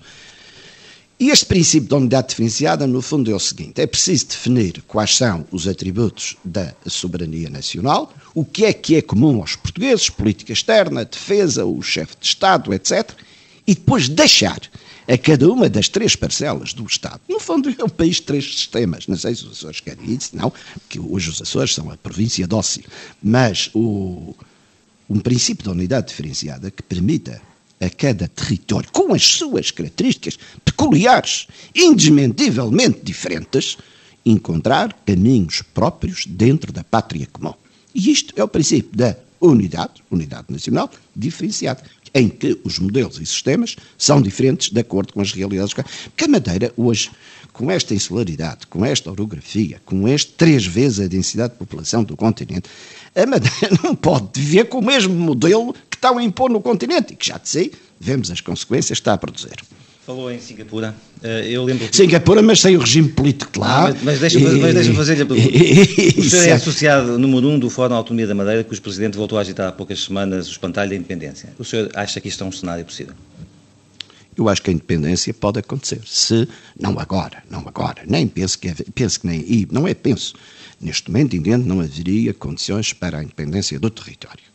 E 1.17 1.29
este 1.29 1.45
princípio 1.45 1.87
da 1.87 1.95
unidade 1.95 2.27
diferenciada, 2.27 2.85
no 2.85 3.01
fundo, 3.01 3.31
é 3.31 3.33
o 3.33 3.39
seguinte: 3.39 3.79
é 3.79 3.87
preciso 3.87 4.27
definir 4.27 4.83
quais 4.85 5.15
são 5.15 5.47
os 5.49 5.65
atributos 5.65 6.35
da 6.43 6.75
soberania 6.85 7.49
nacional, 7.49 8.13
o 8.35 8.43
que 8.43 8.65
é 8.65 8.73
que 8.73 8.97
é 8.97 9.01
comum 9.01 9.39
aos 9.39 9.55
portugueses, 9.55 10.09
política 10.09 10.51
externa, 10.51 11.05
defesa, 11.05 11.65
o 11.65 11.81
chefe 11.81 12.17
de 12.19 12.27
Estado, 12.27 12.73
etc., 12.73 13.11
e 13.65 13.73
depois 13.73 14.09
deixar 14.09 14.59
a 15.07 15.17
cada 15.17 15.49
uma 15.49 15.69
das 15.69 15.87
três 15.87 16.15
parcelas 16.15 16.73
do 16.73 16.83
Estado. 16.85 17.21
No 17.29 17.39
fundo, 17.39 17.73
é 17.77 17.83
um 17.83 17.89
país 17.89 18.17
de 18.17 18.23
três 18.23 18.43
sistemas. 18.43 19.07
Não 19.07 19.15
sei 19.15 19.33
se 19.33 19.45
os 19.45 19.51
Açores 19.51 19.79
querem 19.79 20.13
isso, 20.13 20.35
não, 20.35 20.51
que 20.89 20.99
hoje 20.99 21.29
os 21.29 21.41
Açores 21.41 21.73
são 21.73 21.89
a 21.89 21.97
província 21.97 22.45
dócil. 22.45 22.83
Mas 23.23 23.69
o, 23.73 24.35
um 25.09 25.19
princípio 25.19 25.63
de 25.63 25.69
unidade 25.69 26.07
diferenciada 26.07 26.69
que 26.69 26.83
permita 26.83 27.41
a 27.79 27.89
cada 27.89 28.27
território, 28.27 28.89
com 28.91 29.13
as 29.13 29.23
suas 29.23 29.71
características 29.71 30.37
peculiares, 30.65 31.47
indesmentivelmente 31.75 32.99
diferentes, 33.03 33.77
encontrar 34.25 34.93
caminhos 35.05 35.61
próprios 35.61 36.25
dentro 36.25 36.73
da 36.73 36.83
pátria 36.83 37.27
comum. 37.31 37.53
E 37.93 38.11
isto 38.11 38.33
é 38.35 38.43
o 38.43 38.47
princípio 38.47 38.97
da 38.97 39.15
unidade, 39.39 40.03
unidade 40.09 40.47
nacional, 40.49 40.89
diferenciada, 41.15 41.83
em 42.13 42.29
que 42.29 42.59
os 42.63 42.79
modelos 42.79 43.19
e 43.19 43.25
sistemas 43.25 43.75
são 43.97 44.21
diferentes 44.21 44.69
de 44.69 44.79
acordo 44.79 45.13
com 45.13 45.21
as 45.21 45.31
realidades. 45.31 45.73
Porque 45.73 46.25
a 46.25 46.27
Madeira, 46.27 46.73
hoje, 46.75 47.11
com 47.53 47.71
esta 47.71 47.93
insularidade, 47.93 48.67
com 48.67 48.85
esta 48.85 49.09
orografia, 49.09 49.81
com 49.85 50.07
este 50.07 50.33
três 50.33 50.65
vezes 50.65 50.99
a 50.99 51.07
densidade 51.07 51.53
de 51.53 51.59
população 51.59 52.03
do 52.03 52.15
continente, 52.15 52.69
a 53.15 53.25
Madeira 53.25 53.77
não 53.83 53.95
pode 53.95 54.39
viver 54.39 54.65
com 54.65 54.79
o 54.79 54.85
mesmo 54.85 55.13
modelo 55.13 55.73
que 55.89 55.97
estão 55.97 56.17
a 56.17 56.23
impor 56.23 56.49
no 56.49 56.61
continente 56.61 57.13
e 57.13 57.15
que 57.15 57.27
já 57.27 57.37
de 57.37 57.49
si 57.49 57.71
vemos 57.99 58.29
as 58.29 58.41
consequências 58.41 58.99
que 58.99 59.01
está 59.01 59.13
a 59.13 59.17
produzir. 59.17 59.55
Falou 60.07 60.31
em 60.31 60.39
Singapura. 60.39 60.95
Eh, 61.21 61.49
eu 61.49 61.65
lembro 61.65 61.85
que... 61.85 61.93
Singapura, 61.93 62.41
mas 62.41 62.61
sem 62.61 62.77
o 62.77 62.79
regime 62.79 63.09
político 63.09 63.51
de 63.51 63.59
lá. 63.59 63.89
Ah, 63.89 63.89
mas 63.89 64.03
mas 64.03 64.19
deixa-me 64.21 64.71
deixa 64.71 64.93
fazer-lhe 64.93 65.23
a 65.23 65.25
pergunta. 65.25 65.51
O 66.17 66.23
senhor 66.23 66.47
é 66.47 66.51
associado 66.53 67.19
número 67.19 67.49
um 67.49 67.59
do 67.59 67.69
Fórum 67.69 67.89
da 67.89 67.95
Autonomia 67.97 68.25
da 68.25 68.33
Madeira, 68.33 68.63
cujo 68.63 68.81
presidente 68.81 69.17
voltou 69.17 69.37
a 69.37 69.41
agitar 69.41 69.67
há 69.67 69.71
poucas 69.73 70.01
semanas 70.01 70.47
o 70.47 70.51
espantalho 70.51 70.91
da 70.91 70.95
independência. 70.95 71.49
O 71.59 71.65
senhor 71.65 71.91
acha 71.93 72.21
que 72.21 72.29
isto 72.29 72.41
é 72.41 72.47
um 72.47 72.51
cenário 72.53 72.85
possível? 72.85 73.13
Eu 74.37 74.47
acho 74.47 74.61
que 74.61 74.69
a 74.69 74.73
independência 74.73 75.33
pode 75.33 75.59
acontecer. 75.59 75.99
Se, 76.05 76.47
não 76.79 76.97
agora, 76.97 77.43
não 77.51 77.67
agora, 77.67 78.03
nem 78.07 78.29
penso 78.29 78.57
que, 78.59 78.73
penso 78.95 79.19
que 79.19 79.27
nem, 79.27 79.41
e 79.41 79.67
não 79.69 79.85
é 79.85 79.93
penso, 79.93 80.35
neste 80.79 81.11
momento 81.11 81.35
entendo 81.35 81.65
não 81.65 81.81
haveria 81.81 82.33
condições 82.33 82.93
para 82.93 83.17
a 83.17 83.23
independência 83.23 83.77
do 83.77 83.89
território. 83.89 84.45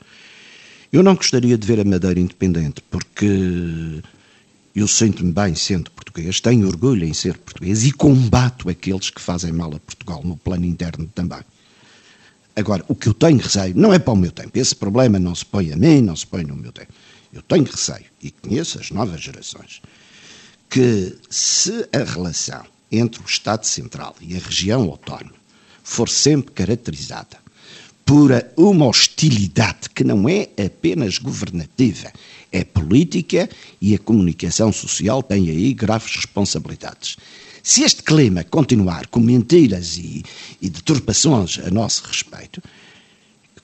Eu 0.90 1.02
não 1.02 1.14
gostaria 1.14 1.58
de 1.58 1.66
ver 1.66 1.78
a 1.78 1.84
Madeira 1.84 2.18
independente, 2.18 2.82
porque 2.90 4.00
eu 4.74 4.88
sinto-me 4.88 5.32
bem 5.32 5.54
sendo 5.54 5.90
português, 5.90 6.40
tenho 6.40 6.66
orgulho 6.66 7.04
em 7.04 7.12
ser 7.12 7.36
português 7.36 7.84
e 7.84 7.92
combato 7.92 8.68
aqueles 8.68 9.10
que 9.10 9.20
fazem 9.20 9.52
mal 9.52 9.74
a 9.74 9.78
Portugal 9.78 10.22
no 10.24 10.36
plano 10.36 10.64
interno 10.64 11.06
também. 11.14 11.40
Agora, 12.56 12.84
o 12.88 12.94
que 12.94 13.08
eu 13.08 13.14
tenho 13.14 13.38
receio, 13.38 13.74
não 13.76 13.92
é 13.92 13.98
para 13.98 14.12
o 14.12 14.16
meu 14.16 14.30
tempo, 14.30 14.58
esse 14.58 14.74
problema 14.74 15.18
não 15.18 15.34
se 15.34 15.44
põe 15.44 15.72
a 15.72 15.76
mim, 15.76 16.00
não 16.00 16.16
se 16.16 16.26
põe 16.26 16.44
no 16.44 16.56
meu 16.56 16.72
tempo. 16.72 16.92
Eu 17.32 17.42
tenho 17.42 17.64
receio, 17.64 18.04
e 18.22 18.30
conheço 18.30 18.78
as 18.78 18.90
novas 18.90 19.20
gerações, 19.20 19.80
que 20.68 21.16
se 21.30 21.88
a 21.92 22.04
relação 22.04 22.64
entre 22.90 23.22
o 23.22 23.26
Estado 23.26 23.64
Central 23.66 24.14
e 24.20 24.36
a 24.36 24.38
região 24.38 24.82
autónoma 24.82 25.34
for 25.82 26.08
sempre 26.08 26.52
caracterizada 26.52 27.42
por 28.12 28.30
uma 28.58 28.84
hostilidade 28.84 29.88
que 29.94 30.04
não 30.04 30.28
é 30.28 30.50
apenas 30.62 31.16
governativa, 31.16 32.12
é 32.52 32.62
política 32.62 33.48
e 33.80 33.94
a 33.94 33.98
comunicação 33.98 34.70
social 34.70 35.22
tem 35.22 35.48
aí 35.48 35.72
graves 35.72 36.16
responsabilidades. 36.16 37.16
Se 37.62 37.82
este 37.82 38.02
clima 38.02 38.44
continuar 38.44 39.06
com 39.06 39.18
mentiras 39.18 39.96
e, 39.96 40.22
e 40.60 40.68
deturpações 40.68 41.58
a 41.60 41.70
nosso 41.70 42.04
respeito, 42.06 42.62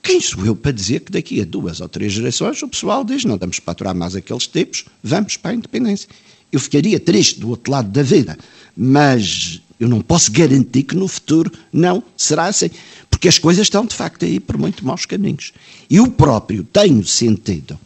quem 0.03 0.18
sou 0.18 0.46
eu 0.46 0.57
para 0.57 0.72
dizer 0.72 1.01
que 1.01 1.12
daqui 1.12 1.42
a 1.42 1.44
duas 1.44 1.82
ou 1.82 1.88
três 1.90 2.14
gerações 2.14 2.62
o 2.62 2.68
pessoal 2.68 3.05
diz 3.05 3.26
não 3.26 3.36
damos 3.36 3.61
para 3.61 3.72
aturar 3.72 3.94
mais 3.94 4.16
aqueles 4.16 4.46
tipos, 4.46 4.86
vamos 5.05 5.36
para 5.36 5.51
a 5.51 5.55
independência. 5.57 6.09
Eu 6.51 6.59
ficaria 6.59 6.99
triste 6.99 7.38
do 7.38 7.51
outro 7.51 7.70
lado 7.70 7.90
da 7.90 8.03
vida, 8.03 8.38
mas 8.74 9.61
eu 9.79 9.89
não 9.89 10.01
posso 10.01 10.33
garantir 10.33 10.83
que 10.83 10.97
no 10.97 11.09
futuro 11.09 11.53
não 11.72 12.03
será 12.16 12.47
assim, 12.47 12.70
porque 13.11 13.29
as 13.29 13.39
coisas 13.39 13.66
estão 13.66 13.87
de 13.87 13.95
facto 13.95 14.24
aí 14.24 14.41
por 14.41 14.59
muito 14.59 14.85
maus 14.85 15.07
caminhos. 15.07 15.53
Eu 15.91 16.11
próprio 16.11 16.64
tenho 16.64 17.05
sentido 17.05 17.79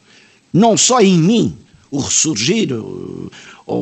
não 0.52 0.76
só 0.76 1.00
em 1.00 1.18
mim, 1.18 1.56
o 1.90 2.00
ressurgir 2.00 2.70
ou 2.72 3.30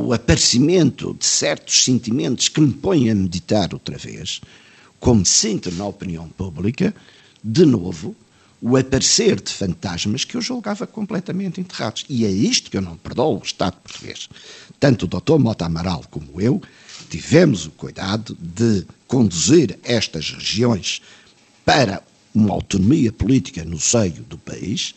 o 0.07 0.13
aparecimento 0.13 1.15
de 1.15 1.25
certos 1.25 1.85
sentimentos 1.85 2.49
que 2.49 2.61
me 2.61 2.73
põem 2.73 3.11
a 3.11 3.15
meditar 3.15 3.73
outra 3.73 3.97
vez, 3.97 4.41
como 4.99 5.25
sinto 5.27 5.71
na 5.73 5.87
opinião 5.87 6.29
pública, 6.29 6.95
de 7.43 7.65
novo, 7.65 8.15
o 8.61 8.77
aparecer 8.77 9.41
de 9.41 9.51
fantasmas 9.51 10.25
que 10.25 10.37
eu 10.37 10.43
julgava 10.43 10.87
completamente 10.87 11.61
enterrados. 11.61 12.05
E 12.09 12.27
é 12.27 12.31
isto 12.31 12.71
que 12.71 12.77
eu 12.77 12.83
não 12.83 12.97
perdoo 12.97 13.39
o 13.39 13.43
Estado 13.43 13.77
português. 13.83 14.29
Tanto 14.79 15.07
o 15.07 15.09
Dr. 15.09 15.39
Mota 15.39 15.65
Amaral 15.65 16.05
como 16.11 16.41
eu 16.41 16.61
tivemos 17.11 17.67
o 17.67 17.71
cuidado 17.71 18.37
de 18.41 18.87
conduzir 19.07 19.79
estas 19.83 20.31
regiões 20.31 21.03
para 21.65 22.03
uma 22.35 22.55
autonomia 22.55 23.13
política 23.13 23.65
no 23.65 23.79
seio 23.79 24.23
do 24.29 24.39
país 24.39 24.95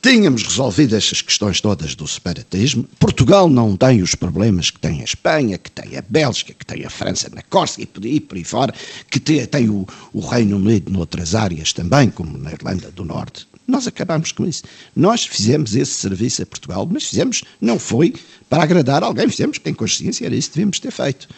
Tínhamos 0.00 0.44
resolvido 0.44 0.94
estas 0.94 1.20
questões 1.20 1.60
todas 1.60 1.96
do 1.96 2.06
separatismo. 2.06 2.84
Portugal 3.00 3.48
não 3.48 3.76
tem 3.76 4.00
os 4.00 4.14
problemas 4.14 4.70
que 4.70 4.78
tem 4.78 5.00
a 5.00 5.04
Espanha, 5.04 5.58
que 5.58 5.72
tem 5.72 5.96
a 5.96 6.02
Bélgica, 6.08 6.54
que 6.54 6.64
tem 6.64 6.84
a 6.84 6.90
França 6.90 7.28
na 7.34 7.42
Córcega 7.42 7.82
e 7.82 7.86
por 7.86 8.04
aí, 8.04 8.20
por 8.20 8.38
aí 8.38 8.44
fora, 8.44 8.72
que 9.10 9.18
tem, 9.18 9.44
tem 9.44 9.68
o, 9.68 9.84
o 10.12 10.20
Reino 10.20 10.56
Unido 10.56 10.92
noutras 10.92 11.34
áreas 11.34 11.72
também, 11.72 12.10
como 12.10 12.38
na 12.38 12.52
Irlanda 12.52 12.92
do 12.92 13.04
Norte. 13.04 13.48
Nós 13.68 13.86
acabámos 13.86 14.32
com 14.32 14.46
isso. 14.46 14.62
Nós 14.96 15.26
fizemos 15.26 15.76
esse 15.76 15.92
serviço 15.92 16.42
a 16.42 16.46
Portugal, 16.46 16.88
mas 16.90 17.04
fizemos, 17.04 17.44
não 17.60 17.78
foi 17.78 18.14
para 18.48 18.62
agradar 18.62 19.02
alguém, 19.02 19.28
fizemos, 19.28 19.58
tem 19.58 19.74
consciência, 19.74 20.24
era 20.24 20.34
isso 20.34 20.48
que 20.48 20.54
devíamos 20.54 20.80
ter 20.80 20.90
feito. 20.90 21.28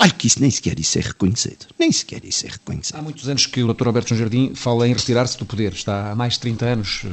Olha 0.00 0.10
que 0.10 0.26
isso 0.26 0.40
nem 0.40 0.50
sequer 0.50 0.80
isso 0.80 0.98
é 0.98 1.02
reconhecido. 1.02 1.66
Nem 1.78 1.92
sequer 1.92 2.24
isso 2.24 2.46
é 2.46 2.48
reconhecido. 2.48 2.96
Há 2.96 3.02
muitos 3.02 3.28
anos 3.28 3.44
que 3.44 3.62
o 3.62 3.74
Dr. 3.74 3.86
Alberto 3.86 4.16
Jardim 4.16 4.52
fala 4.54 4.88
em 4.88 4.94
retirar-se 4.94 5.36
do 5.36 5.44
poder. 5.44 5.74
Está 5.74 6.10
há 6.10 6.14
mais 6.14 6.34
de 6.34 6.40
30 6.40 6.64
anos 6.64 7.02
uh, 7.04 7.08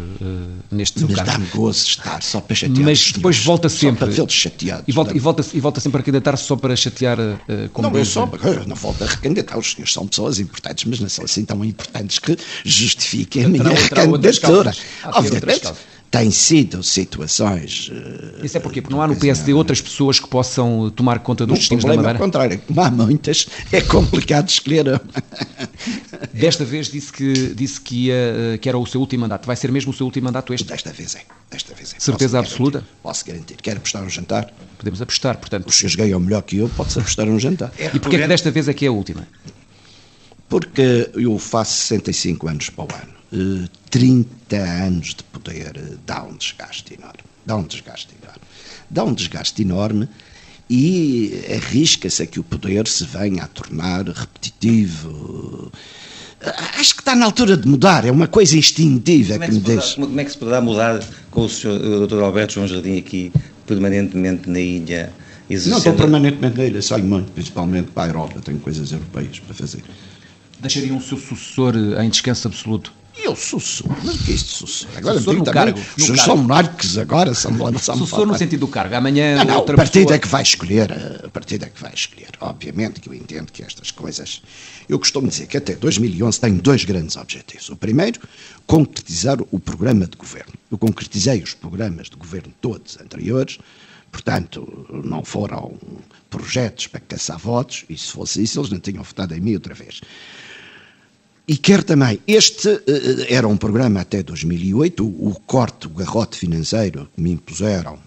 neste 0.71 1.03
Mas 1.03 1.17
dá-me 1.17 1.45
gozo 1.47 1.85
estar 1.85 2.23
só 2.23 2.39
para 2.39 2.55
chatear 2.55 2.85
Mas 2.85 3.11
depois 3.11 3.43
volta 3.43 3.67
sempre. 3.67 3.99
Só 3.99 4.05
para 4.05 4.15
vê-los 4.15 4.33
chateados. 4.33 4.85
E 4.87 4.91
volta, 4.93 5.17
e, 5.17 5.19
volta, 5.19 5.45
e 5.53 5.59
volta 5.59 5.79
sempre 5.81 5.99
a 5.99 6.03
candidatar-se 6.03 6.45
só 6.45 6.55
para 6.55 6.73
chatear 6.77 7.19
uh, 7.19 7.69
como 7.73 7.89
Não, 7.89 7.97
eu 7.97 8.05
só, 8.05 8.25
não 8.65 8.75
volto 8.77 9.03
a 9.03 9.07
recandidatar. 9.07 9.59
Os 9.59 9.73
senhores 9.73 9.91
são 9.91 10.07
pessoas 10.07 10.39
importantes, 10.39 10.85
mas 10.85 11.01
não 11.01 11.09
são 11.09 11.25
assim 11.25 11.43
tão 11.43 11.65
importantes 11.65 12.19
que 12.19 12.37
justifiquem 12.63 13.43
a 13.43 13.49
minha 13.49 13.69
recandidatura. 13.69 14.73
Obviamente 15.03 15.73
têm 16.09 16.31
sido 16.31 16.81
situações. 16.83 17.89
Uh, 17.89 18.45
Isso 18.45 18.57
é 18.57 18.59
porquê? 18.59 18.81
Porque 18.81 18.93
não 18.93 19.01
há 19.01 19.07
no 19.07 19.15
PSD 19.15 19.53
outras 19.53 19.81
pessoas 19.81 20.19
que 20.19 20.27
possam 20.27 20.89
tomar 20.89 21.19
conta 21.19 21.45
dos 21.45 21.59
destinos 21.59 21.83
da 21.83 21.95
Madeira? 21.95 22.17
Ao 22.17 22.23
contrário, 22.23 22.59
como 22.65 22.81
há 22.81 22.89
muitas, 22.89 23.47
é 23.71 23.81
complicado 23.81 24.47
escolher. 24.47 25.01
Desta 26.33 26.63
vez 26.63 26.87
disse 26.87 27.11
que, 27.11 27.53
disse 27.53 27.81
que, 27.81 28.07
ia, 28.07 28.57
que 28.61 28.69
era 28.69 28.77
o 28.77 28.85
seu 28.85 29.01
último 29.01 29.21
mandato. 29.21 29.45
Vai 29.45 29.55
ser 29.55 29.71
mesmo 29.71 29.91
o 29.91 29.93
seu 29.93 30.05
último 30.05 30.25
mandato 30.25 30.53
este? 30.53 30.67
Desta 30.67 30.91
vez 30.91 31.15
é. 31.15 31.21
Desta 31.51 31.73
vez 31.73 31.93
é. 31.93 31.99
Certeza 31.99 32.37
posso 32.37 32.51
absoluta? 32.51 32.79
Garantir, 32.79 33.01
posso 33.03 33.25
garantir. 33.25 33.55
Quer 33.61 33.77
apostar 33.77 34.03
um 34.03 34.09
jantar? 34.09 34.53
Podemos 34.77 35.01
apostar, 35.01 35.37
portanto. 35.37 35.67
Os 35.67 35.75
senhores 35.75 35.95
ganham 35.95 36.19
melhor 36.19 36.41
que 36.41 36.57
eu, 36.57 36.69
pode-se 36.69 36.99
apostar 36.99 37.27
um 37.27 37.39
jantar. 37.39 37.71
É, 37.77 37.87
e 37.93 37.99
porquê 37.99 38.15
é 38.15 38.21
que 38.21 38.27
desta 38.27 38.49
vez 38.49 38.67
é 38.67 38.73
que 38.73 38.85
é 38.85 38.87
a 38.87 38.91
última? 38.91 39.27
Porque 40.47 41.09
eu 41.15 41.37
faço 41.37 41.73
65 41.73 42.47
anos 42.47 42.69
para 42.69 42.85
o 42.85 42.87
ano 42.95 43.16
30 43.89 44.55
anos 44.55 45.15
de 45.15 45.23
poder 45.23 45.73
dá 46.05 46.23
um 46.23 46.35
desgaste 46.35 46.93
enorme. 46.93 47.19
Dá 47.45 47.55
um 47.55 47.63
desgaste 47.63 48.13
enorme. 48.21 48.41
Dá 48.89 49.03
um 49.03 49.13
desgaste 49.13 49.61
enorme 49.61 50.09
e 50.69 51.43
arrisca-se 51.55 52.23
a 52.23 52.25
que 52.25 52.39
o 52.39 52.43
poder 52.43 52.87
se 52.87 53.05
venha 53.05 53.43
a 53.43 53.47
tornar 53.47 54.07
repetitivo. 54.07 55.71
Acho 56.77 56.93
que 56.93 57.01
está 57.01 57.15
na 57.15 57.25
altura 57.25 57.57
de 57.57 57.67
mudar, 57.67 58.05
é 58.05 58.11
uma 58.11 58.27
coisa 58.27 58.55
instintiva 58.57 59.33
como 59.33 59.43
é 59.43 59.47
que, 59.47 59.53
que 59.53 59.59
me 59.59 59.65
deixa. 59.75 59.95
Como 59.95 60.19
é 60.19 60.23
que 60.23 60.31
se 60.31 60.37
poderá 60.37 60.61
mudar 60.61 61.03
com 61.31 61.41
o, 61.41 61.49
senhor, 61.49 61.81
o 61.81 62.07
Dr. 62.07 62.21
Alberto 62.21 62.53
João 62.53 62.67
Jardim 62.67 62.97
aqui 62.97 63.31
permanentemente 63.65 64.49
na 64.49 64.59
ilha? 64.59 65.11
Exercendo... 65.49 65.71
Não 65.71 65.77
estou 65.79 65.93
permanentemente 65.93 66.57
na 66.57 66.65
ilha, 66.65 66.81
saio 66.81 67.05
muito, 67.05 67.31
principalmente 67.31 67.91
para 67.91 68.03
a 68.03 68.07
Europa, 68.07 68.41
tenho 68.41 68.59
coisas 68.59 68.91
europeias 68.91 69.39
para 69.39 69.55
fazer. 69.55 69.83
Deixariam 70.59 70.97
o 70.97 71.01
seu 71.01 71.17
sucessor 71.17 71.75
em 71.75 72.09
descanso 72.09 72.47
absoluto? 72.47 72.93
Eu 73.23 73.35
sucessor, 73.35 73.87
mas 74.03 74.15
o 74.15 74.23
que 74.23 74.31
é 74.31 74.35
isto 74.35 74.49
sucessor? 74.49 74.89
Agora 74.97 75.15
sucessor 75.15 75.35
no 75.35 75.45
cargo. 75.45 75.79
Os 75.79 76.03
senhores 76.03 76.23
são 76.23 76.37
monarcas 76.37 76.97
agora, 76.97 77.33
são 77.33 77.51
Sucessor 77.97 78.25
no 78.25 78.37
sentido 78.37 78.61
do 78.61 78.67
cargo. 78.67 78.95
Amanhã. 78.95 79.37
Não, 79.37 79.45
não, 79.45 79.57
outra 79.57 79.75
o 79.75 79.77
partido 79.77 80.03
pessoa... 80.03 80.15
é 80.15 80.19
que 80.19 80.27
vai 80.27 80.41
escolher. 80.41 81.21
O 81.25 81.29
partido 81.29 81.65
é 81.65 81.69
que 81.69 81.81
vai 81.81 81.93
escolher. 81.93 82.29
Obviamente 82.39 82.99
que 82.99 83.09
eu 83.09 83.13
entendo 83.13 83.51
que 83.51 83.63
estas 83.63 83.91
coisas. 83.91 84.41
Eu 84.87 84.99
costumo 84.99 85.27
dizer 85.27 85.47
que 85.47 85.57
até 85.57 85.75
2011 85.75 86.39
tenho 86.39 86.61
dois 86.61 86.85
grandes 86.85 87.15
objetivos. 87.17 87.69
O 87.69 87.75
primeiro, 87.75 88.19
concretizar 88.65 89.37
o 89.51 89.59
programa 89.59 90.05
de 90.05 90.15
governo. 90.15 90.53
Eu 90.71 90.77
concretizei 90.77 91.41
os 91.41 91.53
programas 91.53 92.09
de 92.09 92.15
governo 92.15 92.53
todos 92.61 92.97
anteriores. 93.01 93.57
Portanto, 94.11 94.87
não 95.03 95.23
foram 95.23 95.77
projetos 96.29 96.87
para 96.87 96.99
caçar 97.01 97.37
votos, 97.37 97.85
e 97.89 97.97
se 97.97 98.11
fosse 98.11 98.41
isso, 98.41 98.59
eles 98.59 98.71
não 98.71 98.79
tinham 98.79 99.03
votado 99.03 99.35
em 99.35 99.39
mim 99.39 99.53
outra 99.53 99.73
vez. 99.73 100.01
E 101.49 101.55
quer 101.55 101.81
também, 101.81 102.19
este 102.27 102.67
uh, 102.67 102.81
era 103.29 103.47
um 103.47 103.55
programa 103.55 104.01
até 104.01 104.21
2008, 104.21 105.01
o, 105.01 105.29
o, 105.29 105.39
corte, 105.39 105.87
o 105.87 105.89
garrote 105.91 106.37
financeiro 106.37 107.09
que 107.15 107.21
me 107.21 107.31
impuseram, 107.31 107.97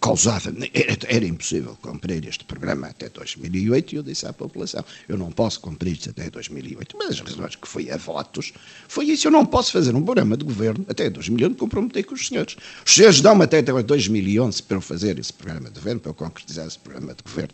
causava, 0.00 0.50
era, 0.72 0.98
era, 1.06 1.26
impossível 1.26 1.76
cumprir 1.82 2.26
este 2.26 2.42
programa 2.46 2.86
até 2.86 3.10
2008 3.10 3.92
e 3.92 3.96
eu 3.96 4.02
disse 4.02 4.26
à 4.26 4.32
população, 4.32 4.82
eu 5.06 5.18
não 5.18 5.30
posso 5.30 5.60
cumprir 5.60 5.92
isto 5.92 6.08
até 6.08 6.30
2008, 6.30 6.96
mas 6.96 7.10
as 7.10 7.20
razões 7.20 7.54
que 7.54 7.68
foi 7.68 7.90
a 7.90 7.98
votos, 7.98 8.54
foi 8.88 9.10
isso, 9.10 9.26
eu 9.26 9.30
não 9.30 9.44
posso 9.44 9.70
fazer 9.70 9.94
um 9.94 10.02
programa 10.02 10.34
de 10.34 10.46
governo 10.46 10.86
até 10.88 11.10
2011, 11.10 11.56
comprometi 11.56 12.02
com 12.02 12.14
os 12.14 12.26
senhores. 12.26 12.56
Os 12.86 12.94
senhores 12.94 13.20
dão-me 13.20 13.44
até 13.44 13.60
2011 13.60 14.62
para 14.62 14.78
eu 14.78 14.80
fazer 14.80 15.18
esse 15.18 15.34
programa 15.34 15.68
de 15.68 15.74
governo, 15.74 16.00
para 16.00 16.10
eu 16.10 16.14
concretizar 16.14 16.66
esse 16.66 16.78
programa 16.78 17.14
de 17.14 17.22
governo. 17.22 17.52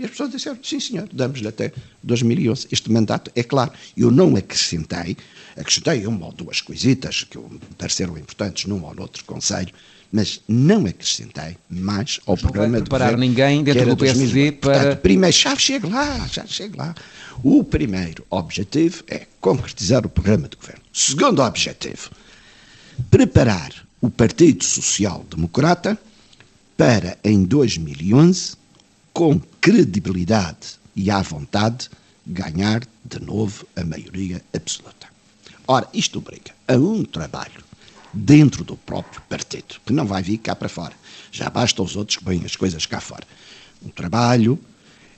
E 0.00 0.04
as 0.04 0.12
pessoas 0.12 0.30
disseram, 0.30 0.58
sim 0.62 0.80
senhor, 0.80 1.06
damos-lhe 1.12 1.46
até 1.46 1.74
2011. 2.02 2.68
Este 2.72 2.90
mandato, 2.90 3.30
é 3.36 3.42
claro, 3.42 3.70
eu 3.94 4.10
não 4.10 4.34
acrescentei, 4.34 5.14
acrescentei 5.54 6.06
uma 6.06 6.24
ou 6.24 6.32
duas 6.32 6.62
coisitas 6.62 7.24
que 7.24 7.36
me 7.36 7.60
pareceram 7.76 8.16
importantes 8.16 8.64
num 8.64 8.82
ou 8.82 8.94
noutro 8.94 9.22
conselho, 9.26 9.68
mas 10.10 10.40
não 10.48 10.86
acrescentei 10.86 11.58
mais 11.68 12.18
ao 12.24 12.34
mas 12.34 12.40
programa 12.40 12.66
não 12.66 12.72
vai 12.72 12.80
preparar 12.80 13.18
ninguém 13.18 13.62
dentro 13.62 13.90
do 13.90 13.96
PSD 13.98 14.52
para... 14.52 14.72
Portanto, 14.72 15.00
primeiro, 15.02 15.36
já 15.36 15.54
chego 15.54 15.90
lá, 15.90 16.26
já 16.28 16.46
chego 16.46 16.78
lá. 16.78 16.94
O 17.44 17.62
primeiro 17.62 18.24
objetivo 18.30 19.04
é 19.06 19.26
concretizar 19.38 20.06
o 20.06 20.08
programa 20.08 20.48
de 20.48 20.56
governo. 20.56 20.80
Segundo 20.94 21.42
objetivo, 21.42 22.10
preparar 23.10 23.70
o 24.00 24.08
Partido 24.08 24.64
Social 24.64 25.26
Democrata 25.28 25.98
para 26.74 27.18
em 27.22 27.44
2011, 27.44 28.56
com 29.12 29.40
credibilidade 29.60 30.78
e 30.94 31.10
à 31.10 31.20
vontade, 31.22 31.88
ganhar 32.26 32.82
de 33.04 33.20
novo 33.20 33.66
a 33.76 33.84
maioria 33.84 34.42
absoluta. 34.54 35.08
Ora, 35.66 35.88
isto 35.92 36.18
obriga 36.18 36.52
a 36.66 36.74
um 36.74 37.04
trabalho 37.04 37.64
dentro 38.12 38.64
do 38.64 38.76
próprio 38.76 39.22
partido, 39.22 39.76
que 39.84 39.92
não 39.92 40.06
vai 40.06 40.22
vir 40.22 40.38
cá 40.38 40.54
para 40.54 40.68
fora. 40.68 40.94
Já 41.30 41.48
basta 41.48 41.82
os 41.82 41.96
outros 41.96 42.16
que 42.16 42.24
põem 42.24 42.44
as 42.44 42.56
coisas 42.56 42.86
cá 42.86 43.00
fora. 43.00 43.26
Um 43.84 43.88
trabalho 43.88 44.58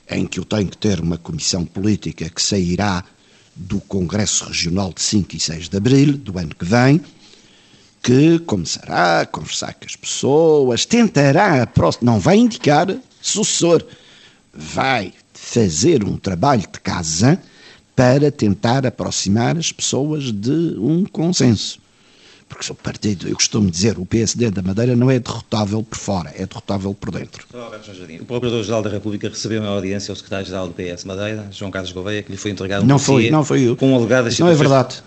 em 0.09 0.27
que 0.27 0.39
eu 0.39 0.45
tenho 0.45 0.67
que 0.67 0.77
ter 0.77 0.99
uma 0.99 1.17
comissão 1.17 1.65
política 1.65 2.29
que 2.29 2.41
sairá 2.41 3.03
do 3.55 3.79
Congresso 3.81 4.45
Regional 4.45 4.93
de 4.93 5.01
5 5.01 5.35
e 5.35 5.39
6 5.39 5.69
de 5.69 5.77
Abril 5.77 6.17
do 6.17 6.37
ano 6.37 6.53
que 6.55 6.65
vem, 6.65 7.01
que 8.01 8.39
começará 8.39 9.21
a 9.21 9.25
conversar 9.25 9.73
com 9.75 9.85
as 9.85 9.95
pessoas, 9.95 10.85
tentará, 10.85 11.67
não 12.01 12.19
vai 12.19 12.37
indicar 12.37 12.87
sucessor, 13.23 13.83
vai 14.53 15.13
fazer 15.33 16.03
um 16.03 16.17
trabalho 16.17 16.61
de 16.61 16.79
casa 16.79 17.39
para 17.95 18.31
tentar 18.31 18.85
aproximar 18.85 19.57
as 19.57 19.71
pessoas 19.71 20.31
de 20.31 20.75
um 20.77 21.05
consenso. 21.05 21.81
Porque 22.49 22.71
o 22.71 22.75
partido, 22.75 23.27
eu 23.27 23.35
costumo 23.35 23.71
dizer, 23.71 23.97
o 23.97 24.05
PSD 24.05 24.51
da 24.51 24.61
Madeira 24.61 24.95
não 24.95 25.09
é 25.09 25.17
derrotável 25.17 25.81
por 25.81 25.97
fora, 25.97 26.31
é 26.35 26.45
derrotável 26.45 26.93
por 26.93 27.09
dentro. 27.11 27.47
O 28.21 28.25
Procurador-Geral 28.25 28.83
da 28.83 28.89
República 28.89 29.27
recebeu 29.27 29.61
uma 29.61 29.71
audiência 29.71 30.11
ao 30.11 30.15
Secretário-Geral 30.15 30.67
do 30.67 30.73
PS 30.73 31.03
Madeira, 31.05 31.47
João 31.51 31.71
Carlos 31.71 31.91
Gouveia, 31.91 32.21
que 32.21 32.31
lhe 32.31 32.37
foi 32.37 32.51
entregado 32.51 32.83
um 32.83 32.85
não 32.85 32.99
foi, 32.99 33.31
não 33.31 33.43
foi 33.43 33.61
eu. 33.61 33.75
com 33.75 33.95
alegadas 33.95 34.37
Não 34.37 34.49
é 34.49 34.53
verdade. 34.53 35.01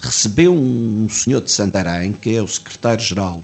Recebeu 0.00 0.52
um 0.52 1.08
senhor 1.08 1.42
de 1.42 1.50
Santarém, 1.50 2.12
que 2.12 2.34
é 2.34 2.42
o 2.42 2.48
Secretário-Geral 2.48 3.42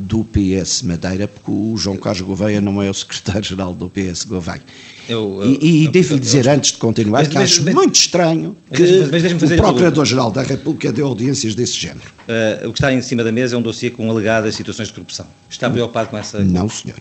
do 0.00 0.24
PS 0.24 0.82
Madeira, 0.82 1.26
porque 1.26 1.50
o 1.50 1.76
João 1.76 1.96
Carlos 1.96 2.22
Gouveia 2.22 2.60
não 2.60 2.80
é 2.80 2.88
o 2.88 2.94
secretário-geral 2.94 3.74
do 3.74 3.90
PS 3.90 4.24
Gouveia. 4.24 4.62
Eu, 5.08 5.42
eu, 5.42 5.58
e, 5.60 5.84
e 5.84 5.88
devo-lhe 5.88 6.20
dizer, 6.20 6.46
eu, 6.46 6.52
antes 6.52 6.70
de 6.70 6.78
continuar, 6.78 7.18
mas, 7.18 7.28
que 7.28 7.34
mas, 7.34 7.50
acho 7.50 7.64
mas, 7.64 7.74
muito 7.74 7.96
estranho 7.96 8.56
que 8.72 8.82
o 8.84 9.56
Procurador-Geral 9.56 10.30
da 10.30 10.42
República 10.42 10.92
dê 10.92 11.02
audiências 11.02 11.56
desse 11.56 11.74
género. 11.74 12.12
Uh, 12.28 12.68
o 12.68 12.72
que 12.72 12.78
está 12.78 12.92
em 12.92 13.02
cima 13.02 13.24
da 13.24 13.32
mesa 13.32 13.56
é 13.56 13.58
um 13.58 13.62
dossiê 13.62 13.90
com 13.90 14.08
alegadas 14.08 14.54
situações 14.54 14.86
de 14.86 14.94
corrupção. 14.94 15.26
Está 15.50 15.68
preocupado 15.68 16.10
com 16.10 16.16
essa... 16.16 16.44
Não, 16.44 16.68
senhor. 16.68 17.00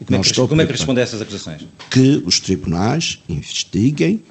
E 0.00 0.04
como, 0.06 0.18
é 0.18 0.22
que, 0.22 0.34
como 0.34 0.62
é 0.62 0.66
que 0.66 0.72
responde 0.72 1.00
a 1.00 1.02
essas 1.02 1.20
acusações? 1.20 1.66
Que 1.90 2.22
os 2.24 2.40
tribunais 2.40 3.18
investiguem, 3.28 4.22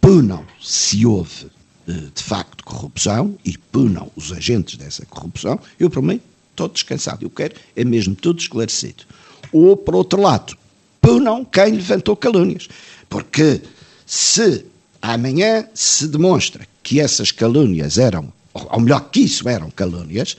punam 0.00 0.44
se 0.60 1.04
houve 1.04 1.46
eh, 1.88 1.92
de 2.14 2.22
facto 2.22 2.62
corrupção 2.62 3.36
e 3.44 3.58
punam 3.58 4.12
os 4.14 4.30
agentes 4.30 4.76
dessa 4.76 5.04
corrupção. 5.06 5.58
Eu, 5.80 5.90
para 5.90 6.00
mim, 6.00 6.20
estou 6.52 6.68
descansado. 6.68 7.24
Eu 7.24 7.30
quero 7.30 7.54
é 7.74 7.84
mesmo 7.84 8.14
tudo 8.14 8.40
esclarecido. 8.40 9.04
Ou, 9.52 9.76
por 9.76 9.94
outro 9.94 10.20
lado, 10.20 10.56
punam 11.00 11.44
quem 11.44 11.72
levantou 11.72 12.16
calúnias. 12.16 12.68
Porque 13.08 13.60
se 14.06 14.64
amanhã 15.00 15.66
se 15.74 16.06
demonstra 16.06 16.66
que 16.82 17.00
essas 17.00 17.30
calúnias 17.32 17.98
eram, 17.98 18.32
ou 18.54 18.80
melhor, 18.80 19.10
que 19.10 19.20
isso 19.20 19.48
eram 19.48 19.70
calúnias, 19.70 20.36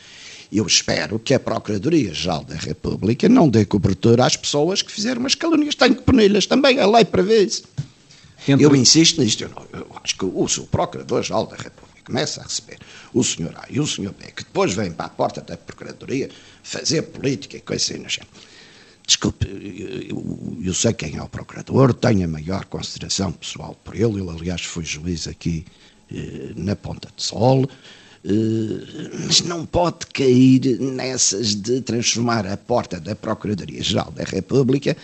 eu 0.51 0.65
espero 0.65 1.19
que 1.19 1.33
a 1.33 1.39
Procuradoria-Geral 1.39 2.43
da 2.43 2.55
República 2.55 3.27
não 3.27 3.49
dê 3.49 3.65
cobertura 3.65 4.25
às 4.25 4.37
pessoas 4.37 4.81
que 4.81 4.91
fizeram 4.91 5.25
as 5.25 5.35
calúnias. 5.35 5.75
Tenho 5.75 5.95
que 5.95 6.03
puni-las 6.03 6.45
também, 6.45 6.79
a 6.79 6.87
lei 6.87 7.03
prevê 7.03 7.43
isso. 7.43 7.63
Entre... 8.47 8.65
Eu 8.65 8.75
insisto 8.75 9.21
nisto, 9.21 9.43
eu, 9.43 9.49
não, 9.49 9.79
eu 9.79 9.87
acho 10.03 10.15
que 10.15 10.25
o, 10.25 10.43
o 10.43 10.67
Procurador-Geral 10.67 11.47
da 11.47 11.55
República 11.55 11.92
começa 12.03 12.41
a 12.41 12.43
receber 12.43 12.79
o 13.13 13.23
senhor 13.23 13.55
A 13.57 13.65
e 13.69 13.79
o 13.79 13.87
senhor 13.87 14.13
B, 14.13 14.25
que 14.31 14.43
depois 14.43 14.73
vêm 14.73 14.91
para 14.91 15.05
a 15.05 15.09
porta 15.09 15.41
da 15.41 15.57
Procuradoria 15.57 16.29
fazer 16.61 17.01
política 17.03 17.57
e 17.57 17.61
coisa 17.61 17.83
assim 17.83 18.09
género. 18.09 18.27
Desculpe, 19.05 19.45
eu, 20.09 20.63
eu, 20.63 20.73
sei 20.73 20.93
quem 20.93 21.17
é 21.17 21.21
o 21.21 21.27
procurador, 21.27 21.93
tenho 21.93 22.23
a 22.23 22.27
maior 22.27 22.63
consideração 22.65 23.33
pessoal 23.33 23.75
por 23.83 23.95
ele, 23.95 24.21
ele 24.21 24.29
aliás 24.29 24.61
foi 24.61 24.85
juiz 24.85 25.27
aqui 25.27 25.65
eh, 26.09 26.53
na 26.55 26.73
Ponta 26.73 27.09
de 27.13 27.21
Sol, 27.21 27.69
eh, 28.23 28.29
mas 29.25 29.41
não 29.41 29.65
pode 29.65 30.05
cair 30.07 30.79
nessas 30.79 31.53
de 31.53 31.81
transformar 31.81 32.47
a 32.47 32.55
porta 32.55 32.97
da 32.97 33.13
Procuradoria-Geral 33.13 34.09
da 34.11 34.23
República 34.23 34.95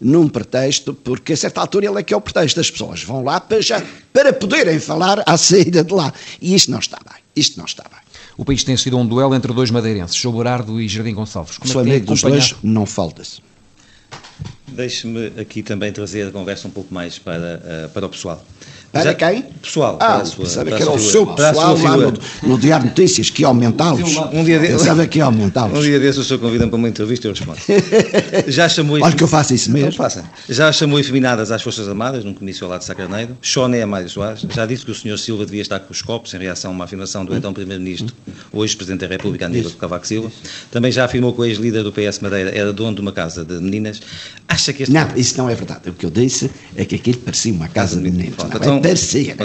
num 0.00 0.28
pretexto, 0.28 0.94
porque 0.94 1.32
a 1.32 1.36
certa 1.36 1.60
altura 1.60 1.86
ele 1.86 2.00
é 2.00 2.02
que 2.02 2.12
é 2.12 2.16
o 2.16 2.20
pretexto. 2.20 2.60
As 2.60 2.70
pessoas 2.70 3.02
vão 3.02 3.22
lá 3.22 3.40
para, 3.40 3.60
já, 3.60 3.82
para 4.12 4.32
poderem 4.32 4.78
falar 4.78 5.22
à 5.26 5.36
saída 5.36 5.82
de 5.82 5.92
lá. 5.92 6.12
E 6.40 6.54
isto 6.54 6.70
não 6.70 6.78
está 6.78 6.98
bem. 6.98 7.22
Isto 7.36 7.58
não 7.58 7.64
está 7.64 7.84
bem. 7.84 8.00
O 8.36 8.44
país 8.44 8.64
tem 8.64 8.76
sido 8.76 8.98
um 8.98 9.06
duelo 9.06 9.34
entre 9.34 9.52
dois 9.52 9.70
madeirenses, 9.70 10.16
João 10.16 10.36
Berardo 10.36 10.80
e 10.80 10.88
Jardim 10.88 11.14
Gonçalves. 11.14 11.58
Como 11.58 11.72
Sou 11.72 11.82
é 11.82 11.84
amigo 11.84 12.06
dos 12.06 12.22
dois, 12.22 12.54
não 12.62 12.84
falta-se. 12.84 13.40
Deixe-me 14.74 15.32
aqui 15.38 15.62
também 15.62 15.92
trazer 15.92 16.28
a 16.28 16.30
conversa 16.30 16.68
um 16.68 16.70
pouco 16.70 16.92
mais 16.92 17.18
para, 17.18 17.60
uh, 17.86 17.88
para 17.90 18.06
o 18.06 18.08
pessoal. 18.08 18.44
Para 18.94 19.02
Já, 19.02 19.14
quem? 19.14 19.42
Pessoal. 19.42 19.96
Ah, 19.98 20.18
para 20.18 20.24
sua, 20.24 20.44
pensava 20.44 20.70
que 20.70 20.80
era 20.80 20.92
o 20.92 20.98
seu 21.00 21.26
pessoal 21.26 21.76
lá 21.76 21.96
no, 21.96 22.14
no 22.44 22.56
Diário 22.56 22.86
Notícias, 22.86 23.28
que 23.28 23.42
ia 23.42 23.48
aumentá-los. 23.48 24.16
Um 24.32 24.44
dia 24.44 24.60
de... 24.60 24.68
Pensava 24.68 25.04
que 25.04 25.18
ia 25.18 25.24
aumentá-los. 25.24 25.74
Um 25.76 25.82
dia 25.82 25.98
desses 25.98 26.18
o 26.18 26.24
senhor 26.24 26.38
convida-me 26.38 26.70
para 26.70 26.78
uma 26.78 26.88
entrevista 26.88 27.26
e 27.26 27.30
eu 27.30 27.34
respondo. 27.34 27.58
Já 28.46 28.68
chamou... 28.68 29.00
Olha 29.02 29.12
que 29.12 29.24
eu 29.24 29.26
faço 29.26 29.52
isso 29.52 29.72
mesmo. 29.72 29.90
Então, 29.90 30.24
Já 30.48 30.70
chamou 30.70 31.00
efeminadas 31.00 31.50
às 31.50 31.60
Forças 31.60 31.88
Armadas, 31.88 32.24
num 32.24 32.32
comício 32.32 32.64
ao 32.64 32.70
lado 32.70 32.80
de 32.80 32.86
Sacarneiro. 32.86 33.36
Choné 33.42 33.82
a 33.82 33.86
Mário 33.86 34.08
Soares. 34.08 34.46
Já 34.54 34.64
disse 34.64 34.84
que 34.84 34.92
o 34.92 34.94
senhor 34.94 35.18
Silva 35.18 35.44
devia 35.44 35.62
estar 35.62 35.80
com 35.80 35.92
os 35.92 36.00
copos 36.00 36.32
em 36.32 36.38
reação 36.38 36.70
a 36.70 36.74
uma 36.74 36.84
afirmação 36.84 37.24
do 37.24 37.34
então 37.34 37.52
Primeiro-Ministro, 37.52 38.14
hoje 38.52 38.76
Presidente 38.76 39.00
da 39.00 39.08
República, 39.08 39.46
Aníbal 39.46 39.72
Cavaco 39.72 40.06
Silva. 40.06 40.30
Também 40.70 40.92
já 40.92 41.04
afirmou 41.04 41.32
que 41.32 41.40
o 41.40 41.44
ex-líder 41.44 41.82
do 41.82 41.90
PS 41.90 42.20
Madeira 42.20 42.56
era 42.56 42.72
dono 42.72 42.94
de 42.94 43.00
uma 43.00 43.12
casa 43.12 43.44
de 43.44 43.54
meninas. 43.54 44.00
Acha 44.64 44.72
que 44.72 44.82
este... 44.84 44.92
Não, 44.94 45.14
isso 45.14 45.36
não 45.36 45.50
é 45.50 45.54
verdade. 45.54 45.90
O 45.90 45.92
que 45.92 46.06
eu 46.06 46.10
disse 46.10 46.50
é 46.74 46.86
que 46.86 46.94
aquilo 46.94 47.18
parecia 47.18 47.52
uma 47.52 47.68
casa 47.68 47.96
de 47.96 48.02
meninas. 48.02 48.38
Não, 48.38 48.46
então, 48.46 48.76
é, 48.78 48.80
parecia 48.80 49.36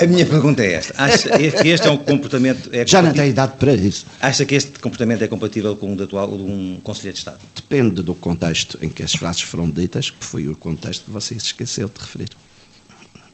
a 0.00 0.06
minha 0.06 0.24
pergunta 0.24 0.62
é 0.62 0.74
esta. 0.74 0.94
Acha 0.96 1.36
que 1.36 1.68
este 1.68 1.88
é 1.88 1.90
um 1.90 1.96
comportamento... 1.96 2.70
É 2.72 2.86
Já 2.86 3.02
não 3.02 3.12
tem 3.12 3.30
idade 3.30 3.54
para 3.58 3.74
isso. 3.74 4.06
Acha 4.20 4.44
que 4.44 4.54
este 4.54 4.78
comportamento 4.78 5.22
é 5.22 5.26
compatível 5.26 5.74
com 5.74 5.92
o 5.92 5.96
de 5.96 6.04
atual 6.04 6.28
de 6.28 6.44
um 6.44 6.78
Conselheiro 6.84 7.14
de 7.14 7.18
Estado? 7.18 7.40
Depende 7.56 8.02
do 8.02 8.14
contexto 8.14 8.78
em 8.80 8.88
que 8.88 9.02
as 9.02 9.12
frases 9.12 9.42
foram 9.42 9.68
ditas, 9.68 10.10
que 10.10 10.24
foi 10.24 10.46
o 10.46 10.54
contexto 10.54 11.06
que 11.06 11.10
você 11.10 11.34
se 11.34 11.46
esqueceu 11.46 11.88
de 11.88 12.00
referir. 12.00 12.28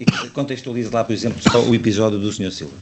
E 0.01 0.07
contextualize 0.31 0.89
lá, 0.91 1.05
por 1.05 1.13
exemplo, 1.13 1.43
só 1.43 1.63
o 1.63 1.75
episódio 1.75 2.19
do 2.19 2.33
Sr. 2.33 2.51
Silva. 2.51 2.75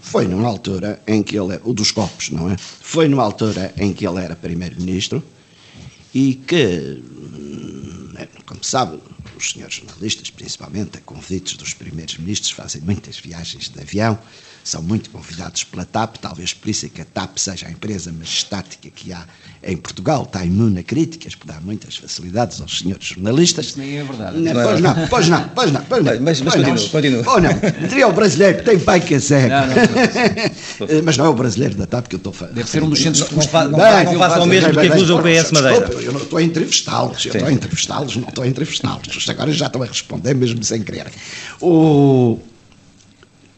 Foi 0.00 0.26
numa 0.26 0.48
altura 0.48 0.98
em 1.06 1.22
que 1.22 1.36
ele... 1.38 1.60
O 1.62 1.74
dos 1.74 1.90
copos, 1.90 2.30
não 2.30 2.50
é? 2.50 2.56
Foi 2.56 3.06
numa 3.06 3.22
altura 3.22 3.74
em 3.76 3.92
que 3.92 4.06
ele 4.06 4.20
era 4.20 4.34
Primeiro-Ministro 4.34 5.22
e 6.14 6.36
que, 6.36 7.02
hum, 7.02 8.12
como 8.46 8.62
sabe, 8.62 9.00
os 9.36 9.50
senhores 9.50 9.74
jornalistas, 9.74 10.30
principalmente 10.30 10.96
a 10.98 11.00
convites 11.00 11.56
dos 11.56 11.74
primeiros 11.74 12.16
ministros, 12.18 12.52
fazem 12.52 12.80
muitas 12.82 13.18
viagens 13.18 13.68
de 13.68 13.80
avião, 13.80 14.18
são 14.64 14.82
muito 14.82 15.10
convidados 15.10 15.62
pela 15.62 15.84
TAP, 15.84 16.16
talvez 16.16 16.54
por 16.54 16.70
isso 16.70 16.86
é 16.86 16.88
que 16.88 17.02
a 17.02 17.04
TAP 17.04 17.36
seja 17.36 17.66
a 17.66 17.70
empresa 17.70 18.10
mais 18.10 18.30
estática 18.30 18.88
que 18.88 19.12
há 19.12 19.26
em 19.62 19.76
Portugal, 19.76 20.24
está 20.24 20.44
imune 20.44 20.80
a 20.80 20.82
críticas, 20.82 21.34
por 21.34 21.46
dar 21.46 21.60
muitas 21.60 21.96
facilidades 21.96 22.60
aos 22.60 22.78
senhores 22.78 23.04
jornalistas. 23.04 23.66
Isso 23.66 23.78
nem 23.78 23.98
é 23.98 24.04
verdade. 24.04 24.38
Não, 24.38 24.52
pois, 24.52 24.80
não, 24.80 25.08
pois 25.08 25.28
não, 25.28 25.48
pois 25.48 25.72
não, 25.72 25.82
pois 25.84 26.04
não. 26.04 26.20
Mas, 26.20 26.40
mas 26.40 26.54
continua, 26.54 26.88
continua. 26.88 27.32
Ou 27.32 27.40
não, 27.40 27.88
diria 27.88 28.08
o 28.08 28.12
brasileiro 28.12 28.58
que 28.58 28.64
tem 28.64 28.78
pai 28.78 29.00
que 29.00 29.14
é 29.14 29.20
cego. 29.20 29.48
Não, 29.48 29.66
não, 29.66 31.02
mas 31.04 31.16
não 31.16 31.26
é 31.26 31.28
o 31.28 31.34
brasileiro 31.34 31.74
da 31.74 31.86
TAP 31.86 32.08
que 32.08 32.16
eu 32.16 32.18
estou 32.18 32.32
falando. 32.32 32.54
Deve 32.54 32.68
ser 32.68 32.82
um 32.82 32.88
dos 32.88 33.00
centros 33.00 33.28
de... 33.28 33.34
Não, 33.34 33.42
não, 33.42 33.70
não, 33.70 34.04
não 34.04 34.18
faça 34.18 34.42
o 34.42 34.46
mesmo 34.46 34.72
que 34.72 34.86
acusa 34.86 35.14
o 35.14 35.22
PS 35.22 35.52
Madeira. 35.52 35.92
Eu 36.00 36.12
não 36.12 36.22
estou 36.22 36.38
a 36.38 36.42
entrevistá-los, 36.42 37.24
eu 37.26 37.32
estou 37.32 37.48
a 37.48 37.52
entrevistá-los, 37.52 38.16
não 38.16 38.28
estou 38.28 38.44
a 38.44 38.48
entrevistá-los. 38.48 39.28
Agora 39.28 39.52
já 39.52 39.66
estão 39.66 39.82
a 39.82 39.86
responder 39.86 40.34
mesmo 40.34 40.62
sem 40.64 40.82
querer. 40.82 41.10
O... 41.60 42.38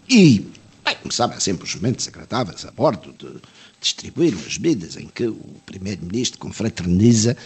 E 0.09 0.47
Bem, 0.87 0.97
os 1.05 1.75
momentos 1.75 2.07
agradáveis 2.07 2.65
a 2.65 2.71
bordo 2.71 3.13
de 3.19 3.41
distribuir 3.81 4.33
umas 4.37 4.57
medidas 4.57 4.97
em 4.97 5.09
que 5.09 5.27
o 5.27 5.61
Primeiro-Ministro 5.67 6.39
confraterniza 6.39 7.37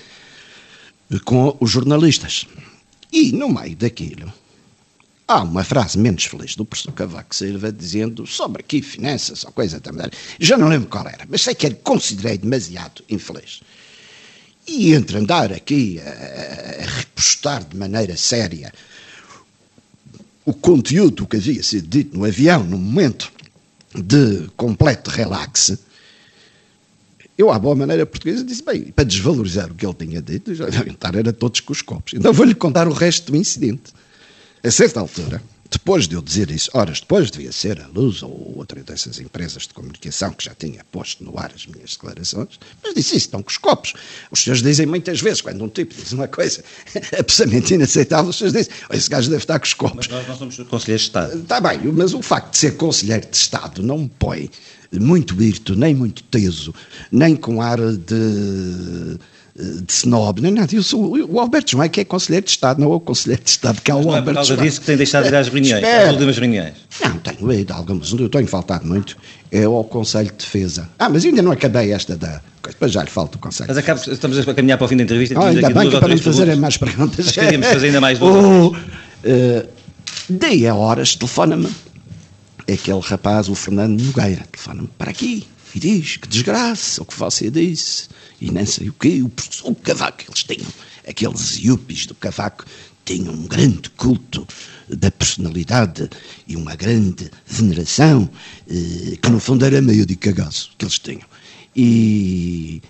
com 1.25 1.57
os 1.59 1.71
jornalistas. 1.71 2.47
E, 3.11 3.33
no 3.33 3.49
meio 3.49 3.75
daquilo, 3.77 4.31
há 5.27 5.43
uma 5.43 5.65
frase 5.65 5.97
menos 5.97 6.23
feliz 6.27 6.55
do 6.55 6.67
professor 6.67 6.93
Cavaco 6.93 7.35
Silva 7.35 7.73
dizendo 7.73 8.27
sobre 8.27 8.61
aqui 8.61 8.83
finanças 8.83 9.43
ou 9.43 9.53
coisa 9.53 9.81
também. 9.81 10.11
Já 10.39 10.59
não 10.59 10.69
lembro 10.69 10.91
qual 10.91 11.09
era, 11.09 11.25
mas 11.27 11.41
sei 11.41 11.55
que 11.55 11.65
ele 11.65 11.77
considerei 11.77 12.37
demasiado 12.37 13.03
infeliz. 13.09 13.63
E 14.69 14.93
entre 14.93 15.17
andar 15.17 15.51
aqui 15.51 15.99
a, 15.99 16.83
a 16.83 16.87
repostar 16.99 17.65
de 17.65 17.75
maneira 17.75 18.19
séria 18.19 18.71
o 20.51 20.55
conteúdo 20.55 21.27
que 21.27 21.37
havia 21.37 21.63
sido 21.63 21.87
dito 21.87 22.19
no 22.19 22.25
avião, 22.25 22.65
no 22.65 22.77
momento 22.77 23.33
de 23.95 24.49
completo 24.57 25.11
relax, 25.11 25.79
eu, 27.39 27.51
à 27.51 27.59
boa 27.59 27.75
maneira 27.75 28.05
portuguesa, 28.05 28.45
disse: 28.45 28.63
bem, 28.63 28.85
para 28.93 29.05
desvalorizar 29.05 29.71
o 29.71 29.75
que 29.75 29.87
ele 29.87 29.95
tinha 29.95 30.21
dito, 30.21 30.55
já 30.55 30.67
estar 30.87 31.15
era 31.15 31.33
todos 31.33 31.61
com 31.61 31.73
os 31.73 31.81
copos. 31.81 32.15
Então 32.15 32.33
vou-lhe 32.33 32.55
contar 32.55 32.89
o 32.89 32.93
resto 32.93 33.33
do 33.33 33.37
incidente. 33.37 33.95
A 34.63 34.71
certa 34.71 35.01
altura, 35.01 35.43
depois 35.71 36.09
de 36.09 36.17
eu 36.17 36.23
dizer 36.23 36.51
isso, 36.51 36.69
horas 36.75 37.01
depois 37.01 37.31
devia 37.31 37.53
ser 37.53 37.81
a 37.81 37.87
Luz 37.87 38.23
ou 38.23 38.55
outra 38.57 38.83
dessas 38.83 39.21
empresas 39.21 39.69
de 39.69 39.75
comunicação 39.75 40.33
que 40.33 40.45
já 40.45 40.55
tinha 40.55 40.85
posto 40.91 41.23
no 41.23 41.39
ar 41.39 41.53
as 41.55 41.65
minhas 41.67 41.93
declarações, 41.93 42.59
mas 42.83 42.95
disse 42.95 43.11
isso, 43.11 43.27
estão 43.27 43.43
com 43.43 43.51
os 43.51 43.57
copos. 43.57 43.95
Os 44.33 44.43
senhores 44.43 44.63
dizem 44.63 44.85
muitas 44.85 45.21
vezes, 45.21 45.41
quando 45.41 45.63
um 45.63 45.69
tipo 45.69 45.95
diz 45.95 46.13
uma 46.13 46.27
coisa 46.27 46.65
absolutamente 47.19 47.75
inaceitável, 47.75 48.31
os 48.31 48.37
senhores 48.37 48.67
dizem, 48.67 48.73
esse 48.91 49.09
gajo 49.09 49.31
deve 49.31 49.43
estar 49.43 49.59
com 49.61 49.67
os 49.67 49.75
copos. 49.75 50.09
Mas 50.09 50.09
nós 50.09 50.29
não 50.29 50.37
somos 50.37 50.57
conselheiros 50.69 51.03
de 51.03 51.09
Estado. 51.09 51.39
Está 51.39 51.61
bem, 51.61 51.81
mas 51.93 52.15
o 52.15 52.23
facto 52.23 52.51
de 52.51 52.59
ser 52.59 52.77
conselheiro 52.77 53.29
de 53.29 53.37
Estado 53.37 53.83
não 53.83 53.99
me 53.99 54.09
põe 54.19 54.51
muito 54.93 55.41
hirto, 55.41 55.77
nem 55.77 55.95
muito 55.95 56.25
teso, 56.25 56.75
nem 57.13 57.37
com 57.37 57.63
ar 57.63 57.79
de 57.79 59.19
de 59.61 59.93
snob, 59.93 60.41
nem 60.41 60.53
nada. 60.53 60.75
Eu 60.75 60.83
sou 60.83 61.17
o 61.29 61.39
Alberto 61.41 61.73
João 61.73 61.85
é 61.85 61.89
que 61.89 62.01
é 62.01 62.05
conselheiro 62.05 62.45
de 62.45 62.51
Estado, 62.53 62.81
não 62.81 62.93
é 62.93 62.97
o 62.97 63.01
conselheiro 63.01 63.43
de 63.43 63.51
Estado 63.51 63.81
que 63.81 63.91
é 63.91 63.95
o 63.95 64.01
não 64.01 64.09
Alberto 64.09 64.23
é 64.23 64.33
por 64.33 64.35
causa 64.35 64.55
João. 64.55 64.67
disso 64.67 64.81
que 64.81 64.87
tem 64.87 64.97
deixado 64.97 65.25
de 65.25 65.29
ir 65.29 65.35
às 65.35 65.49
reuniões, 65.49 65.83
Espera. 65.83 66.05
às 66.05 66.13
últimas 66.13 66.39
reuniões. 66.39 66.75
Não, 67.03 67.19
tenho 67.19 67.53
ido 67.53 67.73
algumas, 67.73 68.13
eu 68.13 68.29
tenho 68.29 68.47
faltado 68.47 68.87
muito. 68.87 69.17
É 69.53 69.65
ao 69.65 69.85
Conselho 69.85 70.29
de 70.29 70.37
Defesa. 70.37 70.89
Ah, 70.99 71.09
mas 71.09 71.25
ainda 71.25 71.43
não 71.43 71.53
acabei 71.53 71.93
esta 71.93 72.17
da. 72.17 72.41
Depois 72.63 72.93
já 72.93 73.03
lhe 73.03 73.11
falta 73.11 73.37
o 73.37 73.41
Conselho. 73.41 73.69
Mas 73.69 73.79
acaba, 73.79 74.01
estamos 74.07 74.39
a 74.39 74.55
caminhar 74.55 74.79
para 74.79 74.85
o 74.85 74.89
fim 74.89 74.97
da 74.97 75.03
entrevista. 75.03 75.35
Ah, 75.39 75.49
ainda 75.49 75.71
bem 75.71 75.91
que 75.91 75.99
para 75.99 76.09
não 76.09 76.19
fazerem 76.19 76.57
mais 76.57 76.77
perguntas. 76.77 77.27
Mas 77.27 77.35
queríamos 77.35 77.67
fazer 77.67 77.87
ainda 77.87 78.01
mais 78.01 78.19
duas. 78.19 78.31
Oh, 79.23 79.29
eh, 79.29 79.67
daí 80.29 80.67
a 80.67 80.75
horas, 80.75 81.15
telefona-me 81.15 81.69
aquele 82.67 83.01
rapaz, 83.01 83.49
o 83.49 83.55
Fernando 83.55 84.01
Nogueira, 84.01 84.47
telefona-me 84.51 84.89
para 84.97 85.11
aqui 85.11 85.47
e 85.75 85.81
diz 85.81 86.17
que 86.17 86.29
desgraça 86.29 87.03
o 87.03 87.05
que 87.05 87.19
você 87.19 87.51
disse 87.51 88.09
e 88.41 88.51
nem 88.51 88.65
sei 88.65 88.89
o 88.89 88.93
quê, 88.93 89.23
o, 89.23 89.31
o 89.69 89.75
cavaco 89.75 90.25
eles 90.29 90.45
tinham, 90.45 90.71
aqueles 91.07 91.57
yuppies 91.59 92.07
do 92.07 92.15
cavaco 92.15 92.65
tinham 93.05 93.33
um 93.33 93.47
grande 93.47 93.91
culto 93.91 94.47
da 94.89 95.11
personalidade 95.11 96.09
e 96.47 96.57
uma 96.57 96.75
grande 96.77 97.31
veneração, 97.47 98.29
eh, 98.69 99.17
que 99.21 99.29
no 99.31 99.41
fundo 99.41 99.65
era 99.65 99.81
meio 99.81 100.07
de 100.07 100.17
cagaço 100.17 100.71
que 100.77 100.85
eles 100.85 100.99
tinham. 100.99 101.27
E 101.75 102.83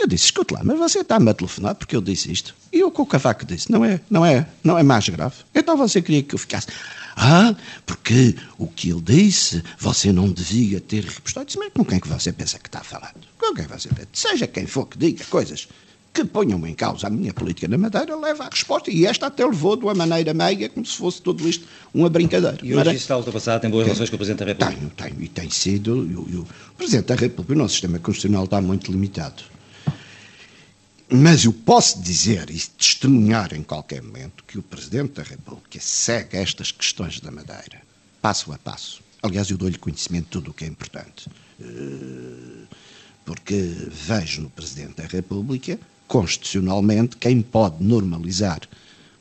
eu 0.00 0.06
disse, 0.06 0.26
escute 0.26 0.54
lá, 0.54 0.60
mas 0.64 0.78
você 0.78 1.00
está-me 1.00 1.30
a 1.30 1.34
telefonar 1.34 1.74
porque 1.74 1.94
eu 1.94 2.00
disse 2.00 2.30
isto. 2.30 2.54
E 2.72 2.82
o 2.82 2.90
que 2.90 3.00
o 3.00 3.06
cavaco 3.06 3.44
disse, 3.44 3.70
não 3.70 3.84
é, 3.84 4.00
não 4.08 4.24
é, 4.24 4.46
não 4.62 4.78
é 4.78 4.82
mais 4.82 5.08
grave. 5.08 5.36
Então 5.54 5.76
você 5.76 6.00
queria 6.00 6.22
que 6.22 6.34
eu 6.34 6.38
ficasse, 6.38 6.68
ah, 7.16 7.54
porque 7.84 8.34
o 8.58 8.66
que 8.66 8.90
ele 8.90 9.00
disse, 9.00 9.62
você 9.78 10.12
não 10.12 10.28
devia 10.30 10.80
ter 10.80 11.04
repostado. 11.04 11.44
Eu 11.44 11.46
disse, 11.46 11.58
mas 11.58 11.72
com 11.72 11.84
quem 11.84 11.98
é 11.98 12.00
que 12.00 12.08
você 12.08 12.32
pensa 12.32 12.58
que 12.58 12.68
está 12.68 12.80
falando? 12.80 13.20
Com 13.38 13.54
quem 13.54 13.66
você 13.66 13.88
pensa? 13.88 14.08
Seja 14.12 14.46
quem 14.46 14.66
for 14.66 14.86
que 14.86 14.96
diga 14.96 15.24
coisas 15.24 15.68
que 16.12 16.24
ponham 16.24 16.66
em 16.66 16.74
causa 16.74 17.06
a 17.06 17.10
minha 17.10 17.32
política 17.32 17.68
na 17.68 17.78
Madeira, 17.78 18.16
leva 18.16 18.44
a 18.44 18.48
resposta. 18.48 18.90
E 18.90 19.06
esta 19.06 19.26
até 19.26 19.44
levou 19.44 19.76
de 19.76 19.84
uma 19.84 19.94
maneira 19.94 20.34
meia, 20.34 20.68
como 20.68 20.84
se 20.84 20.96
fosse 20.96 21.22
tudo 21.22 21.48
isto 21.48 21.66
uma 21.94 22.08
brincadeira. 22.08 22.58
E 22.62 22.74
hoje 22.74 22.90
isso 22.90 22.96
está 22.96 23.16
ultrapassado, 23.16 23.60
tem 23.60 23.70
boas 23.70 23.84
relações 23.84 24.10
com 24.10 24.16
o 24.16 24.18
Presidente 24.18 24.40
da 24.40 24.46
República. 24.46 24.80
tenho, 24.96 25.10
tenho, 25.14 25.22
e 25.22 25.28
tem 25.28 25.50
sido. 25.50 26.06
E 26.06 26.16
o, 26.16 26.26
e 26.30 26.36
o 26.36 26.46
Presidente 26.76 27.06
da 27.06 27.14
República, 27.14 27.52
o 27.52 27.56
nosso 27.56 27.74
sistema 27.74 27.98
constitucional 27.98 28.44
está 28.44 28.60
muito 28.60 28.90
limitado. 28.90 29.42
Mas 31.12 31.44
eu 31.44 31.52
posso 31.52 32.00
dizer 32.00 32.50
e 32.50 32.58
testemunhar 32.58 33.52
em 33.52 33.64
qualquer 33.64 34.00
momento 34.00 34.44
que 34.44 34.58
o 34.58 34.62
Presidente 34.62 35.14
da 35.14 35.22
República 35.24 35.78
segue 35.80 36.36
estas 36.36 36.70
questões 36.70 37.18
da 37.18 37.32
Madeira, 37.32 37.82
passo 38.22 38.52
a 38.52 38.58
passo. 38.58 39.02
Aliás, 39.20 39.50
eu 39.50 39.58
dou-lhe 39.58 39.76
conhecimento 39.76 40.26
de 40.26 40.30
tudo 40.30 40.50
o 40.52 40.54
que 40.54 40.64
é 40.64 40.68
importante. 40.68 41.28
Eh, 41.60 42.66
Porque 43.24 43.54
vejo 43.88 44.42
no 44.42 44.50
Presidente 44.50 44.94
da 44.96 45.06
República, 45.06 45.78
constitucionalmente, 46.08 47.16
quem 47.16 47.42
pode 47.42 47.82
normalizar 47.82 48.60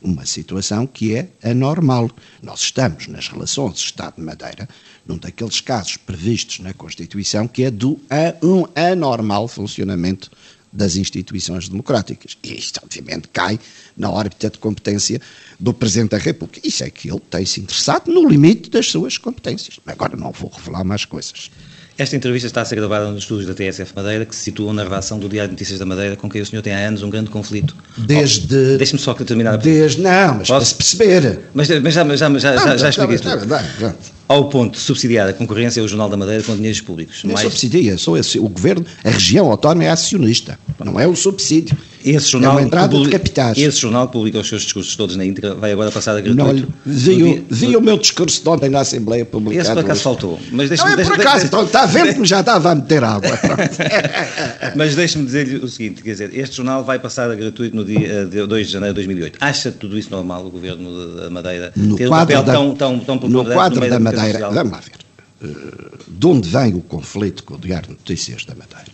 uma 0.01 0.25
situação 0.25 0.87
que 0.87 1.15
é 1.15 1.29
anormal. 1.43 2.09
Nós 2.41 2.61
estamos 2.61 3.07
nas 3.07 3.27
relações 3.27 3.73
de 3.75 3.79
Estado 3.81 4.15
de 4.15 4.21
Madeira, 4.21 4.69
num 5.05 5.17
daqueles 5.17 5.59
casos 5.59 5.97
previstos 5.97 6.59
na 6.59 6.73
Constituição 6.73 7.47
que 7.47 7.63
é 7.63 7.71
do 7.71 7.99
um 8.41 8.65
anormal 8.75 9.47
funcionamento 9.47 10.31
das 10.71 10.95
instituições 10.95 11.67
democráticas. 11.67 12.37
E 12.43 12.57
isto, 12.57 12.79
obviamente, 12.83 13.27
cai 13.29 13.59
na 13.97 14.09
órbita 14.09 14.49
de 14.49 14.57
competência 14.57 15.19
do 15.59 15.73
Presidente 15.73 16.11
da 16.11 16.17
República. 16.17 16.61
Isso 16.63 16.83
é 16.83 16.89
que 16.89 17.09
ele 17.09 17.21
tem-se 17.29 17.59
interessado 17.59 18.11
no 18.11 18.27
limite 18.27 18.69
das 18.69 18.87
suas 18.87 19.17
competências. 19.17 19.79
Agora 19.85 20.15
não 20.15 20.31
vou 20.31 20.49
revelar 20.49 20.83
mais 20.83 21.05
coisas. 21.05 21.49
Esta 21.97 22.15
entrevista 22.15 22.47
está 22.47 22.61
a 22.61 22.65
ser 22.65 22.77
gravada 22.77 23.11
nos 23.11 23.23
estúdios 23.23 23.45
da 23.45 23.53
TSF 23.53 23.93
Madeira, 23.93 24.25
que 24.25 24.33
se 24.33 24.43
situam 24.43 24.71
na 24.71 24.83
redação 24.83 25.19
do 25.19 25.27
Diário 25.27 25.49
de 25.49 25.55
Notícias 25.55 25.79
da 25.79 25.85
Madeira, 25.85 26.15
com 26.15 26.29
quem 26.29 26.41
o 26.41 26.45
senhor 26.45 26.61
tem 26.61 26.73
há 26.73 26.87
anos 26.87 27.03
um 27.03 27.09
grande 27.09 27.29
conflito. 27.29 27.75
Desde. 27.97 28.55
Oh, 28.55 28.77
Deixe-me 28.77 28.99
só 28.99 29.13
terminar 29.13 29.57
Desde. 29.57 30.01
Não, 30.01 30.35
mas 30.35 30.47
para 30.47 30.59
Posso? 30.59 30.71
se 30.71 30.75
perceber. 30.75 31.41
Mas, 31.53 31.67
mas 31.67 31.93
já, 31.93 32.05
já, 32.15 32.39
já, 32.39 32.55
já, 32.55 32.77
já 32.77 32.89
expliquei 32.89 33.15
isso 33.15 34.18
Ao 34.29 34.47
ponto 34.47 34.73
de 34.73 34.79
subsidiar 34.79 35.27
a 35.27 35.33
concorrência, 35.33 35.81
é 35.81 35.83
o 35.83 35.87
Jornal 35.87 36.07
da 36.07 36.15
Madeira 36.15 36.43
com 36.43 36.55
dinheiros 36.55 36.79
públicos. 36.81 37.23
Não 37.23 37.31
é 37.31 37.33
Mais- 37.33 37.47
subsidia, 37.47 37.97
sou 37.97 38.15
esse, 38.15 38.37
o 38.37 38.47
governo, 38.47 38.85
a 39.03 39.09
região 39.09 39.49
autónoma 39.49 39.85
é 39.85 39.89
acionista, 39.89 40.59
não 40.85 40.99
é 40.99 41.07
o 41.07 41.15
subsídio. 41.15 41.75
Esse 42.05 42.29
jornal, 42.29 42.51
é 42.53 42.55
uma 42.55 42.61
entrada 42.61 42.87
que 42.87 42.93
publi- 42.95 43.07
de 43.07 43.11
capitais. 43.17 43.57
Esse 43.57 43.77
jornal 43.79 44.07
que 44.07 44.13
publica 44.13 44.39
os 44.39 44.47
seus 44.47 44.61
discursos 44.61 44.95
todos 44.95 45.17
na 45.17 45.25
íntegra 45.25 45.53
vai 45.53 45.73
agora 45.73 45.91
passar 45.91 46.15
a 46.15 46.21
Não, 46.21 46.33
gratuito. 46.33 46.71
vi, 46.85 47.09
No 47.17 47.25
o, 47.25 47.33
dia- 47.33 47.43
vi 47.49 47.75
o 47.75 47.81
meu 47.81 47.97
discurso 47.97 48.41
de 48.41 48.47
ontem 48.47 48.69
na 48.69 48.79
Assembleia 48.79 49.25
Publicada. 49.25 49.61
Esse 49.63 49.71
por 49.73 49.79
acaso 49.79 49.91
hoje. 49.97 50.03
faltou. 50.03 50.39
Mas 50.49 50.51
Não 50.51 50.67
deixe-me 50.69 50.89
é 50.91 50.95
por 50.95 50.95
deixe- 50.97 51.11
acaso, 51.21 51.33
deixe- 51.35 51.47
então 51.47 51.63
está 51.65 51.85
vendo 51.85 52.13
que 52.21 52.25
já 52.25 52.39
estava 52.39 52.71
a 52.71 52.75
meter 52.75 53.03
água. 53.03 53.29
Mas 54.77 54.95
deixe-me 54.95 55.25
dizer-lhe 55.25 55.57
o 55.57 55.67
seguinte, 55.67 56.01
quer 56.01 56.11
dizer, 56.11 56.31
este 56.33 56.55
jornal 56.57 56.83
vai 56.85 56.99
passar 56.99 57.29
a 57.29 57.35
gratuito 57.35 57.75
no 57.75 57.83
dia 57.83 57.99
eh, 58.07 58.25
de 58.25 58.45
2 58.45 58.67
de 58.67 58.73
janeiro 58.73 58.93
de 58.93 59.01
2008. 59.01 59.37
Acha 59.41 59.69
tudo 59.71 59.97
isso 59.97 60.09
normal, 60.11 60.45
o 60.45 60.49
Governo 60.49 61.15
da 61.15 61.29
Madeira, 61.29 61.71
no 61.75 61.97
ter 61.97 62.05
um 62.05 62.09
quadro, 62.09 62.27
papel 62.35 62.43
da, 62.43 62.53
tão, 62.53 62.75
tão, 62.75 62.99
tão 62.99 63.29
no 63.29 63.43
quadro 63.43 63.79
da 63.81 63.87
comunicação 63.89 64.18
Madeira, 64.19 64.39
social? 64.39 64.53
vamos 64.53 64.71
lá 64.71 64.79
ver, 64.79 64.99
Eh, 65.41 65.97
de 66.05 66.27
onde 66.27 66.49
vem 66.49 66.73
o 66.73 66.81
conflito 66.81 67.45
com 67.45 67.53
o 67.55 67.57
Diário 67.57 67.87
de 67.87 67.93
Notícias 67.93 68.43
da 68.43 68.53
Madeira? 68.55 68.91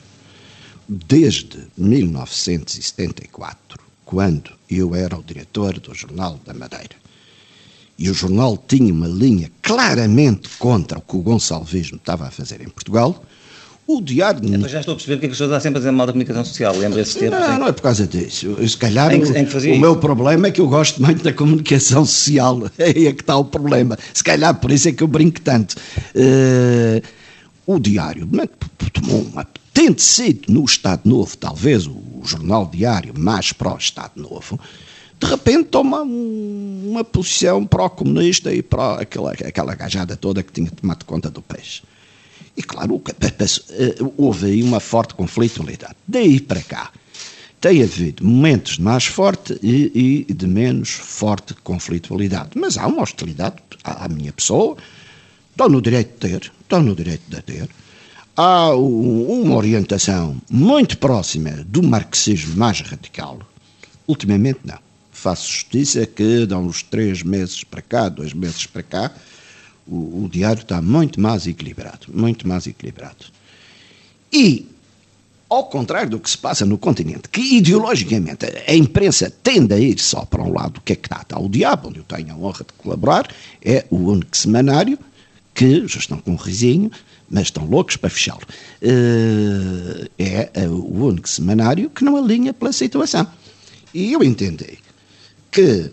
Desde 0.87 1.57
1974, 1.77 3.79
quando 4.05 4.51
eu 4.69 4.93
era 4.93 5.17
o 5.17 5.23
diretor 5.23 5.79
do 5.79 5.93
Jornal 5.95 6.39
da 6.45 6.53
Madeira, 6.53 6.95
e 7.97 8.09
o 8.09 8.13
jornal 8.13 8.61
tinha 8.67 8.93
uma 8.93 9.07
linha 9.07 9.49
claramente 9.61 10.49
contra 10.59 10.99
o 10.99 11.01
que 11.01 11.15
o 11.15 11.21
gonçalvismo 11.21 11.95
estava 11.97 12.27
a 12.27 12.31
fazer 12.31 12.61
em 12.61 12.69
Portugal, 12.69 13.23
o 13.87 14.01
Diário 14.01 14.41
de 14.41 14.57
Mas 14.57 14.71
já 14.71 14.79
estou 14.79 14.93
a 14.93 14.95
perceber 14.95 15.23
é 15.23 15.27
que 15.27 15.33
o 15.33 15.35
senhor 15.35 15.49
está 15.49 15.59
sempre 15.59 15.77
a 15.77 15.79
dizer 15.79 15.91
mal 15.91 16.07
da 16.07 16.13
comunicação 16.13 16.43
social. 16.43 16.75
Lembra 16.75 17.01
esse 17.01 17.19
tempo? 17.19 17.35
Não, 17.35 17.59
não 17.59 17.67
é 17.67 17.71
por 17.71 17.81
causa 17.83 18.07
disso. 18.07 18.55
Eu, 18.57 18.67
se 18.67 18.77
calhar 18.77 19.13
Em 19.13 19.21
que- 19.21 19.31
o- 19.31 19.37
em 19.37 19.45
que 19.45 19.55
o 19.55 19.59
isso? 19.59 19.79
meu 19.79 19.95
problema 19.97 20.47
é 20.47 20.51
que 20.51 20.59
eu 20.61 20.67
gosto 20.67 21.01
muito 21.01 21.23
da 21.23 21.31
comunicação 21.31 22.03
social. 22.05 22.63
Aí 22.79 23.07
é 23.07 23.13
que 23.13 23.21
está 23.21 23.37
o 23.37 23.45
problema. 23.45 23.97
Se 24.13 24.23
calhar 24.23 24.53
por 24.55 24.71
isso 24.71 24.87
é 24.89 24.91
que 24.91 25.03
eu 25.03 25.07
brinco 25.07 25.39
tanto. 25.41 25.75
Eh, 26.15 27.01
o 27.67 27.79
Diário 27.79 28.27
né, 28.31 28.47
tomou 28.93 29.21
uma 29.21 29.45
tendo 29.73 29.99
sido 29.99 30.51
no 30.53 30.63
Estado 30.63 31.01
Novo, 31.05 31.35
talvez 31.37 31.85
o, 31.85 32.01
jornal 32.23 32.65
diário 32.73 33.13
mais 33.15 33.51
pró-Estado 33.53 34.13
Novo, 34.15 34.59
de 35.19 35.27
repente 35.27 35.65
toma 35.65 36.01
um- 36.01 36.87
uma 36.91 37.03
posição 37.03 37.63
pró-comunista 37.65 38.51
e 38.53 38.63
pró 38.63 38.97
aquela, 38.99 39.31
aquela 39.31 39.75
gajada 39.75 40.15
toda 40.15 40.41
que 40.41 40.51
tinha 40.51 40.71
tomado 40.71 41.03
conta 41.05 41.29
do 41.29 41.41
país. 41.41 41.83
E 42.57 42.63
claro, 42.63 43.01
eh, 43.21 43.95
houve 44.17 44.45
aí 44.47 44.63
uma 44.63 44.79
forte 44.79 45.13
conflitualidade. 45.13 45.95
Daí 46.07 46.39
para 46.39 46.61
cá, 46.61 46.91
tem 47.59 47.83
havido 47.83 48.23
momentos 48.25 48.73
de 48.75 48.81
mais 48.81 49.05
forte 49.05 49.57
e, 49.61 50.25
e 50.29 50.33
de 50.33 50.47
menos 50.47 50.89
forte 50.89 51.53
conflitualidade. 51.55 52.51
Mas 52.55 52.77
há 52.77 52.87
uma 52.87 53.01
hostilidade 53.03 53.55
à, 53.83 54.05
à 54.05 54.07
minha 54.07 54.31
pessoa, 54.31 54.77
estou 55.51 55.69
no 55.69 55.81
direito 55.81 56.13
de 56.13 56.29
ter, 56.29 56.51
estou 56.61 56.81
no 56.81 56.95
direito 56.95 57.23
de 57.27 57.41
ter. 57.41 57.69
Há 58.37 58.75
um- 58.75 59.41
uma 59.43 59.55
orientação 59.55 60.37
muito 60.49 60.97
próxima 60.97 61.51
do 61.67 61.81
marxismo 61.83 62.55
mais 62.55 62.81
radical. 62.81 63.39
Ultimamente, 64.07 64.59
não. 64.63 64.77
Faço 65.11 65.49
justiça 65.51 66.05
que, 66.05 66.45
de 66.45 66.53
uns 66.53 66.83
três 66.83 67.23
meses 67.23 67.63
para 67.63 67.81
cá, 67.81 68.09
dois 68.09 68.33
meses 68.33 68.65
para 68.65 68.83
cá, 68.83 69.11
o, 69.87 70.25
o 70.25 70.29
diário 70.29 70.61
está 70.61 70.81
muito 70.81 71.19
mais 71.19 71.45
equilibrado, 71.47 72.07
muito 72.13 72.47
mais 72.47 72.65
equilibrado. 72.67 73.25
E, 74.31 74.67
ao 75.49 75.65
contrário 75.65 76.09
do 76.11 76.19
que 76.19 76.29
se 76.29 76.37
passa 76.37 76.65
no 76.65 76.77
continente, 76.77 77.29
que 77.29 77.41
ideologicamente 77.57 78.45
a 78.67 78.75
imprensa 78.75 79.31
tende 79.43 79.73
a 79.73 79.79
ir 79.79 79.99
só 79.99 80.25
para 80.25 80.43
um 80.43 80.51
lado, 80.51 80.81
que 80.83 80.93
é 80.93 80.95
que 80.95 81.07
está? 81.07 81.21
Está 81.21 81.39
o 81.39 81.47
diabo, 81.47 81.89
onde 81.89 81.99
eu 81.99 82.03
tenho 82.03 82.33
a 82.33 82.37
honra 82.37 82.65
de 82.65 82.73
colaborar, 82.77 83.27
é 83.63 83.85
o 83.89 83.97
único 83.97 84.35
semanário 84.35 84.97
que 85.53 85.87
já 85.87 85.99
estão 85.99 86.17
com 86.19 86.31
um 86.31 86.35
risinho, 86.35 86.91
mas 87.29 87.43
estão 87.43 87.65
loucos 87.65 87.95
para 87.95 88.09
fechá-lo. 88.09 88.41
Eh, 88.81 90.09
É 90.17 90.49
eh, 90.53 90.67
o 90.67 91.05
único 91.05 91.29
semanário 91.29 91.89
que 91.89 92.03
não 92.03 92.17
alinha 92.17 92.53
pela 92.53 92.73
situação. 92.73 93.25
E 93.93 94.11
eu 94.13 94.21
entendi 94.23 94.79
que 95.51 95.91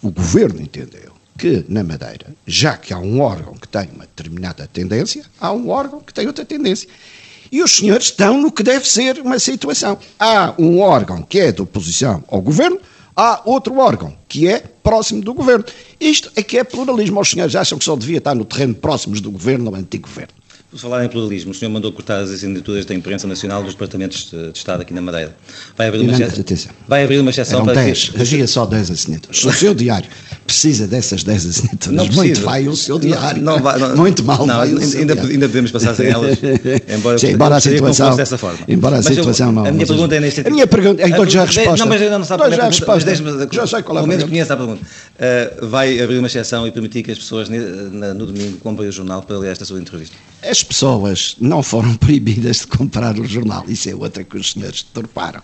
o 0.00 0.10
governo 0.10 0.60
entendeu 0.60 1.11
que 1.42 1.64
na 1.68 1.82
Madeira, 1.82 2.26
já 2.46 2.76
que 2.76 2.94
há 2.94 2.98
um 3.00 3.20
órgão 3.20 3.54
que 3.54 3.66
tem 3.66 3.88
uma 3.92 4.06
determinada 4.06 4.64
tendência, 4.72 5.24
há 5.40 5.52
um 5.52 5.70
órgão 5.70 5.98
que 5.98 6.14
tem 6.14 6.24
outra 6.24 6.44
tendência. 6.44 6.88
E 7.50 7.60
os 7.60 7.72
senhores 7.72 8.04
estão 8.04 8.40
no 8.40 8.52
que 8.52 8.62
deve 8.62 8.88
ser 8.88 9.18
uma 9.18 9.40
situação. 9.40 9.98
Há 10.20 10.54
um 10.56 10.78
órgão 10.78 11.20
que 11.20 11.40
é 11.40 11.50
de 11.50 11.60
oposição 11.60 12.22
ao 12.28 12.40
governo, 12.40 12.78
há 13.16 13.42
outro 13.44 13.76
órgão 13.78 14.16
que 14.28 14.46
é 14.46 14.60
próximo 14.60 15.20
do 15.20 15.34
governo. 15.34 15.64
Isto 16.00 16.30
é 16.36 16.44
que 16.44 16.56
é 16.58 16.62
pluralismo. 16.62 17.20
Os 17.20 17.30
senhores 17.30 17.56
acham 17.56 17.76
que 17.76 17.84
só 17.84 17.96
devia 17.96 18.18
estar 18.18 18.36
no 18.36 18.44
terreno 18.44 18.76
próximos 18.76 19.20
do 19.20 19.32
governo 19.32 19.68
ou 19.68 19.74
antigo 19.74 20.06
governo. 20.08 20.34
Por 20.72 20.78
falar 20.80 21.04
em 21.04 21.08
pluralismo, 21.10 21.50
o 21.50 21.54
senhor 21.54 21.70
mandou 21.70 21.92
cortar 21.92 22.20
as 22.20 22.30
assinaturas 22.30 22.86
da 22.86 22.94
imprensa 22.94 23.26
nacional 23.26 23.62
dos 23.62 23.74
departamentos 23.74 24.30
de, 24.30 24.52
de 24.52 24.56
Estado 24.58 24.80
aqui 24.80 24.94
na 24.94 25.02
Madeira. 25.02 25.36
Vai 25.76 25.88
abrir 25.88 26.00
uma, 26.00 26.16
atenção. 26.16 26.72
vai 26.88 27.04
abrir 27.04 27.18
uma 27.18 27.28
exceção 27.28 27.56
Eram 27.58 27.66
para 27.66 27.74
10, 27.84 28.08
que... 28.08 28.20
havia 28.22 28.46
só 28.46 28.64
10 28.64 28.90
assinaturas. 28.90 29.44
O 29.44 29.52
seu 29.52 29.74
diário 29.74 30.08
precisa 30.46 30.86
dessas 30.86 31.22
10 31.24 31.46
assinaturas, 31.46 31.94
Não 31.94 32.06
muito 32.06 32.40
vai 32.40 32.66
o 32.68 32.74
seu 32.74 32.98
diário. 32.98 33.42
Não, 33.42 33.56
não 33.56 33.62
vai- 33.62 33.78
não- 33.78 33.96
muito 33.96 34.24
mal 34.24 34.46
não, 34.46 34.60
ainda, 34.62 34.82
ainda, 34.82 35.46
podemos 35.46 35.70
passar 35.70 35.94
sem 35.94 36.06
elas, 36.08 36.38
embora, 36.88 37.18
Sim, 37.18 37.26
embora 37.32 37.56
a 37.56 37.60
situação, 37.60 38.16
dessa 38.16 38.38
forma. 38.38 38.58
embora 38.66 38.94
a 38.94 38.98
Mas 38.98 39.06
eu- 39.08 39.14
situação 39.16 39.52
não. 39.52 39.66
A 39.66 39.70
minha 39.70 39.74
mas- 39.80 39.88
pergunta 39.88 40.14
é 40.16 40.20
neste 40.20 40.40
A 40.40 40.50
minha 40.50 40.66
pergunta, 40.66 41.02
então 41.06 41.28
já 41.28 41.42
a 41.42 41.46
pergunta- 41.46 41.60
resposta. 41.60 41.84
Não, 41.84 41.86
mas 41.86 42.00
ainda 42.02 42.18
não 42.18 42.24
sabe 42.24 42.44
é 42.44 42.46
já 42.46 42.54
a 42.54 42.56
pergunta, 42.70 42.86
mas 42.86 43.04
resposta. 43.04 43.04
deixe-me- 43.26 43.48
Já 43.54 43.66
sei 43.66 43.82
qual 43.82 43.98
é 43.98 44.00
a 44.00 44.02
Pelo 44.04 44.08
menos 44.08 44.24
pergunta. 44.24 44.30
conheço 44.30 44.52
a 44.52 44.56
pergunta. 44.56 44.82
Uh, 45.62 45.66
vai 45.68 46.00
abrir 46.00 46.16
uma 46.16 46.28
exceção 46.28 46.66
e 46.66 46.70
permitir 46.72 47.02
que 47.02 47.10
as 47.10 47.18
pessoas 47.18 47.50
no 47.50 48.24
domingo 48.26 48.56
comprem 48.56 48.88
o 48.88 48.92
jornal 48.92 49.20
para 49.22 49.36
ler 49.36 49.52
esta 49.52 49.66
sua 49.66 49.78
entrevista. 49.78 50.16
As 50.62 50.64
pessoas 50.64 51.34
não 51.40 51.60
foram 51.60 51.94
proibidas 51.98 52.58
de 52.58 52.66
comprar 52.68 53.18
o 53.18 53.24
jornal. 53.26 53.64
Isso 53.66 53.90
é 53.90 53.94
outra 53.96 54.22
que 54.22 54.36
os 54.36 54.52
senhores 54.52 54.84
deturparam. 54.84 55.42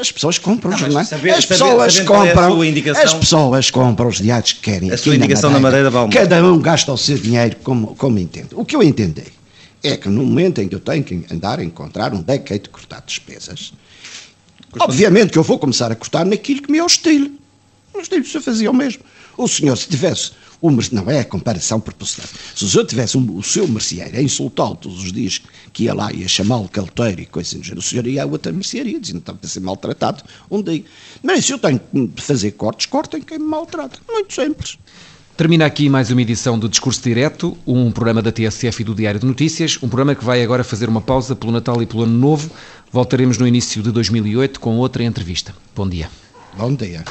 As 0.00 0.10
pessoas 0.10 0.38
compram 0.38 0.70
Não, 0.70 0.76
os 0.76 0.80
jornais. 0.82 1.08
saber- 1.08 1.30
as 1.30 1.44
saber- 1.44 1.48
pessoas 1.48 2.00
qual 2.00 2.24
é 2.26 2.30
compram. 2.30 2.64
indicação- 2.64 3.02
as 3.04 3.14
pessoas 3.14 3.70
compram 3.70 4.08
os 4.08 4.18
diários 4.18 4.52
que 4.52 4.60
querem. 4.60 4.90
A 4.90 4.98
sua 4.98 5.14
indicação 5.14 5.50
na 5.50 5.60
Madeira 5.60 5.88
vale 5.90 6.06
muito. 6.06 6.18
Cada 6.18 6.44
um 6.44 6.58
gasta 6.58 6.92
o 6.92 6.96
seu 6.98 7.16
dinheiro 7.16 7.56
como, 7.62 7.94
como 7.94 8.18
entende. 8.18 8.48
O 8.52 8.64
que 8.64 8.74
eu 8.76 8.82
entendi 8.82 9.24
é 9.84 9.96
que 9.96 10.08
no 10.08 10.24
momento 10.24 10.60
em 10.60 10.68
que 10.68 10.74
eu 10.74 10.80
tenho 10.80 11.02
que 11.04 11.24
andar 11.32 11.58
a 11.60 11.64
encontrar 11.64 12.12
é 12.28 12.38
que 12.38 12.52
hei 12.52 12.58
de 12.60 12.68
cortar 12.70 13.02
despesas, 13.06 13.72
obviamente 14.80 15.30
que 15.32 15.38
eu 15.38 15.42
vou 15.44 15.58
começar 15.58 15.90
a 15.92 15.94
cortar 15.96 16.24
naquilo 16.26 16.62
que 16.62 16.70
me 16.70 16.78
é 16.78 16.84
hostil. 16.84 17.36
Mas 17.94 18.08
o 18.08 18.24
senhor 18.24 18.42
fazia 18.42 18.70
o 18.70 18.74
mesmo. 18.74 19.02
O 19.36 19.46
senhor, 19.48 19.76
se 19.76 19.88
tivesse. 19.88 20.32
O, 20.62 20.70
não 20.92 21.10
é 21.10 21.18
a 21.18 21.24
comparação 21.24 21.80
proporcional. 21.80 22.30
Se 22.54 22.64
o 22.64 22.68
senhor 22.68 22.86
tivesse 22.86 23.18
um- 23.18 23.36
o 23.36 23.42
seu 23.42 23.66
merceeiro 23.66 24.16
a 24.16 24.22
insultá-lo 24.22 24.76
todos 24.76 25.02
os 25.02 25.12
dias, 25.12 25.42
que 25.72 25.84
ia 25.84 25.92
lá 25.92 26.12
e 26.12 26.20
ia 26.20 26.28
chamá-lo 26.28 26.68
calteiro 26.68 27.20
e 27.20 27.26
coisa 27.26 27.58
do 27.58 27.64
género, 27.64 27.80
o 27.80 27.82
senhor 27.82 28.06
ia 28.06 28.22
a 28.22 28.26
outra 28.26 28.52
mercearia, 28.52 28.98
dizendo 29.00 29.16
que 29.16 29.22
estava 29.22 29.38
a 29.42 29.46
ser 29.48 29.58
maltratado 29.60 30.22
um 30.48 30.62
dia. 30.62 30.84
Mas 31.20 31.44
se 31.44 31.52
eu 31.52 31.58
tenho 31.58 31.80
que 31.80 32.22
fazer 32.22 32.52
cortes, 32.52 32.86
cortem 32.86 33.20
quem 33.20 33.40
me 33.40 33.44
maltrata. 33.44 33.98
Muito 34.08 34.32
simples. 34.32 34.78
Termina 35.36 35.66
aqui 35.66 35.88
mais 35.88 36.10
uma 36.12 36.22
edição 36.22 36.56
do 36.56 36.68
Discurso 36.68 37.02
Direto, 37.02 37.58
um 37.66 37.90
programa 37.90 38.22
da 38.22 38.30
TSF 38.30 38.82
e 38.82 38.84
do 38.84 38.94
Diário 38.94 39.18
de 39.18 39.26
Notícias, 39.26 39.76
um 39.82 39.88
programa 39.88 40.14
que 40.14 40.24
vai 40.24 40.42
agora 40.44 40.62
fazer 40.62 40.88
uma 40.88 41.00
pausa 41.00 41.34
pelo 41.34 41.50
Natal 41.50 41.82
e 41.82 41.86
pelo 41.86 42.04
Ano 42.04 42.16
Novo. 42.16 42.48
Voltaremos 42.92 43.36
no 43.36 43.48
início 43.48 43.82
de 43.82 43.90
2008 43.90 44.60
com 44.60 44.76
outra 44.76 45.02
entrevista. 45.02 45.52
Bom 45.74 45.88
dia. 45.88 46.08
Bom 46.56 46.72
dia. 46.72 47.02